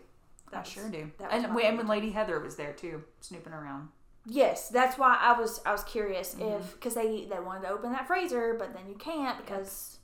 I 0.53 0.59
was- 0.61 0.69
sure 0.69 0.89
do. 0.89 1.11
that 1.19 1.33
And, 1.33 1.53
my 1.53 1.61
and 1.63 1.77
when 1.79 1.87
Lady 1.87 2.11
Heather 2.11 2.39
was 2.41 2.57
there 2.57 2.73
too, 2.73 3.03
snooping 3.21 3.53
around. 3.53 3.89
Yes, 4.27 4.69
that's 4.69 4.97
why 4.97 5.19
I 5.21 5.39
was 5.39 5.61
I 5.67 5.73
was 5.73 5.85
curious 5.85 6.35
Mm-hmm. 6.35 6.63
if 6.63 6.75
because 6.75 6.95
they 6.95 7.27
they 7.27 7.39
wanted 7.41 7.63
to 7.63 7.69
open 7.71 7.93
that 7.93 8.07
freezer, 8.07 8.55
but 8.59 8.73
then 8.73 8.89
you 8.89 8.95
can't 8.95 9.39
because 9.45 9.99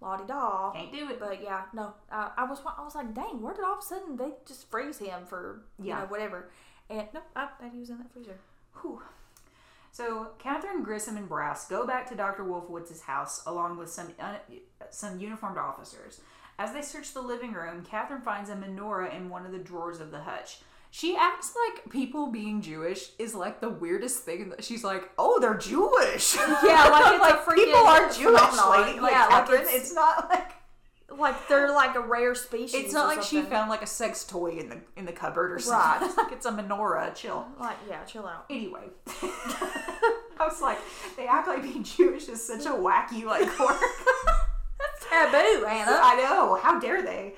la 0.00 0.16
di 0.16 0.24
da. 0.26 0.72
Can't 0.72 0.92
do 0.92 1.08
it. 1.10 1.20
But 1.20 1.42
yeah, 1.42 1.62
no, 1.72 1.94
uh, 2.10 2.30
I 2.36 2.44
was 2.44 2.60
I 2.64 2.82
was 2.82 2.94
like, 2.94 3.14
dang, 3.14 3.40
where 3.40 3.54
did 3.54 3.64
all 3.64 3.74
of 3.74 3.78
a 3.78 3.82
sudden 3.82 4.16
they 4.16 4.30
just 4.46 4.68
freeze 4.70 4.98
him 4.98 5.24
for 5.26 5.62
you 5.78 5.86
Yeah. 5.88 6.00
know 6.00 6.06
whatever? 6.06 6.50
And 6.88 7.06
nope, 7.14 7.22
I 7.36 7.48
bet 7.60 7.70
he 7.72 7.78
was 7.78 7.90
in 7.90 7.98
that 7.98 8.10
freezer. 8.12 8.38
Whew. 8.80 9.02
So 9.92 10.30
Catherine 10.38 10.82
Grissom 10.82 11.16
and 11.16 11.28
Brass 11.28 11.68
go 11.68 11.86
back 11.86 12.08
to 12.10 12.14
Dr. 12.16 12.44
Wolfowitz's 12.44 13.02
house 13.02 13.42
along 13.46 13.76
with 13.78 13.90
some 13.90 14.08
un- 14.18 14.60
some 14.90 15.18
uniformed 15.20 15.58
officers. 15.58 16.20
As 16.60 16.74
they 16.74 16.82
search 16.82 17.14
the 17.14 17.22
living 17.22 17.54
room, 17.54 17.82
Catherine 17.90 18.20
finds 18.20 18.50
a 18.50 18.54
menorah 18.54 19.16
in 19.16 19.30
one 19.30 19.46
of 19.46 19.52
the 19.52 19.58
drawers 19.58 19.98
of 19.98 20.10
the 20.10 20.20
hutch. 20.20 20.58
She 20.90 21.16
acts 21.16 21.54
like 21.68 21.90
people 21.90 22.26
being 22.26 22.60
Jewish 22.60 23.12
is 23.18 23.34
like 23.34 23.62
the 23.62 23.70
weirdest 23.70 24.24
thing. 24.24 24.52
She's 24.60 24.84
like, 24.84 25.08
"Oh, 25.16 25.40
they're 25.40 25.56
Jewish." 25.56 26.34
Yeah, 26.62 26.88
like 26.88 27.14
it's 27.14 27.24
a 27.32 27.50
freaking 27.50 27.64
people 27.64 27.80
are 27.80 28.10
Jewish. 28.10 28.86
Lady. 28.86 29.00
Like, 29.00 29.12
Yeah, 29.12 29.26
like 29.30 29.48
it's- 29.50 29.72
it's, 29.74 29.94
not 29.94 30.28
like 30.28 30.52
Like 31.16 31.48
they're 31.48 31.70
like 31.72 31.94
a 31.96 32.00
rare 32.00 32.34
species. 32.34 32.74
it's 32.74 32.92
not 32.92 33.06
like 33.06 33.22
she 33.22 33.40
found 33.40 33.70
like 33.70 33.80
a 33.82 33.86
sex 33.86 34.24
toy 34.24 34.50
in 34.58 34.68
the 34.68 34.80
in 34.96 35.06
the 35.06 35.12
cupboard 35.12 35.52
or 35.52 35.54
Right. 35.54 35.62
something. 35.62 36.08
It's 36.08 36.16
like 36.18 36.32
it's 36.32 36.46
a 36.46 36.50
menorah. 36.52 37.14
Chill. 37.14 37.46
Like 37.58 37.76
yeah, 37.88 38.04
chill 38.04 38.26
out. 38.26 38.44
Anyway, 38.50 38.84
I 39.06 40.44
was 40.46 40.60
like, 40.60 40.78
they 41.16 41.26
act 41.26 41.48
like 41.48 41.62
being 41.62 41.84
Jewish 41.84 42.28
is 42.28 42.44
such 42.46 42.66
a 42.66 42.70
wacky 42.70 43.24
like 43.24 43.48
quirk. 43.50 43.80
Taboo, 45.10 45.66
Anna. 45.66 46.00
I 46.02 46.16
know. 46.16 46.58
How 46.62 46.78
dare 46.78 47.02
they? 47.02 47.34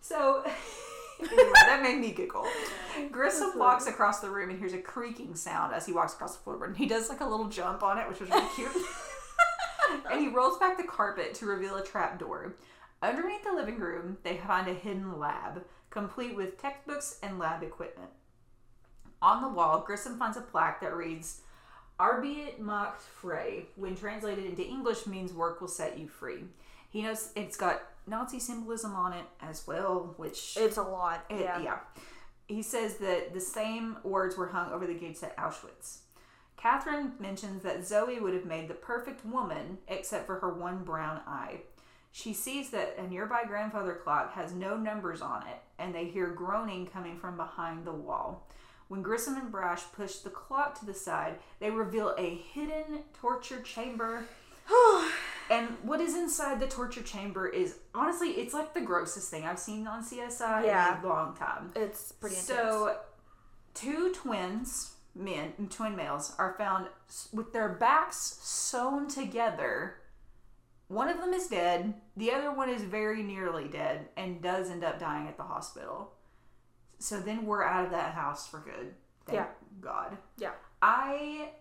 So 0.00 0.44
anyway, 1.20 1.50
that 1.54 1.82
made 1.82 1.98
me 1.98 2.12
giggle. 2.12 2.46
Grissom 3.10 3.58
walks 3.58 3.86
across 3.86 4.20
the 4.20 4.30
room 4.30 4.50
and 4.50 4.58
hears 4.58 4.74
a 4.74 4.78
creaking 4.78 5.34
sound 5.34 5.74
as 5.74 5.86
he 5.86 5.92
walks 5.92 6.14
across 6.14 6.36
the 6.36 6.44
floorboard. 6.44 6.68
And 6.68 6.76
he 6.76 6.86
does 6.86 7.08
like 7.08 7.20
a 7.20 7.26
little 7.26 7.48
jump 7.48 7.82
on 7.82 7.98
it, 7.98 8.08
which 8.08 8.20
was 8.20 8.28
really 8.28 8.48
cute. 8.54 8.70
and 10.10 10.20
he 10.20 10.28
rolls 10.28 10.58
back 10.58 10.76
the 10.76 10.84
carpet 10.84 11.34
to 11.34 11.46
reveal 11.46 11.76
a 11.76 11.84
trap 11.84 12.18
door. 12.18 12.56
Underneath 13.02 13.44
the 13.44 13.52
living 13.52 13.78
room, 13.78 14.18
they 14.22 14.38
find 14.38 14.68
a 14.68 14.74
hidden 14.74 15.18
lab, 15.18 15.64
complete 15.90 16.36
with 16.36 16.60
textbooks 16.60 17.18
and 17.22 17.38
lab 17.38 17.62
equipment. 17.62 18.10
On 19.20 19.42
the 19.42 19.48
wall, 19.48 19.80
Grissom 19.86 20.18
finds 20.18 20.36
a 20.36 20.42
plaque 20.42 20.80
that 20.80 20.94
reads, 20.94 21.40
Arbeit 21.98 22.58
macht 22.58 23.00
frei, 23.00 23.66
when 23.76 23.94
translated 23.94 24.44
into 24.44 24.66
English 24.66 25.06
means 25.06 25.32
work 25.32 25.60
will 25.60 25.68
set 25.68 25.98
you 25.98 26.08
free. 26.08 26.44
He 26.94 27.02
knows 27.02 27.30
it's 27.34 27.56
got 27.56 27.82
Nazi 28.06 28.38
symbolism 28.38 28.94
on 28.94 29.12
it 29.14 29.24
as 29.40 29.66
well, 29.66 30.14
which 30.16 30.56
It's 30.56 30.76
a 30.76 30.82
lot. 30.82 31.24
it- 31.28 31.40
yeah. 31.40 31.58
yeah. 31.58 31.78
He 32.46 32.62
says 32.62 32.98
that 32.98 33.34
the 33.34 33.40
same 33.40 33.96
words 34.04 34.36
were 34.36 34.46
hung 34.46 34.70
over 34.70 34.86
the 34.86 34.94
gates 34.94 35.24
at 35.24 35.36
Auschwitz. 35.36 36.02
Catherine 36.56 37.14
mentions 37.18 37.64
that 37.64 37.84
Zoe 37.84 38.20
would 38.20 38.32
have 38.32 38.44
made 38.44 38.68
the 38.68 38.74
perfect 38.74 39.26
woman 39.26 39.78
except 39.88 40.24
for 40.26 40.38
her 40.38 40.54
one 40.54 40.84
brown 40.84 41.20
eye. 41.26 41.62
She 42.12 42.32
sees 42.32 42.70
that 42.70 42.96
a 42.96 43.08
nearby 43.08 43.42
grandfather 43.44 43.94
clock 43.94 44.34
has 44.34 44.52
no 44.52 44.76
numbers 44.76 45.20
on 45.20 45.48
it, 45.48 45.58
and 45.80 45.92
they 45.92 46.04
hear 46.04 46.28
groaning 46.28 46.86
coming 46.86 47.18
from 47.18 47.36
behind 47.36 47.84
the 47.84 47.92
wall. 47.92 48.46
When 48.86 49.02
Grissom 49.02 49.34
and 49.36 49.50
Brass 49.50 49.82
push 49.92 50.18
the 50.18 50.30
clock 50.30 50.78
to 50.78 50.86
the 50.86 50.94
side, 50.94 51.40
they 51.58 51.70
reveal 51.70 52.14
a 52.16 52.36
hidden 52.36 53.00
torture 53.20 53.62
chamber 53.62 54.22
And 55.50 55.68
what 55.82 56.00
is 56.00 56.14
inside 56.14 56.58
the 56.60 56.66
torture 56.66 57.02
chamber 57.02 57.46
is 57.48 57.76
honestly, 57.94 58.30
it's 58.30 58.54
like 58.54 58.72
the 58.74 58.80
grossest 58.80 59.30
thing 59.30 59.44
I've 59.44 59.58
seen 59.58 59.86
on 59.86 60.02
CSI 60.02 60.64
Yeah. 60.64 60.98
in 60.98 61.04
a 61.04 61.08
long 61.08 61.36
time. 61.36 61.72
It's 61.76 62.12
pretty 62.12 62.36
intense. 62.36 62.48
So, 62.58 62.98
two 63.74 64.12
twins, 64.14 64.94
men, 65.14 65.52
twin 65.70 65.96
males, 65.96 66.34
are 66.38 66.54
found 66.56 66.88
with 67.32 67.52
their 67.52 67.68
backs 67.68 68.16
sewn 68.42 69.06
together. 69.08 69.96
One 70.88 71.08
of 71.08 71.18
them 71.18 71.32
is 71.34 71.48
dead. 71.48 71.94
The 72.16 72.32
other 72.32 72.52
one 72.52 72.68
is 72.68 72.82
very 72.82 73.22
nearly 73.22 73.68
dead 73.68 74.08
and 74.16 74.40
does 74.42 74.70
end 74.70 74.84
up 74.84 74.98
dying 74.98 75.26
at 75.28 75.36
the 75.36 75.42
hospital. 75.42 76.12
So 76.98 77.20
then 77.20 77.44
we're 77.46 77.64
out 77.64 77.84
of 77.84 77.90
that 77.90 78.14
house 78.14 78.46
for 78.46 78.60
good. 78.60 78.94
Thank 79.26 79.36
Yeah. 79.36 79.46
God. 79.80 80.16
yeah. 80.36 80.52
I 80.80 81.52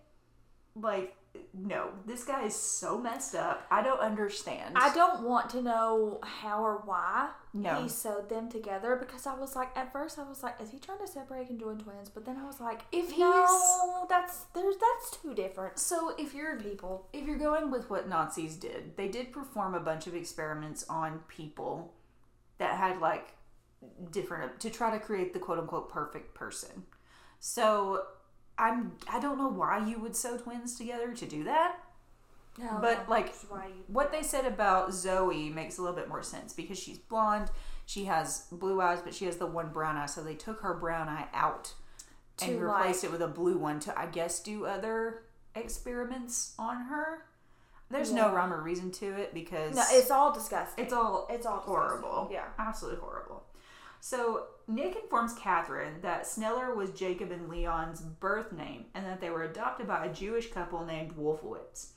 like 0.75 1.15
no. 1.53 1.89
This 2.05 2.23
guy 2.23 2.45
is 2.45 2.55
so 2.55 2.97
messed 2.97 3.35
up. 3.35 3.65
I 3.71 3.81
don't 3.81 3.99
understand. 3.99 4.75
I 4.75 4.93
don't 4.93 5.23
want 5.23 5.49
to 5.51 5.61
know 5.61 6.19
how 6.23 6.63
or 6.63 6.81
why 6.85 7.29
No. 7.53 7.81
he 7.81 7.89
sewed 7.89 8.29
them 8.29 8.49
together 8.49 8.95
because 8.95 9.25
I 9.25 9.33
was 9.35 9.55
like, 9.55 9.69
at 9.75 9.91
first 9.91 10.19
I 10.19 10.23
was 10.23 10.43
like, 10.43 10.55
is 10.61 10.69
he 10.71 10.79
trying 10.79 10.99
to 10.99 11.07
separate 11.07 11.49
and 11.49 11.59
join 11.59 11.77
twins? 11.79 12.09
But 12.09 12.25
then 12.25 12.37
I 12.37 12.45
was 12.45 12.59
like, 12.59 12.81
If 12.91 13.17
no, 13.17 14.05
that's 14.09 14.45
there's 14.53 14.75
that's 14.77 15.17
two 15.21 15.33
different 15.33 15.79
So 15.79 16.13
if 16.17 16.33
you're 16.33 16.57
people. 16.59 17.07
if 17.13 17.25
you're 17.25 17.37
going 17.37 17.71
with 17.71 17.89
what 17.89 18.07
Nazis 18.09 18.55
did, 18.55 18.95
they 18.97 19.07
did 19.07 19.31
perform 19.31 19.73
a 19.75 19.79
bunch 19.79 20.07
of 20.07 20.15
experiments 20.15 20.85
on 20.89 21.19
people 21.27 21.93
that 22.57 22.77
had 22.77 22.99
like 22.99 23.35
different 24.11 24.59
to 24.61 24.69
try 24.69 24.91
to 24.91 24.99
create 25.03 25.33
the 25.33 25.39
quote 25.39 25.59
unquote 25.59 25.89
perfect 25.91 26.33
person. 26.35 26.83
So 27.39 28.03
I'm 28.57 28.93
I 29.11 29.19
don't 29.19 29.37
know 29.37 29.47
why 29.49 29.85
you 29.85 29.99
would 29.99 30.15
sew 30.15 30.37
twins 30.37 30.77
together 30.77 31.13
to 31.13 31.25
do 31.25 31.43
that. 31.45 31.77
No, 32.59 32.77
But, 32.79 33.09
like, 33.09 33.33
What 33.87 34.11
they 34.11 34.21
said 34.21 34.45
about 34.45 34.93
Zoe 34.93 35.49
makes 35.49 35.79
a 35.79 35.81
little 35.81 35.95
bit 35.95 36.07
more 36.07 36.21
sense 36.21 36.53
because 36.53 36.77
she's 36.77 36.99
blonde, 36.99 37.49
she 37.87 38.05
has 38.05 38.45
blue 38.51 38.79
eyes, 38.79 39.01
but 39.01 39.15
she 39.15 39.25
has 39.25 39.37
the 39.37 39.47
one 39.47 39.69
brown 39.69 39.97
eye, 39.97 40.05
so 40.05 40.21
they 40.23 40.35
took 40.35 40.61
her 40.61 40.75
brown 40.75 41.09
eye 41.09 41.25
out 41.33 41.73
and 42.43 42.61
replaced 42.61 43.03
like- 43.03 43.09
it 43.09 43.11
with 43.11 43.23
a 43.23 43.27
blue 43.27 43.57
one 43.57 43.79
to 43.81 43.99
I 43.99 44.05
guess 44.05 44.39
do 44.39 44.65
other 44.67 45.23
experiments 45.55 46.53
on 46.59 46.83
her. 46.85 47.25
There's 47.89 48.11
no 48.11 48.31
rhyme 48.33 48.51
or 48.53 48.61
reason 48.61 48.91
to 48.91 49.05
it 49.05 49.33
because 49.33 49.75
no, 49.75 49.83
it's 49.89 50.09
all 50.09 50.31
disgusting. 50.33 50.83
it's 50.83 50.93
all 50.93 51.27
it's 51.29 51.45
all 51.45 51.59
horrible. 51.59 52.27
disgusting. 52.27 52.33
Yeah. 52.35 52.45
Absolutely 52.57 52.99
horrible. 53.01 53.43
So 54.05 54.47
Nick 54.67 54.97
informs 55.01 55.33
Catherine 55.33 56.01
that 56.01 56.27
Sneller 56.27 56.75
was 56.75 56.89
Jacob 56.89 57.31
and 57.31 57.47
Leon's 57.47 58.01
birth 58.01 58.51
name 58.51 58.83
and 58.93 59.05
that 59.05 59.21
they 59.21 59.29
were 59.29 59.43
adopted 59.43 59.87
by 59.87 60.03
a 60.03 60.13
Jewish 60.13 60.51
couple 60.51 60.85
named 60.85 61.15
Wolfowitz. 61.15 61.91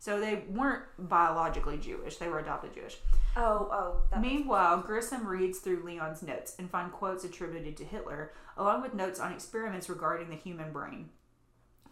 So 0.00 0.18
they 0.18 0.42
weren't 0.48 0.82
biologically 0.98 1.78
Jewish, 1.78 2.16
they 2.16 2.26
were 2.26 2.40
adopted 2.40 2.74
Jewish. 2.74 2.98
Oh, 3.36 3.68
oh. 3.70 4.02
That 4.10 4.20
Meanwhile, 4.20 4.78
Grissom 4.78 5.24
reads 5.24 5.60
through 5.60 5.84
Leon's 5.84 6.24
notes 6.24 6.56
and 6.58 6.68
finds 6.68 6.94
quotes 6.94 7.22
attributed 7.22 7.76
to 7.76 7.84
Hitler, 7.84 8.32
along 8.56 8.82
with 8.82 8.94
notes 8.94 9.20
on 9.20 9.32
experiments 9.32 9.88
regarding 9.88 10.30
the 10.30 10.34
human 10.34 10.72
brain. 10.72 11.10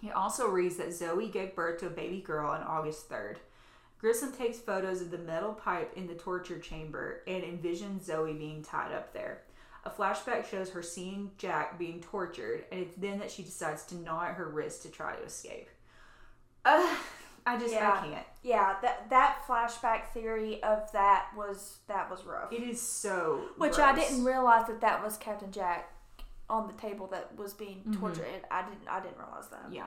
He 0.01 0.11
also 0.11 0.49
reads 0.49 0.79
that 0.79 0.93
Zoe 0.93 1.29
gave 1.29 1.55
birth 1.55 1.79
to 1.79 1.87
a 1.87 1.91
baby 1.91 2.21
girl 2.21 2.51
on 2.51 2.65
August 2.65 3.09
3rd. 3.09 3.37
Grissom 4.01 4.33
takes 4.33 4.59
photos 4.59 5.01
of 5.01 5.13
the 5.13 5.19
metal 5.19 5.53
pipe 5.53 5.93
in 5.95 6.09
the 6.09 6.15
torture 6.15 6.59
chamber 6.59 7.21
and 7.29 7.45
envisions 7.45 8.03
Zoe 8.03 8.33
being 8.33 8.65
tied 8.65 8.93
up 8.93 9.13
there. 9.13 9.43
A 9.85 9.91
flashback 9.91 10.45
shows 10.51 10.71
her 10.71 10.83
seeing 10.83 11.31
Jack 11.39 11.79
being 11.79 12.01
tortured, 12.01 12.65
and 12.71 12.81
it's 12.81 12.95
then 12.97 13.19
that 13.21 13.31
she 13.31 13.43
decides 13.43 13.85
to 13.87 13.95
gnaw 13.95 14.25
at 14.25 14.35
her 14.35 14.49
wrist 14.49 14.83
to 14.83 14.89
try 14.91 15.15
to 15.17 15.23
escape. 15.23 15.69
I 16.65 17.59
just, 17.59 17.73
Yeah. 17.73 17.91
I 18.03 18.07
can't. 18.07 18.27
yeah, 18.43 18.77
that 18.83 19.09
that 19.11 19.43
flashback 19.47 20.09
theory 20.13 20.63
of 20.63 20.91
that 20.93 21.29
was 21.37 21.79
that 21.89 22.11
was 22.11 22.25
rough. 22.25 22.53
It 22.53 22.63
is 22.63 22.81
so. 22.81 23.41
Which 23.57 23.79
I 23.79 23.95
didn't 23.95 24.25
realize 24.25 24.67
that 24.67 24.81
that 24.83 25.03
was 25.03 25.17
Captain 25.17 25.51
Jack 25.51 25.91
on 26.51 26.67
the 26.67 26.75
table 26.75 27.07
that 27.09 27.35
was 27.37 27.55
being 27.55 27.79
Mm-hmm. 27.79 28.01
tortured. 28.01 28.27
I 28.51 28.63
didn't 28.63 28.87
I 28.89 29.01
didn't 29.01 29.17
realize 29.19 29.49
that. 29.49 29.73
Yeah. 29.73 29.87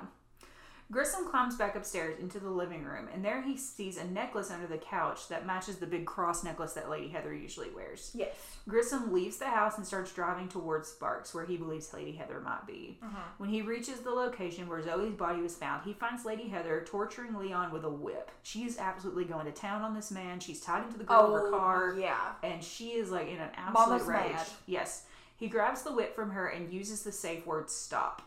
Grissom 0.94 1.28
climbs 1.28 1.56
back 1.56 1.76
upstairs 1.76 2.20
into 2.20 2.40
the 2.40 2.50
living 2.50 2.84
room, 2.84 3.08
and 3.12 3.26
there 3.26 3.42
he 3.42 3.58
sees 3.58 3.98
a 3.98 4.06
necklace 4.06 4.52
under 4.52 4.68
the 4.68 4.78
couch 4.78 5.28
that 5.28 5.46
matches 5.46 5.78
the 5.78 5.88
big 5.88 6.06
cross 6.06 6.44
necklace 6.44 6.74
that 6.74 6.90
Lady 6.90 7.08
Heather 7.08 7.34
usually 7.34 7.72
wears. 7.72 8.12
Yes. 8.14 8.36
Grissom 8.70 9.12
leaves 9.12 9.38
the 9.38 9.48
house 9.48 9.78
and 9.78 9.86
starts 9.88 10.14
driving 10.14 10.48
towards 10.48 10.88
Sparks, 10.90 11.34
where 11.34 11.46
he 11.46 11.58
believes 11.58 11.92
Lady 11.94 12.12
Heather 12.12 12.40
might 12.40 12.68
be. 12.68 13.00
Mm-hmm. 13.04 13.16
When 13.38 13.50
he 13.50 13.64
reaches 13.64 14.02
the 14.02 14.12
location 14.12 14.70
where 14.70 14.84
Zoe's 14.84 15.16
body 15.16 15.42
was 15.42 15.56
found, 15.56 15.84
he 15.84 15.94
finds 15.94 16.26
Lady 16.26 16.48
Heather 16.48 16.86
torturing 16.88 17.36
Leon 17.36 17.72
with 17.72 17.84
a 17.84 17.90
whip. 17.90 18.30
She 18.44 18.64
is 18.64 18.78
absolutely 18.78 19.26
going 19.26 19.48
to 19.48 19.52
town 19.52 19.82
on 19.82 19.96
this 19.96 20.12
man. 20.12 20.40
She's 20.40 20.62
tied 20.62 20.86
into 20.86 21.00
the 21.00 21.06
grill 21.06 21.26
of 21.36 21.42
her 21.42 21.48
oh, 21.48 21.58
car 21.58 21.94
Oh, 21.96 21.98
yeah. 21.98 22.34
and 22.44 22.64
she 22.64 22.90
is 22.90 23.10
like 23.10 23.30
in 23.30 23.38
an 23.40 23.50
absolute 23.58 23.88
Mama's 23.90 24.08
rage. 24.08 24.32
mad. 24.34 24.46
Yes. 24.68 25.06
He 25.38 25.48
grabs 25.48 25.82
the 25.82 25.92
whip 25.92 26.16
from 26.16 26.30
her 26.30 26.48
and 26.48 26.72
uses 26.72 27.02
the 27.02 27.12
safe 27.12 27.46
word 27.48 27.70
stop. 27.70 28.22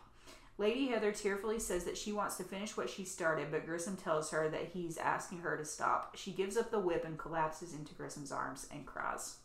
Lady 0.59 0.87
Heather 0.87 1.11
tearfully 1.11 1.59
says 1.59 1.83
that 1.85 1.97
she 1.97 2.11
wants 2.11 2.35
to 2.37 2.43
finish 2.43 2.75
what 2.75 2.89
she 2.89 3.03
started, 3.05 3.51
but 3.51 3.65
Grissom 3.65 3.95
tells 3.95 4.31
her 4.31 4.49
that 4.49 4.69
he's 4.73 4.97
asking 4.97 5.39
her 5.39 5.55
to 5.55 5.63
stop. 5.63 6.15
She 6.17 6.31
gives 6.31 6.57
up 6.57 6.71
the 6.71 6.79
whip 6.79 7.05
and 7.05 7.17
collapses 7.17 7.73
into 7.73 7.93
Grissom's 7.93 8.31
arms 8.31 8.67
and 8.71 8.85
cries. 8.85 9.35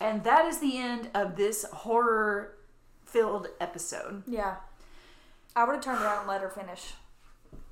And 0.00 0.22
that 0.24 0.44
is 0.46 0.60
the 0.60 0.78
end 0.78 1.10
of 1.14 1.34
this 1.36 1.64
horror 1.72 2.56
filled 3.04 3.48
episode, 3.60 4.22
Yeah. 4.26 4.56
I 5.56 5.64
would 5.64 5.74
have 5.76 5.84
turned 5.84 6.00
around 6.02 6.20
and 6.20 6.28
let 6.28 6.40
her 6.42 6.50
finish. 6.50 6.94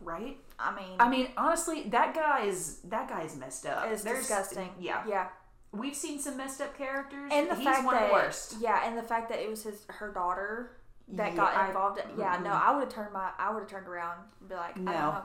right? 0.01 0.37
I 0.59 0.75
mean, 0.75 0.97
I 1.01 1.09
mean, 1.09 1.29
honestly, 1.37 1.85
that 1.91 2.15
guy 2.15 2.43
is 2.45 2.79
that 2.85 3.09
guy 3.09 3.23
is 3.23 3.37
messed 3.37 3.67
up. 3.67 3.87
it's 3.89 4.03
There's- 4.03 4.21
disgusting. 4.21 4.71
Yeah. 4.79 5.05
Yeah. 5.07 5.29
We've 5.73 5.95
seen 5.97 6.19
some 6.21 6.37
messed 6.37 6.61
up 6.61 6.77
characters. 6.77 7.31
And 7.33 7.49
the 7.51 7.55
He's 7.57 7.65
fact 7.65 7.85
one 7.85 7.95
that 7.95 8.03
of 8.05 8.09
the 8.11 8.15
worst. 8.15 8.57
yeah, 8.61 8.85
and 8.87 8.97
the 8.99 9.03
fact 9.03 9.29
that 9.31 9.39
it 9.41 9.49
was 9.49 9.63
his 9.65 9.85
her 9.89 10.13
daughter 10.13 10.77
that 11.09 11.31
Yeah, 11.33 11.37
got 11.37 11.69
involved. 11.69 11.99
in, 12.01 12.19
yeah, 12.19 12.39
no, 12.43 12.51
mm-mm. 12.51 12.63
I 12.63 12.73
would 12.75 12.85
have 12.85 12.93
turned 12.93 13.13
my 13.13 13.31
I 13.39 13.53
would 13.53 13.61
have 13.61 13.69
turned 13.71 13.87
around 13.89 14.19
and 14.41 14.49
be 14.49 14.55
like, 14.55 14.77
I 14.77 14.81
No. 14.81 14.93
don't 14.93 14.95
know. 15.15 15.23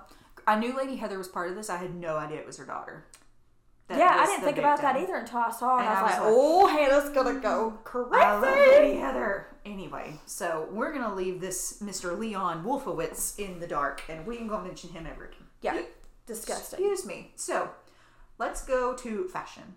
I 0.47 0.57
knew 0.59 0.75
Lady 0.77 0.95
Heather 0.95 1.17
was 1.17 1.27
part 1.27 1.49
of 1.49 1.55
this. 1.55 1.69
I 1.69 1.77
had 1.77 1.93
no 1.95 2.15
idea 2.17 2.39
it 2.39 2.45
was 2.47 2.57
her 2.57 2.65
daughter. 2.65 3.05
That 3.89 3.99
yeah, 3.99 4.17
I 4.19 4.25
didn't 4.25 4.43
think 4.43 4.57
about 4.57 4.81
that 4.81 4.97
either 4.97 5.15
until 5.15 5.39
I 5.39 5.49
saw 5.51 5.77
it. 5.77 5.81
And 5.81 5.89
I 5.89 6.03
was 6.03 6.11
I 6.11 6.15
like, 6.19 6.23
was 6.27 6.35
oh, 6.37 6.67
Hannah's 6.67 7.09
gonna 7.11 7.39
go 7.39 7.77
I 8.13 8.33
love 8.35 8.57
Lady. 8.81 8.97
Heather. 8.99 9.47
Anyway, 9.65 10.19
so 10.25 10.67
we're 10.71 10.91
gonna 10.93 11.13
leave 11.15 11.39
this 11.39 11.79
Mr. 11.81 12.17
Leon 12.17 12.63
Wolfowitz 12.65 13.39
in 13.39 13.59
the 13.61 13.67
dark, 13.67 14.01
and 14.09 14.25
we 14.25 14.37
ain't 14.39 14.49
gonna 14.49 14.65
mention 14.67 14.89
him 14.89 15.05
ever 15.09 15.25
again. 15.25 15.39
Yeah, 15.61 15.81
disgusting. 16.25 16.79
Excuse 16.79 17.05
me. 17.05 17.31
So, 17.35 17.69
let's 18.37 18.61
go 18.63 18.93
to 18.93 19.27
fashion. 19.29 19.75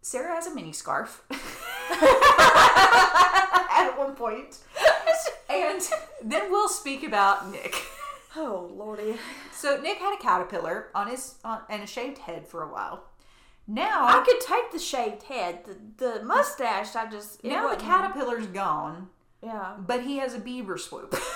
Sara 0.00 0.34
has 0.34 0.48
a 0.48 0.54
mini 0.54 0.72
scarf 0.72 1.22
at 3.70 3.94
one 3.98 4.14
point, 4.14 4.58
and 5.50 5.80
then 6.22 6.50
we'll 6.50 6.68
speak 6.68 7.02
about 7.04 7.50
Nick. 7.50 7.74
Oh 8.34 8.70
lordy, 8.74 9.16
So 9.52 9.78
Nick 9.80 9.98
had 9.98 10.14
a 10.18 10.22
caterpillar 10.22 10.88
on 10.94 11.08
his 11.08 11.34
on, 11.44 11.60
and 11.68 11.82
a 11.82 11.86
shaved 11.86 12.18
head 12.18 12.46
for 12.46 12.62
a 12.62 12.68
while. 12.72 13.04
Now, 13.68 14.06
I 14.06 14.24
could 14.24 14.40
take 14.40 14.72
the 14.72 14.78
shaved 14.78 15.24
head, 15.24 15.64
the 15.64 15.76
the 16.18 16.22
mustache. 16.24 16.96
I 16.96 17.08
just 17.10 17.44
now 17.44 17.68
the 17.68 17.76
caterpillar's 17.76 18.46
gone, 18.46 19.10
Yeah, 19.42 19.74
but 19.78 20.02
he 20.02 20.16
has 20.18 20.34
a 20.34 20.38
beaver 20.38 20.78
swoop. 20.78 21.12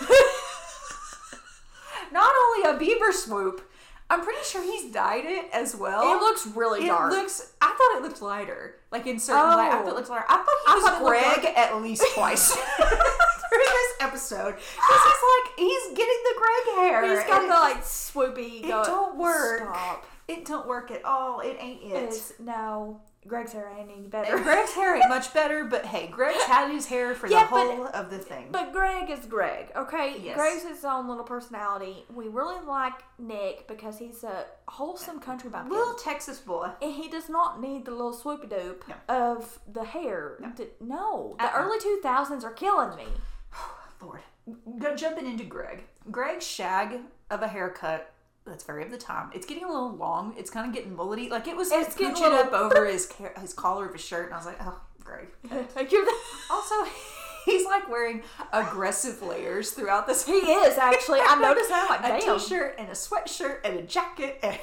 Not 2.12 2.32
only 2.47 2.70
a 2.70 2.78
beaver 2.78 3.12
swoop, 3.12 3.61
I'm 4.09 4.22
pretty 4.22 4.42
sure 4.44 4.62
he's 4.62 4.92
dyed 4.92 5.24
it 5.24 5.46
as 5.52 5.74
well. 5.74 6.14
it 6.14 6.20
looks 6.20 6.46
really 6.46 6.86
dark. 6.86 7.11
It 7.11 7.14
dark. 7.14 7.22
looks. 7.22 7.52
I 7.61 7.66
thought 7.66 7.98
it 7.98 8.02
looked 8.02 8.22
lighter. 8.22 8.76
Like 8.92 9.07
in 9.07 9.18
certain 9.18 9.42
light, 9.42 9.68
I 9.68 9.70
thought 9.70 9.86
it 9.86 9.90
oh. 9.90 9.94
looked 9.94 10.11
lighter. 10.11 10.24
I 10.28 10.36
thought 10.36 10.46
he 10.46 10.72
I 10.72 11.00
was 11.00 11.42
Greg 11.42 11.54
at 11.57 11.76
least 11.82 12.04
twice 12.14 12.50
through 12.54 13.59
this 13.59 13.92
episode 14.00 14.54
because 14.54 15.02
he's 15.04 15.22
like 15.34 15.59
he's 15.59 15.88
getting 15.96 16.22
the 16.24 16.34
Greg 16.38 16.76
hair. 16.78 17.16
He's 17.16 17.26
got 17.26 17.42
the 17.42 17.48
like 17.48 17.82
swoopy. 17.82 18.61
It 18.61 18.68
go- 18.68 18.84
don't 18.84 19.18
work. 19.18 19.62
Stop. 19.62 20.07
It 20.28 20.44
don't 20.44 20.68
work 20.68 20.90
at 20.90 21.04
all. 21.04 21.40
It 21.40 21.57
ain't 21.61 21.82
it. 21.82 22.04
It's 22.04 22.32
no. 22.38 23.00
Greg's 23.27 23.53
hair 23.53 23.70
ain't 23.79 24.11
better. 24.11 24.39
Greg's 24.43 24.72
hair 24.72 24.95
ain't 24.97 25.09
much 25.09 25.33
better, 25.35 25.64
but 25.64 25.85
hey, 25.87 26.07
Greg's 26.07 26.43
had 26.45 26.70
his 26.70 26.87
hair 26.87 27.14
for 27.14 27.27
Yeah, 27.27 27.45
the 27.45 27.51
but- 27.51 27.66
whole 27.77 27.87
of 27.89 28.11
the 28.11 28.18
thing. 28.18 28.49
But 28.53 28.72
Greg 28.72 29.11
is 29.11 29.27
Greg, 29.27 29.70
okay? 29.77 30.16
Yes. 30.22 30.37
Greg's 30.37 30.62
his 30.64 30.85
own 30.85 31.09
little 31.09 31.24
personality. 31.24 32.05
We 32.14 32.29
really 32.29 32.64
like 32.66 32.95
Nick 33.18 33.66
because 33.68 33.99
he's 33.99 34.22
a 34.24 34.45
wholesome 34.68 35.20
country 35.20 35.51
bumpkin. 35.51 35.77
Little 35.77 35.95
Texas 35.95 36.39
boy. 36.39 36.70
and 36.83 36.93
he 36.93 37.09
does 37.09 37.29
not 37.29 37.61
need 37.61 37.85
the 37.85 37.91
little 37.91 38.14
swoopy 38.14 38.49
doop 38.49 38.83
No. 38.89 38.95
of 39.09 39.59
the 39.72 39.85
hair. 39.85 40.37
No. 40.41 40.53
No. 40.81 41.37
The 41.39 41.45
Uh-uh. 41.47 41.53
early 41.64 41.79
2000s 41.79 42.45
are 42.45 42.53
killing 42.53 42.97
me. 42.97 43.07
Lord. 44.03 44.20
Go 44.79 44.95
jumping 44.95 45.27
into 45.27 45.43
Greg. 45.45 45.85
Greg's 46.11 46.47
shag 46.47 47.01
of 47.31 47.43
a 47.43 47.49
haircut 47.49 48.12
that's 48.47 48.64
very 48.64 48.84
of 48.84 48.90
the 48.90 48.99
time. 48.99 49.30
It's 49.34 49.44
getting 49.47 49.64
a 49.64 49.68
little 49.68 49.94
long. 49.97 50.34
It's 50.38 50.51
kind 50.51 50.66
of 50.68 50.74
getting 50.74 50.97
mullety. 50.97 51.28
Like 51.30 51.49
it 51.49 51.57
was 51.57 51.70
It's 51.72 51.94
getting 51.94 52.14
a 52.14 52.18
scooching 52.18 52.32
up 52.32 52.53
over 52.53 52.86
his 52.90 53.11
his 53.40 53.53
collar 53.53 53.86
of 53.86 53.92
his 53.92 54.05
shirt, 54.05 54.26
and 54.26 54.34
I 54.34 54.36
was 54.38 54.47
like, 54.47 54.59
oh, 54.61 54.80
Greg. 55.03 55.28
Also, 56.51 56.74
he's 57.44 57.64
like 57.66 57.88
wearing 57.88 58.22
aggressive 58.53 59.22
layers 59.22 59.70
throughout 59.72 60.07
this. 60.07 60.24
he 60.26 60.32
is 60.32 60.78
actually. 60.78 61.20
I 61.20 61.34
noticed 61.40 61.68
that. 61.68 61.88
I'm 61.90 62.05
a 62.05 62.14
like, 62.14 62.24
damn. 62.24 62.38
t-shirt 62.38 62.74
and 62.78 62.88
a 62.88 62.92
sweatshirt 62.92 63.59
and 63.64 63.78
a 63.78 63.82
jacket 63.82 64.38
and 64.42 64.59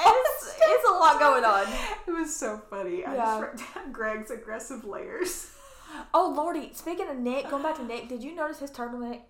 it's, 0.00 0.54
it's 0.60 0.88
a 0.88 0.92
lot 0.92 1.18
going 1.20 1.44
on. 1.44 1.66
It 2.06 2.10
was 2.10 2.34
so 2.34 2.60
funny. 2.70 3.04
I 3.04 3.14
Yeah. 3.14 3.24
just 3.24 3.40
wrote 3.42 3.74
down 3.74 3.92
Greg's 3.92 4.30
aggressive 4.30 4.84
layers. 4.84 5.50
Oh 6.12 6.32
lordy! 6.36 6.70
Speaking 6.74 7.08
of 7.08 7.16
Nick, 7.18 7.48
going 7.50 7.62
back 7.62 7.76
to 7.76 7.84
Nick, 7.84 8.08
did 8.08 8.22
you 8.22 8.34
notice 8.34 8.58
his 8.58 8.70
turtleneck? 8.72 9.20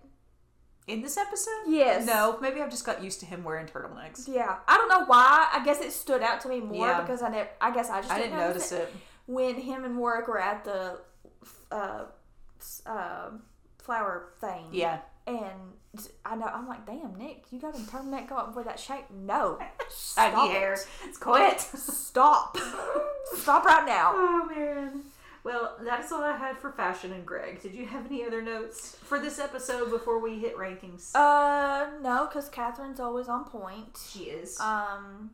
In 0.87 1.01
this 1.01 1.17
episode? 1.17 1.51
Yes. 1.67 2.05
No, 2.05 2.37
maybe 2.41 2.61
I've 2.61 2.69
just 2.69 2.85
got 2.85 3.03
used 3.03 3.19
to 3.21 3.25
him 3.25 3.43
wearing 3.43 3.65
turtlenecks. 3.65 4.27
Yeah, 4.27 4.57
I 4.67 4.77
don't 4.77 4.87
know 4.89 5.05
why. 5.05 5.47
I 5.51 5.63
guess 5.65 5.81
it 5.81 5.91
stood 5.91 6.21
out 6.21 6.41
to 6.41 6.47
me 6.49 6.59
more 6.59 6.87
Yeah. 6.87 7.01
because 7.01 7.23
I 7.23 7.29
never. 7.29 7.49
I 7.59 7.71
guess 7.73 7.89
I 7.89 8.01
just 8.01 8.11
I 8.11 8.17
didn't, 8.19 8.33
didn't 8.33 8.47
notice 8.49 8.71
it. 8.71 8.93
when 9.25 9.55
him 9.55 9.83
and 9.83 9.97
Warrick 9.97 10.27
were 10.27 10.39
at 10.39 10.63
the 10.63 10.99
uh, 11.71 12.03
uh, 12.85 13.29
flower 13.79 14.29
thing. 14.39 14.65
Yeah. 14.71 14.99
And 15.27 15.73
I 16.23 16.35
know 16.35 16.45
I'm 16.45 16.67
like, 16.67 16.85
damn, 16.85 17.15
Nick, 17.15 17.45
you 17.49 17.59
got 17.59 17.73
a 17.73 17.79
turtleneck 17.79 18.29
go 18.29 18.35
up 18.35 18.55
with 18.55 18.65
that 18.65 18.79
shape? 18.79 19.05
No, 19.11 19.57
stop 19.89 20.49
hair. 20.51 20.73
it. 20.73 20.87
It's 21.05 21.17
quit. 21.17 21.59
Stop, 21.61 22.57
stop 23.33 23.65
right 23.65 23.87
now. 23.87 24.11
Oh 24.13 24.45
man. 24.55 25.01
Well, 25.45 25.77
that's 25.81 26.11
all 26.11 26.23
I 26.23 26.35
had 26.35 26.57
for 26.57 26.71
fashion 26.71 27.13
and 27.13 27.25
Greg. 27.25 27.61
Did 27.61 27.73
you 27.75 27.85
have 27.85 28.07
any 28.07 28.25
other 28.25 28.41
notes 28.41 28.97
for 29.03 29.19
this 29.19 29.37
episode 29.39 29.91
before 29.91 30.19
we 30.19 30.39
hit 30.39 30.57
rankings? 30.57 31.15
Uh, 31.15 31.91
no, 32.01 32.25
because 32.25 32.49
Catherine's 32.49 32.99
always 32.99 33.29
on 33.29 33.45
point. 33.45 33.97
she 34.11 34.23
is. 34.23 34.59
Um, 34.59 35.29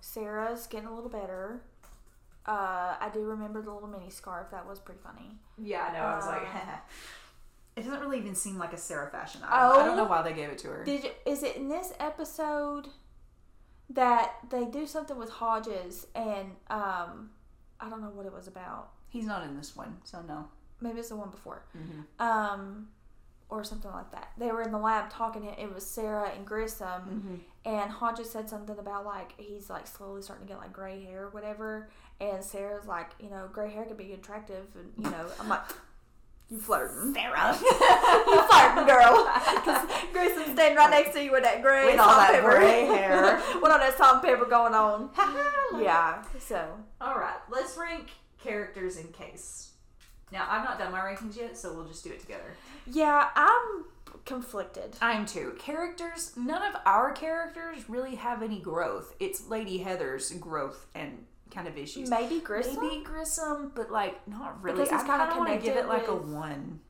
Sara's 0.00 0.66
getting 0.66 0.88
a 0.88 0.94
little 0.94 1.10
better. 1.10 1.60
Uh, 2.46 2.94
I 3.00 3.10
do 3.12 3.20
remember 3.20 3.62
the 3.62 3.70
little 3.72 3.88
mini 3.88 4.10
scarf. 4.10 4.50
That 4.50 4.66
was 4.66 4.78
pretty 4.78 5.00
funny. 5.04 5.36
yeah, 5.58 5.88
I 5.90 5.92
know. 5.92 6.04
I 6.04 6.16
was 6.16 6.26
like, 6.26 6.42
um, 6.42 6.60
it 7.76 7.82
doesn't 7.84 8.00
really 8.00 8.18
even 8.18 8.34
seem 8.34 8.58
like 8.58 8.72
a 8.72 8.78
Sara 8.78 9.10
fashion 9.10 9.42
item. 9.44 9.80
I 9.82 9.84
don't 9.86 9.96
know 9.96 10.04
Oh. 10.06 10.08
why 10.08 10.22
they 10.22 10.32
gave 10.32 10.48
it 10.48 10.58
to 10.58 10.68
her. 10.68 10.84
Did 10.84 11.04
you, 11.04 11.10
is 11.26 11.42
it 11.42 11.56
in 11.56 11.68
this 11.68 11.92
episode 12.00 12.88
that 13.90 14.32
they 14.50 14.64
do 14.64 14.86
something 14.86 15.18
with 15.18 15.28
Hodges 15.28 16.06
and 16.14 16.52
um, 16.70 17.30
I 17.80 17.88
don't 17.90 18.00
know 18.00 18.08
what 18.10 18.24
it 18.26 18.32
was 18.32 18.46
about. 18.46 18.90
He's 19.14 19.26
not 19.26 19.44
in 19.44 19.56
this 19.56 19.74
one, 19.76 19.96
so 20.04 20.20
no. 20.28 20.48
Maybe 20.80 20.98
it's 20.98 21.08
the 21.08 21.16
one 21.16 21.30
before. 21.30 21.62
Mm-hmm. 21.78 22.22
Um, 22.22 22.88
or 23.48 23.62
something 23.62 23.90
like 23.92 24.10
that. 24.10 24.30
They 24.36 24.50
were 24.50 24.62
in 24.62 24.72
the 24.72 24.78
lab 24.78 25.08
talking. 25.10 25.44
It 25.44 25.72
was 25.72 25.86
Sara 25.86 26.30
and 26.36 26.44
Grissom, 26.44 26.86
Mm-hmm. 26.86 27.34
and 27.76 27.90
Hodges 27.90 28.28
said 28.30 28.48
something 28.50 28.76
about 28.78 29.06
like 29.06 29.34
he's 29.38 29.70
like 29.70 29.86
slowly 29.86 30.20
starting 30.22 30.46
to 30.46 30.52
get 30.52 30.60
like 30.60 30.72
gray 30.72 31.02
hair 31.04 31.26
or 31.26 31.30
whatever. 31.30 31.88
And 32.20 32.42
Sara's 32.42 32.86
like, 32.86 33.10
you 33.20 33.30
know, 33.30 33.48
gray 33.52 33.70
hair 33.72 33.84
could 33.84 33.96
be 33.96 34.12
attractive, 34.12 34.66
and 34.74 34.92
you 35.04 35.10
know, 35.10 35.26
I'm 35.40 35.48
like, 35.48 35.62
you 36.50 36.58
flirting, 36.58 37.14
Sara. 37.14 37.56
you 37.62 38.42
flirting, 38.48 38.86
girl. 38.86 39.30
Because 39.64 39.88
Grissom's 40.12 40.52
standing 40.52 40.76
right 40.76 40.90
next 40.90 41.12
to 41.14 41.22
you 41.22 41.32
with 41.32 41.42
that 41.44 41.62
gray 41.62 41.86
With 41.92 42.00
all 42.00 42.08
that 42.16 42.32
pepper. 42.32 42.50
gray 42.58 42.84
hair. 42.96 43.40
with 43.62 43.70
all 43.72 43.78
that 43.78 43.96
salt 43.96 44.22
pepper 44.22 44.44
going 44.46 44.74
on. 44.74 45.08
Yeah. 45.80 46.22
So 46.38 46.66
All 47.00 47.14
right, 47.16 47.36
let's 47.50 47.76
rank 47.78 48.08
characters 48.44 48.96
in 48.98 49.08
case. 49.08 49.70
Now, 50.32 50.46
I've 50.48 50.64
not 50.64 50.78
done 50.78 50.92
my 50.92 51.00
rankings 51.00 51.36
yet, 51.36 51.56
so 51.56 51.72
we'll 51.72 51.86
just 51.86 52.04
do 52.04 52.10
it 52.10 52.20
together. 52.20 52.54
yeah, 52.86 53.28
I'm 53.34 53.84
conflicted. 54.24 54.96
I'm 55.00 55.26
too. 55.26 55.54
Characters, 55.58 56.32
none 56.36 56.62
of 56.62 56.80
our 56.86 57.12
characters 57.12 57.88
really 57.88 58.14
have 58.16 58.42
any 58.42 58.60
growth. 58.60 59.14
It's 59.20 59.48
Lady 59.48 59.78
Heather's 59.78 60.30
growth 60.32 60.86
and 60.94 61.24
kind 61.50 61.68
of 61.68 61.76
issues. 61.76 62.08
Maybe 62.10 62.40
Grissom. 62.40 62.82
Maybe 62.82 63.04
Grissom, 63.04 63.72
but 63.74 63.90
like 63.90 64.26
not 64.28 64.62
really. 64.62 64.76
Because 64.82 64.90
he's 64.90 65.02
I 65.02 65.06
kind 65.18 65.30
of 65.30 65.36
want 65.36 65.60
to 65.60 65.64
give 65.66 65.76
it 65.76 65.86
like 65.88 66.08
a 66.08 66.14
with- 66.14 66.32
one. 66.32 66.80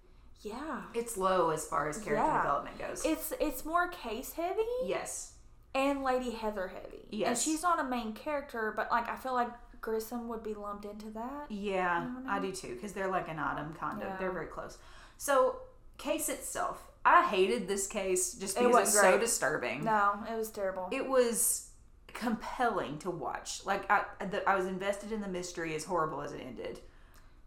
Yeah. 0.42 0.82
It's 0.92 1.16
low 1.16 1.50
as 1.50 1.66
far 1.66 1.88
as 1.88 1.96
character 1.98 2.24
Yeah. 2.26 2.36
development 2.42 2.78
goes. 2.78 3.04
It's 3.04 3.32
it's 3.40 3.64
more 3.64 3.88
case 3.88 4.32
heavy 4.34 4.60
yes. 4.84 5.32
and 5.74 6.02
Lady 6.02 6.30
Heather 6.30 6.68
heavy. 6.68 7.08
And 7.10 7.20
Yes. 7.20 7.42
she's 7.42 7.62
not 7.62 7.80
a 7.80 7.84
main 7.84 8.12
character, 8.12 8.72
but 8.76 8.90
like 8.90 9.08
I 9.08 9.16
feel 9.16 9.32
like 9.32 9.48
Grissom 9.84 10.28
would 10.28 10.42
be 10.42 10.54
lumped 10.54 10.86
into 10.86 11.10
that. 11.10 11.44
Yeah, 11.50 12.04
know? 12.04 12.30
I 12.30 12.38
do 12.38 12.50
too, 12.52 12.74
because 12.74 12.94
they're 12.94 13.10
like 13.10 13.28
an 13.28 13.36
kind 13.36 14.00
of. 14.02 14.08
Yeah. 14.08 14.16
They're 14.18 14.32
very 14.32 14.46
close. 14.46 14.78
So, 15.18 15.56
case 15.98 16.30
itself, 16.30 16.82
I 17.04 17.26
hated 17.28 17.68
this 17.68 17.86
case 17.86 18.32
just 18.32 18.56
because 18.56 18.70
It 18.70 18.72
wasn't 18.72 19.04
so 19.04 19.18
disturbing. 19.18 19.84
No, 19.84 20.24
it 20.32 20.38
was 20.38 20.48
terrible. 20.48 20.88
It 20.90 21.06
was 21.06 21.68
compelling 22.14 22.96
to 23.00 23.10
watch. 23.10 23.66
Like, 23.66 23.90
I, 23.90 24.04
the, 24.30 24.48
I 24.48 24.56
was 24.56 24.64
invested 24.64 25.12
in 25.12 25.20
the 25.20 25.28
mystery, 25.28 25.74
as 25.74 25.84
horrible 25.84 26.22
as 26.22 26.32
it 26.32 26.40
ended, 26.40 26.80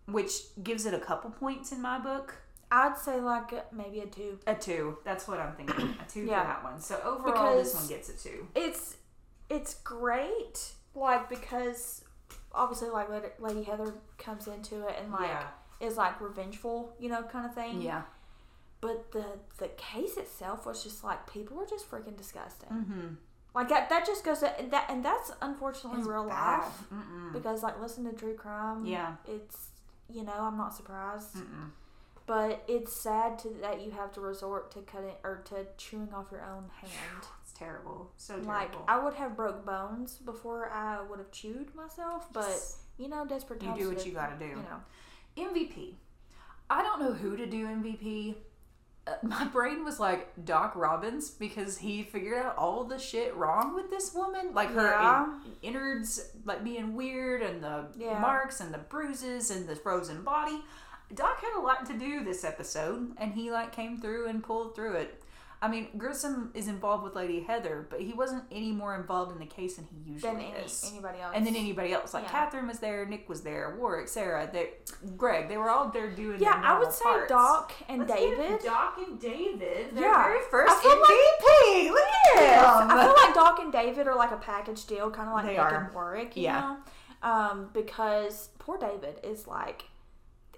which 0.05 0.31
gives 0.63 0.85
it 0.85 0.93
a 0.93 0.99
couple 0.99 1.31
points 1.31 1.71
in 1.71 1.81
my 1.81 1.97
book. 1.97 2.35
I'd 2.69 2.99
say 2.99 3.19
like 3.19 3.73
maybe 3.73 4.01
a 4.01 4.05
two. 4.05 4.38
A 4.45 4.53
two. 4.53 4.99
That's 5.03 5.27
what 5.27 5.39
I'm 5.39 5.55
thinking. 5.55 5.95
A 6.05 6.07
two 6.07 6.25
Yeah. 6.25 6.41
for 6.41 6.47
that 6.47 6.63
one. 6.63 6.79
So, 6.81 7.01
overall, 7.03 7.57
this 7.57 7.73
one 7.73 7.88
gets 7.88 8.09
a 8.09 8.13
two. 8.15 8.47
It's 8.53 8.97
it's 9.49 9.73
great, 9.73 10.73
like 10.93 11.29
because 11.29 12.03
obviously 12.58 12.89
like 12.89 13.10
Lady- 13.10 13.28
Lady 13.39 13.64
Heather 13.64 13.93
comes 14.18 14.47
into 14.47 14.86
it 14.88 14.95
and 15.01 15.12
like 15.12 15.30
yeah. 15.30 15.47
is 15.88 15.95
like 15.97 16.20
revengeful, 16.20 16.93
you 16.99 17.08
know, 17.10 17.24
kind 17.24 17.45
of 17.45 17.53
thing. 17.53 17.82
Yeah. 17.82 18.01
But 18.82 19.12
the 19.12 19.26
the 19.58 19.70
case 19.70 20.18
itself 20.18 20.66
was 20.66 20.84
just 20.84 21.03
like 21.03 21.32
people 21.32 21.58
were 21.58 21.66
just 21.66 21.89
freaking 21.89 22.18
disgusting. 22.18 22.70
Mm-hmm. 22.70 23.08
Like 23.55 23.70
that 23.70 23.89
that 23.89 24.05
just 24.05 24.24
goes 24.24 24.39
to 24.39 24.53
that 24.72 24.86
and 24.89 25.03
that's 25.03 25.32
unfortunately 25.41 25.99
It's 25.99 26.08
real 26.08 26.28
bad. 26.28 26.60
life 26.60 26.84
Mm-mm. 26.93 27.34
because 27.34 27.64
like 27.64 27.80
listen 27.82 28.03
to 28.05 28.12
true 28.14 28.36
crime. 28.36 28.86
Yeah. 28.86 29.16
It's 29.28 29.70
you 30.10 30.24
know 30.24 30.34
I'm 30.38 30.58
not 30.58 30.76
surprised, 30.76 31.36
Mm-mm. 31.38 31.70
But 32.28 32.63
it's 32.67 32.93
sad 32.93 33.39
to 33.39 33.49
that 33.61 33.82
you 33.82 33.89
have 33.91 34.11
to 34.13 34.21
resort 34.21 34.69
to 34.71 34.82
cutting 34.82 35.15
or 35.23 35.41
to 35.45 35.65
chewing 35.78 36.13
off 36.13 36.28
your 36.32 36.43
own 36.43 36.65
hand. 36.82 37.23
It's 37.41 37.53
terrible. 37.53 38.11
So 38.17 38.34
terrible. 38.34 38.49
Like 38.51 38.73
I 38.88 38.99
would 39.03 39.13
have 39.15 39.36
broke 39.36 39.65
bones 39.65 40.17
before 40.17 40.69
I 40.71 41.01
would 41.01 41.17
have 41.19 41.32
chewed 41.32 41.73
myself, 41.73 42.28
but 42.34 42.59
you 42.97 43.07
know 43.07 43.25
desperate 43.25 43.63
You 43.63 43.73
do 43.75 43.89
what 43.89 44.05
you 44.05 44.11
gotta 44.11 44.36
do. 44.38 44.45
You 44.45 44.55
know. 44.57 45.51
MVP. 45.53 45.93
I 46.69 46.84
don't 46.84 46.99
know 46.99 47.13
who 47.13 47.38
to 47.38 47.45
do 47.45 47.65
MVP. 47.65 48.36
Uh, 49.07 49.11
my 49.21 49.45
brain 49.45 49.86
was 49.86 50.01
like 50.01 50.34
Doc 50.43 50.75
Robbins 50.75 51.30
because 51.30 51.78
he 51.78 52.03
figured 52.03 52.43
out 52.43 52.57
all 52.57 52.84
the 52.84 52.97
shit 52.99 53.34
wrong 53.38 53.73
with 53.73 53.89
this 53.89 54.13
woman, 54.13 54.53
like 54.53 54.69
her 54.73 54.89
Yeah. 54.89 55.25
in- 55.45 55.55
innards 55.75 56.30
like 56.43 56.61
being 56.63 56.93
weird 56.93 57.41
and 57.41 57.63
the 57.63 57.86
Yeah. 57.95 58.19
marks 58.19 58.59
and 58.59 58.73
the 58.73 58.80
bruises 58.80 59.49
and 59.49 59.65
the 59.69 59.78
frozen 59.78 60.23
body. 60.23 60.61
Doc 61.14 61.39
had 61.41 61.58
a 61.58 61.62
lot 61.62 61.86
to 61.88 61.97
do 61.97 62.24
this 62.24 62.43
episode, 62.43 63.14
and 63.18 63.34
he 63.34 63.49
like 63.51 63.72
came 63.72 63.97
through 63.97 64.28
and 64.28 64.43
pulled 64.43 64.76
through 64.76 64.93
it. 64.93 65.24
I 65.60 65.68
mean, 65.68 65.88
Grissom 65.97 66.51
is 66.53 66.68
involved 66.68 67.03
with 67.03 67.16
Lady 67.16 67.39
Heather, 67.39 67.88
but 67.89 67.99
he 67.99 68.14
wasn't 68.14 68.43
any 68.51 68.72
more 68.72 68.93
involved 68.93 69.32
in 69.32 69.39
the 69.39 69.45
case 69.47 69.78
than 69.78 69.86
he 69.86 70.12
usually 70.12 70.32
Than 70.34 70.39
any, 70.41 70.51
is 70.64 70.88
anybody 70.91 71.20
else. 71.20 71.32
and 71.36 71.47
then 71.47 71.55
anybody 71.55 71.93
else 71.93 72.14
like 72.14 72.26
Yeah. 72.26 72.30
Catherine 72.30 72.68
was 72.68 72.78
there, 72.78 73.08
Nick 73.08 73.28
was 73.28 73.41
there, 73.41 73.76
Warrick, 73.80 74.08
Sara, 74.08 74.47
they, 74.53 74.74
Greg. 75.16 75.49
They 75.49 75.58
were 75.58 75.72
all 75.72 75.89
there 75.89 76.12
doing. 76.12 76.39
yeah, 76.39 76.62
I 76.64 76.78
would 76.78 76.91
say 76.93 77.05
parts. 77.05 77.30
Doc 77.30 77.74
and 77.89 78.01
Let's 78.08 78.14
David. 78.14 78.60
Doc 78.64 78.99
and 79.03 79.20
David. 79.20 79.95
Their 79.95 80.03
Yeah. 80.03 80.24
very 80.26 80.41
first 80.51 80.74
I 80.78 80.80
feel 80.80 80.91
like- 80.91 81.91
Look 81.91 81.99
at 82.38 82.41
Yes. 82.43 82.66
I 82.68 83.03
feel 83.03 83.16
like 83.26 83.34
Doc 83.34 83.60
and 83.60 83.72
David 83.72 84.08
are 84.08 84.16
like 84.16 84.32
a 84.32 84.38
package 84.38 84.86
deal, 84.86 85.10
kind 85.10 85.28
of 85.28 85.34
like 85.34 85.45
They 85.45 85.51
Nick 85.53 85.60
are. 85.62 85.86
and 85.86 85.91
Warrick, 85.95 86.38
you 86.38 86.43
Yeah. 86.43 86.60
know? 86.62 86.78
Um, 87.28 87.70
because 87.74 88.49
poor 88.60 88.78
David 88.78 89.20
is 89.24 89.47
like 89.47 89.86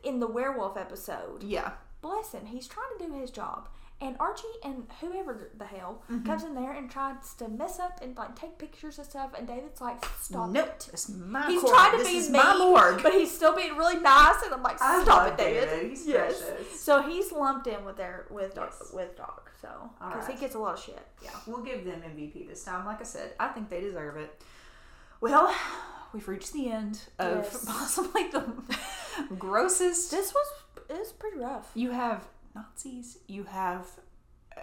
in 0.03 0.19
the 0.19 0.27
werewolf 0.27 0.77
episode. 0.77 1.43
yeah, 1.43 1.71
Bless 2.01 2.31
him, 2.31 2.45
he's 2.45 2.67
trying 2.67 2.97
to 2.97 3.05
do 3.07 3.13
his 3.19 3.29
job, 3.29 3.67
and 4.01 4.15
Archie 4.21 4.43
and 4.63 4.87
whoever 5.01 5.49
the 5.57 5.65
hell 5.65 6.01
Mm-hmm. 6.09 6.25
comes 6.25 6.43
in 6.45 6.55
there 6.55 6.71
and 6.71 6.89
tries 6.89 7.33
to 7.39 7.49
mess 7.49 7.77
up 7.79 7.99
and 8.01 8.15
like 8.15 8.35
take 8.37 8.57
pictures 8.57 8.97
and 8.97 9.05
stuff, 9.05 9.31
and 9.37 9.45
David's 9.45 9.81
like, 9.81 9.97
"Stop 10.21 10.49
nope. 10.51 10.67
it." 10.67 10.89
It's 10.93 11.09
my 11.09 11.47
He's 11.47 11.59
court. 11.61 11.73
trying 11.73 11.91
to 11.91 11.97
this 11.97 12.07
be 12.07 12.17
is 12.17 12.29
mean, 12.29 12.41
my 12.41 12.57
morgue. 12.57 13.03
but 13.03 13.11
he's 13.11 13.29
still 13.35 13.53
being 13.53 13.75
really 13.75 13.99
nice, 13.99 14.41
and 14.43 14.53
I'm 14.53 14.63
like, 14.63 14.77
"Stop 14.77 15.27
it, 15.27 15.37
David." 15.37 15.69
David. 15.69 15.89
He's 15.89 16.07
yes. 16.07 16.41
precious. 16.41 16.79
So 16.79 17.01
he's 17.01 17.31
lumped 17.33 17.67
in 17.67 17.83
with 17.83 17.97
their 17.97 18.25
with 18.29 18.55
Doc, 18.55 18.73
Yes. 18.79 18.91
with 18.93 19.17
Doc, 19.17 19.51
so 19.61 19.89
because 19.99 20.27
he 20.27 20.35
gets 20.35 20.55
a 20.55 20.59
lot 20.59 20.75
of 20.75 20.81
shit. 20.83 21.05
yeah, 21.21 21.31
we'll 21.45 21.63
give 21.63 21.83
them 21.83 22.01
MVP 22.01 22.47
this 22.47 22.63
time. 22.63 22.85
Like 22.85 23.01
I 23.01 23.03
said, 23.03 23.33
I 23.39 23.49
think 23.49 23.69
they 23.69 23.81
deserve 23.81 24.15
it. 24.15 24.41
Well, 25.21 25.53
we've 26.13 26.27
reached 26.27 26.53
the 26.53 26.69
end 26.69 27.01
of 27.19 27.43
Yes. 27.45 27.65
possibly 27.67 28.27
the 28.29 28.43
grossest 29.37 30.11
This 30.11 30.33
was 30.33 30.47
it 30.89 30.97
was 30.99 31.11
pretty 31.11 31.37
rough. 31.37 31.69
You 31.75 31.91
have 31.91 32.27
Nazis. 32.55 33.17
You 33.27 33.43
have 33.43 33.85
uh, 34.57 34.61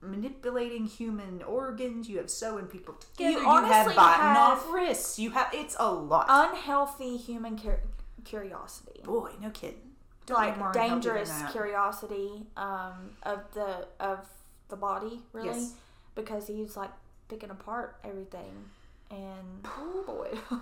manipulating 0.00 0.86
human 0.86 1.42
organs. 1.42 2.08
You 2.08 2.18
have 2.18 2.30
sewing 2.30 2.66
people 2.66 2.94
together. 2.94 3.30
You 3.30 3.38
have 3.40 3.46
honestly 3.64 3.94
biting 3.94 4.22
have- 4.22 4.36
off 4.36 4.72
wrists. 4.72 5.18
You 5.18 5.30
have 5.30 5.48
it's 5.52 5.76
a 5.78 5.90
lot. 5.92 6.26
Unhealthy 6.28 7.16
human 7.16 7.58
cur- 7.58 7.80
curiosity, 8.24 9.00
Boy, 9.04 9.32
no 9.40 9.50
kidding. 9.50 9.78
Don't 10.26 10.38
more 10.38 10.46
like 10.46 10.54
unhealthy 10.56 10.78
than 10.78 10.90
dangerous 10.90 11.28
that. 11.30 11.52
curiosity 11.52 12.46
um, 12.56 13.10
of 13.24 13.40
the 13.54 13.86
of 14.00 14.26
the 14.68 14.76
body, 14.76 15.20
really, 15.32 15.48
Yes. 15.48 15.74
because 16.14 16.46
he's 16.46 16.76
like 16.76 16.90
picking 17.28 17.50
apart 17.50 17.98
everything, 18.04 18.64
and 19.12 19.66
oh 19.66 20.02
boy. 20.06 20.56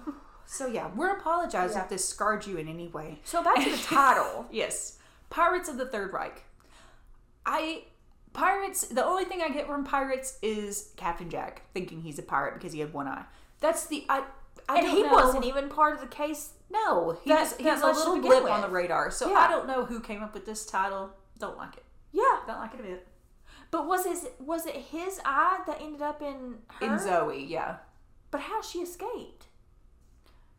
So 0.46 0.66
yeah, 0.66 0.90
we're 0.96 1.16
apologizing 1.16 1.76
Yeah. 1.76 1.84
if 1.84 1.90
this 1.90 2.05
scarred 2.09 2.44
you 2.44 2.57
in 2.57 2.66
any 2.66 2.88
way. 2.88 3.20
so 3.22 3.40
back 3.44 3.55
to 3.62 3.70
the 3.70 3.76
title. 3.84 4.46
Yes, 4.51 4.98
Pirates 5.30 5.68
of 5.68 5.78
the 5.78 5.86
Third 5.86 6.12
Reich. 6.12 6.42
I 7.46 7.84
Pirates, 8.32 8.88
the 8.88 9.05
only 9.05 9.24
thing 9.24 9.42
I 9.42 9.48
get 9.48 9.66
from 9.68 9.84
pirates 9.84 10.38
is 10.42 10.90
Captain 10.96 11.30
Jack 11.30 11.62
thinking 11.72 12.01
he's 12.03 12.18
a 12.18 12.22
pirate 12.22 12.55
because 12.55 12.72
he 12.72 12.80
had 12.80 12.92
one 12.92 13.07
eye. 13.09 13.24
That's 13.61 13.86
the 13.86 14.05
I. 14.09 14.24
I 14.68 14.78
and 14.78 14.88
he 14.88 15.03
know. 15.05 15.12
wasn't 15.12 15.44
even 15.44 15.68
part 15.68 15.94
of 15.94 16.01
the 16.01 16.07
case. 16.09 16.51
No, 16.68 17.16
he 17.22 17.30
that- 17.30 17.48
he's 17.57 17.64
that 17.66 17.82
a 17.82 17.86
little 17.86 18.20
blip 18.20 18.44
on 18.51 18.61
the 18.61 18.68
radar. 18.68 19.11
So 19.12 19.30
Yeah. 19.30 19.38
I 19.38 19.48
don't 19.48 19.66
know 19.68 19.84
who 19.84 20.01
came 20.01 20.22
up 20.22 20.34
with 20.34 20.46
this 20.46 20.66
title. 20.66 21.11
Don't 21.38 21.57
like 21.57 21.76
it. 21.76 21.84
Yeah, 22.12 22.40
Don't 22.48 22.59
like 22.59 22.74
it 22.74 22.80
a 22.80 22.82
bit. 22.82 23.07
but 23.70 23.86
was 23.86 24.05
his 24.05 24.28
was 24.40 24.66
it 24.66 24.74
his 24.74 25.20
eye 25.24 25.61
that 25.66 25.80
ended 25.80 26.03
up 26.03 26.20
in 26.22 26.57
her? 26.80 26.86
In 26.86 26.98
Zoe, 26.98 27.44
yeah, 27.44 27.76
But 28.31 28.43
how 28.43 28.62
she 28.62 28.78
escaped? 28.81 29.47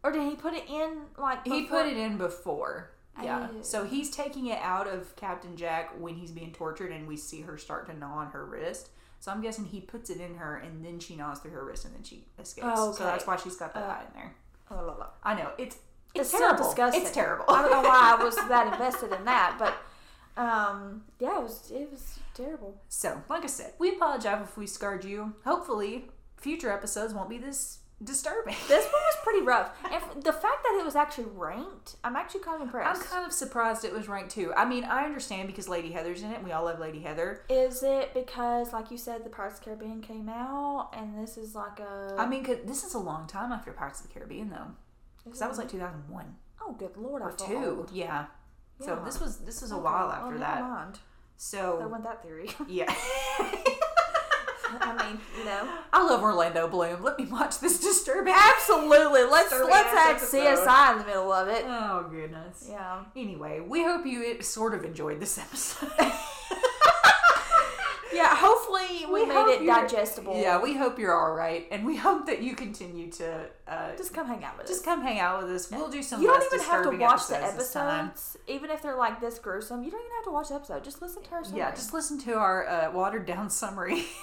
Or 0.03 0.11
did 0.11 0.23
he 0.27 0.35
put 0.35 0.53
it 0.53 0.67
in 0.69 1.01
like 1.17 1.45
he 1.45 1.61
before- 1.61 1.83
put 1.83 1.91
it 1.91 1.97
in 1.97 2.17
before. 2.17 2.91
Yeah, 3.21 3.49
Oh. 3.51 3.61
so 3.61 3.83
he's 3.83 4.09
taking 4.09 4.47
it 4.47 4.59
out 4.61 4.87
of 4.87 5.15
Captain 5.15 5.55
Jack 5.57 5.91
when 5.99 6.15
he's 6.15 6.31
being 6.31 6.53
tortured, 6.53 6.91
and 6.91 7.07
we 7.07 7.17
see 7.17 7.41
her 7.41 7.57
start 7.57 7.85
to 7.87 7.93
gnaw 7.93 8.19
on 8.19 8.27
her 8.31 8.45
wrist. 8.45 8.89
So 9.19 9.31
I'm 9.31 9.41
guessing 9.41 9.65
he 9.65 9.81
puts 9.81 10.09
it 10.09 10.19
in 10.19 10.35
her, 10.35 10.55
and 10.55 10.83
then 10.83 10.97
she 10.99 11.15
gnaws 11.15 11.39
through 11.39 11.51
her 11.51 11.63
wrist, 11.65 11.85
and 11.85 11.93
then 11.93 12.03
she 12.03 12.25
escapes. 12.39 12.67
Oh, 12.71 12.93
So 12.93 13.03
that's 13.03 13.27
why 13.27 13.35
she's 13.35 13.57
got 13.57 13.73
that 13.75 13.83
Uh, 13.83 13.93
eye 13.93 14.03
in 14.07 14.13
there. 14.15 14.35
Oh, 14.71 14.75
la, 14.85 14.93
la. 14.95 15.07
I 15.23 15.35
know 15.35 15.51
it's 15.57 15.75
it's, 16.13 16.21
It's 16.21 16.29
still 16.29 16.39
terrible. 16.49 16.65
disgusting. 16.65 17.01
It's 17.03 17.11
terrible. 17.11 17.45
I 17.47 17.61
don't 17.61 17.71
know 17.71 17.87
why 17.87 18.15
I 18.17 18.23
was 18.23 18.35
that 18.35 18.67
invested 18.73 19.11
in 19.13 19.23
that, 19.25 19.55
but 19.59 19.75
um, 20.41 21.03
yeah, 21.19 21.37
it 21.37 21.43
was 21.43 21.69
it 21.71 21.91
was 21.91 22.17
terrible. 22.33 22.81
So, 22.89 23.21
like 23.29 23.43
I 23.43 23.47
said, 23.47 23.73
we 23.77 23.95
apologize 23.95 24.41
if 24.43 24.57
we 24.57 24.65
scarred 24.67 25.03
you. 25.05 25.33
Hopefully, 25.45 26.09
future 26.41 26.69
episodes 26.71 27.13
won't 27.13 27.29
be 27.29 27.37
this 27.37 27.77
disturbing. 28.03 28.55
This 28.67 28.85
one 28.85 28.93
was 28.93 29.15
pretty 29.23 29.41
rough, 29.45 29.71
and 29.85 30.23
the 30.23 30.33
fact 30.33 30.63
that 30.63 30.77
it 30.79 30.83
was 30.83 30.95
actually 30.95 31.27
ranked, 31.35 31.95
I'm 32.03 32.15
actually 32.15 32.41
kind 32.41 32.55
of 32.55 32.63
impressed. 32.63 33.01
I'm 33.01 33.07
kind 33.07 33.25
of 33.25 33.31
surprised 33.31 33.85
it 33.85 33.93
was 33.93 34.07
ranked 34.07 34.31
too. 34.31 34.51
I 34.57 34.65
mean, 34.65 34.83
I 34.83 35.05
understand 35.05 35.47
because 35.47 35.69
Lady 35.69 35.91
Heather's 35.91 36.23
in 36.23 36.31
it. 36.31 36.43
We 36.43 36.51
all 36.51 36.65
love 36.65 36.79
Lady 36.79 36.99
Heather. 36.99 37.43
Is 37.47 37.83
it 37.83 38.13
because, 38.15 38.73
like 38.73 38.89
you 38.91 38.97
said, 38.97 39.23
the 39.23 39.29
Pirates 39.29 39.59
of 39.59 39.63
the 39.63 39.65
Caribbean 39.71 40.01
came 40.01 40.27
out, 40.29 40.89
and 40.97 41.21
this 41.21 41.37
is 41.37 41.53
like 41.53 41.79
a? 41.79 42.15
I 42.17 42.25
mean, 42.25 42.43
'cause 42.43 42.57
this 42.65 42.83
is 42.83 42.95
a 42.95 42.99
long 42.99 43.27
time 43.27 43.51
after 43.51 43.71
Pirates 43.71 44.01
of 44.01 44.07
the 44.07 44.13
Caribbean, 44.13 44.49
though. 44.49 44.71
Because 45.23 45.39
that 45.39 45.49
was 45.49 45.59
like 45.59 45.69
2001 45.69 46.35
oh, 46.63 46.73
good 46.73 46.97
lord, 46.97 47.21
or 47.21 47.31
two. 47.31 47.55
old. 47.77 47.91
Yeah. 47.93 48.25
So 48.79 48.99
this 49.05 49.19
was 49.21 49.37
this 49.39 49.61
was 49.61 49.71
a 49.71 49.75
Okay, 49.75 49.83
while 49.83 50.11
after 50.11 50.39
that. 50.39 50.61
mind. 50.61 50.95
I 50.95 50.99
So 51.37 51.87
went 51.87 52.03
that 52.03 52.23
theory. 52.23 52.49
yeah. 52.67 52.91
I 54.79 55.07
mean, 55.07 55.19
you 55.37 55.45
know. 55.45 55.67
I 55.93 56.05
love 56.05 56.21
Orlando 56.21 56.67
Bloom. 56.67 57.03
Let 57.03 57.17
me 57.19 57.25
watch 57.25 57.59
this 57.59 57.79
disturbing. 57.79 58.33
Absolutely. 58.35 59.23
Let's 59.23 59.51
let's 59.51 59.93
add 59.93 60.15
episode. 60.15 60.37
CSI 60.37 60.91
in 60.93 60.97
the 60.99 61.05
middle 61.05 61.31
of 61.31 61.47
it. 61.47 61.65
Oh 61.67 62.07
goodness. 62.09 62.67
Yeah. 62.69 63.03
Anyway, 63.15 63.59
we 63.59 63.83
hope 63.83 64.05
you 64.05 64.41
sort 64.41 64.73
of 64.73 64.83
enjoyed 64.83 65.19
this 65.19 65.37
episode. 65.37 65.91
Yeah. 68.13 68.35
Hopefully 68.35 69.05
we, 69.05 69.21
We 69.21 69.25
made 69.25 69.33
hope 69.33 69.49
it 69.49 69.65
digestible. 69.65 70.39
Yeah, 70.39 70.61
we 70.61 70.75
hope 70.75 70.99
you're 70.99 71.17
all 71.17 71.33
right, 71.33 71.67
and 71.71 71.85
we 71.85 71.95
hope 71.95 72.25
that 72.27 72.41
you 72.41 72.55
continue 72.55 73.09
to 73.13 73.45
uh, 73.67 73.95
Just 73.95 74.13
come 74.13 74.27
hang 74.27 74.43
out 74.43 74.57
with 74.57 74.67
just 74.67 74.79
us. 74.81 74.85
Just 74.85 74.85
come 74.85 75.01
hang 75.01 75.19
out 75.19 75.41
with 75.41 75.51
us. 75.51 75.71
We'll 75.71 75.89
do 75.89 76.03
some. 76.03 76.21
You 76.21 76.27
don't 76.27 76.43
even 76.43 76.59
have 76.65 76.83
to 76.83 76.97
watch 76.97 77.27
the 77.27 77.37
episodes 77.41 77.73
time. 77.73 78.07
episodes, 78.07 78.37
even 78.47 78.69
if 78.69 78.81
they're 78.81 78.97
like 78.97 79.21
this 79.21 79.39
gruesome. 79.39 79.83
You 79.83 79.91
don't 79.91 80.01
even 80.01 80.11
have 80.17 80.25
to 80.25 80.31
watch 80.31 80.49
the 80.49 80.55
episode. 80.55 80.83
Just 80.83 81.01
listen 81.01 81.23
to 81.23 81.31
our 81.31 81.43
summary. 81.43 81.59
Yeah, 81.59 81.71
just 81.71 81.93
listen 81.93 82.19
to 82.19 82.33
our 82.33 82.67
uh, 82.67 82.91
watered 82.91 83.25
down 83.25 83.49
summary. 83.49 84.05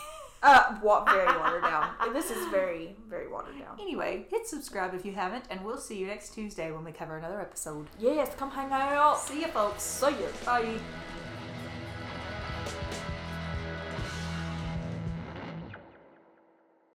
uh, 0.42 0.76
wa- 0.82 1.04
very 1.04 1.26
watered 1.38 1.62
down. 1.62 1.90
This 2.12 2.30
is 2.30 2.46
very, 2.48 2.96
very 3.08 3.28
watered 3.28 3.58
down. 3.58 3.78
anyway, 3.80 4.26
hit 4.30 4.46
subscribe 4.46 4.94
if 4.94 5.04
you 5.04 5.12
haven't, 5.12 5.44
and 5.50 5.64
we'll 5.64 5.78
see 5.78 5.96
you 5.98 6.06
next 6.06 6.34
Tuesday 6.34 6.70
when 6.72 6.84
we 6.84 6.92
cover 6.92 7.16
another 7.16 7.40
episode. 7.40 7.86
Yes, 7.98 8.34
come 8.36 8.50
hang 8.50 8.72
out. 8.72 9.18
See 9.20 9.40
you, 9.42 9.48
folks. 9.48 9.82
See 9.82 10.06
ya. 10.10 10.28
Bye. 10.44 10.78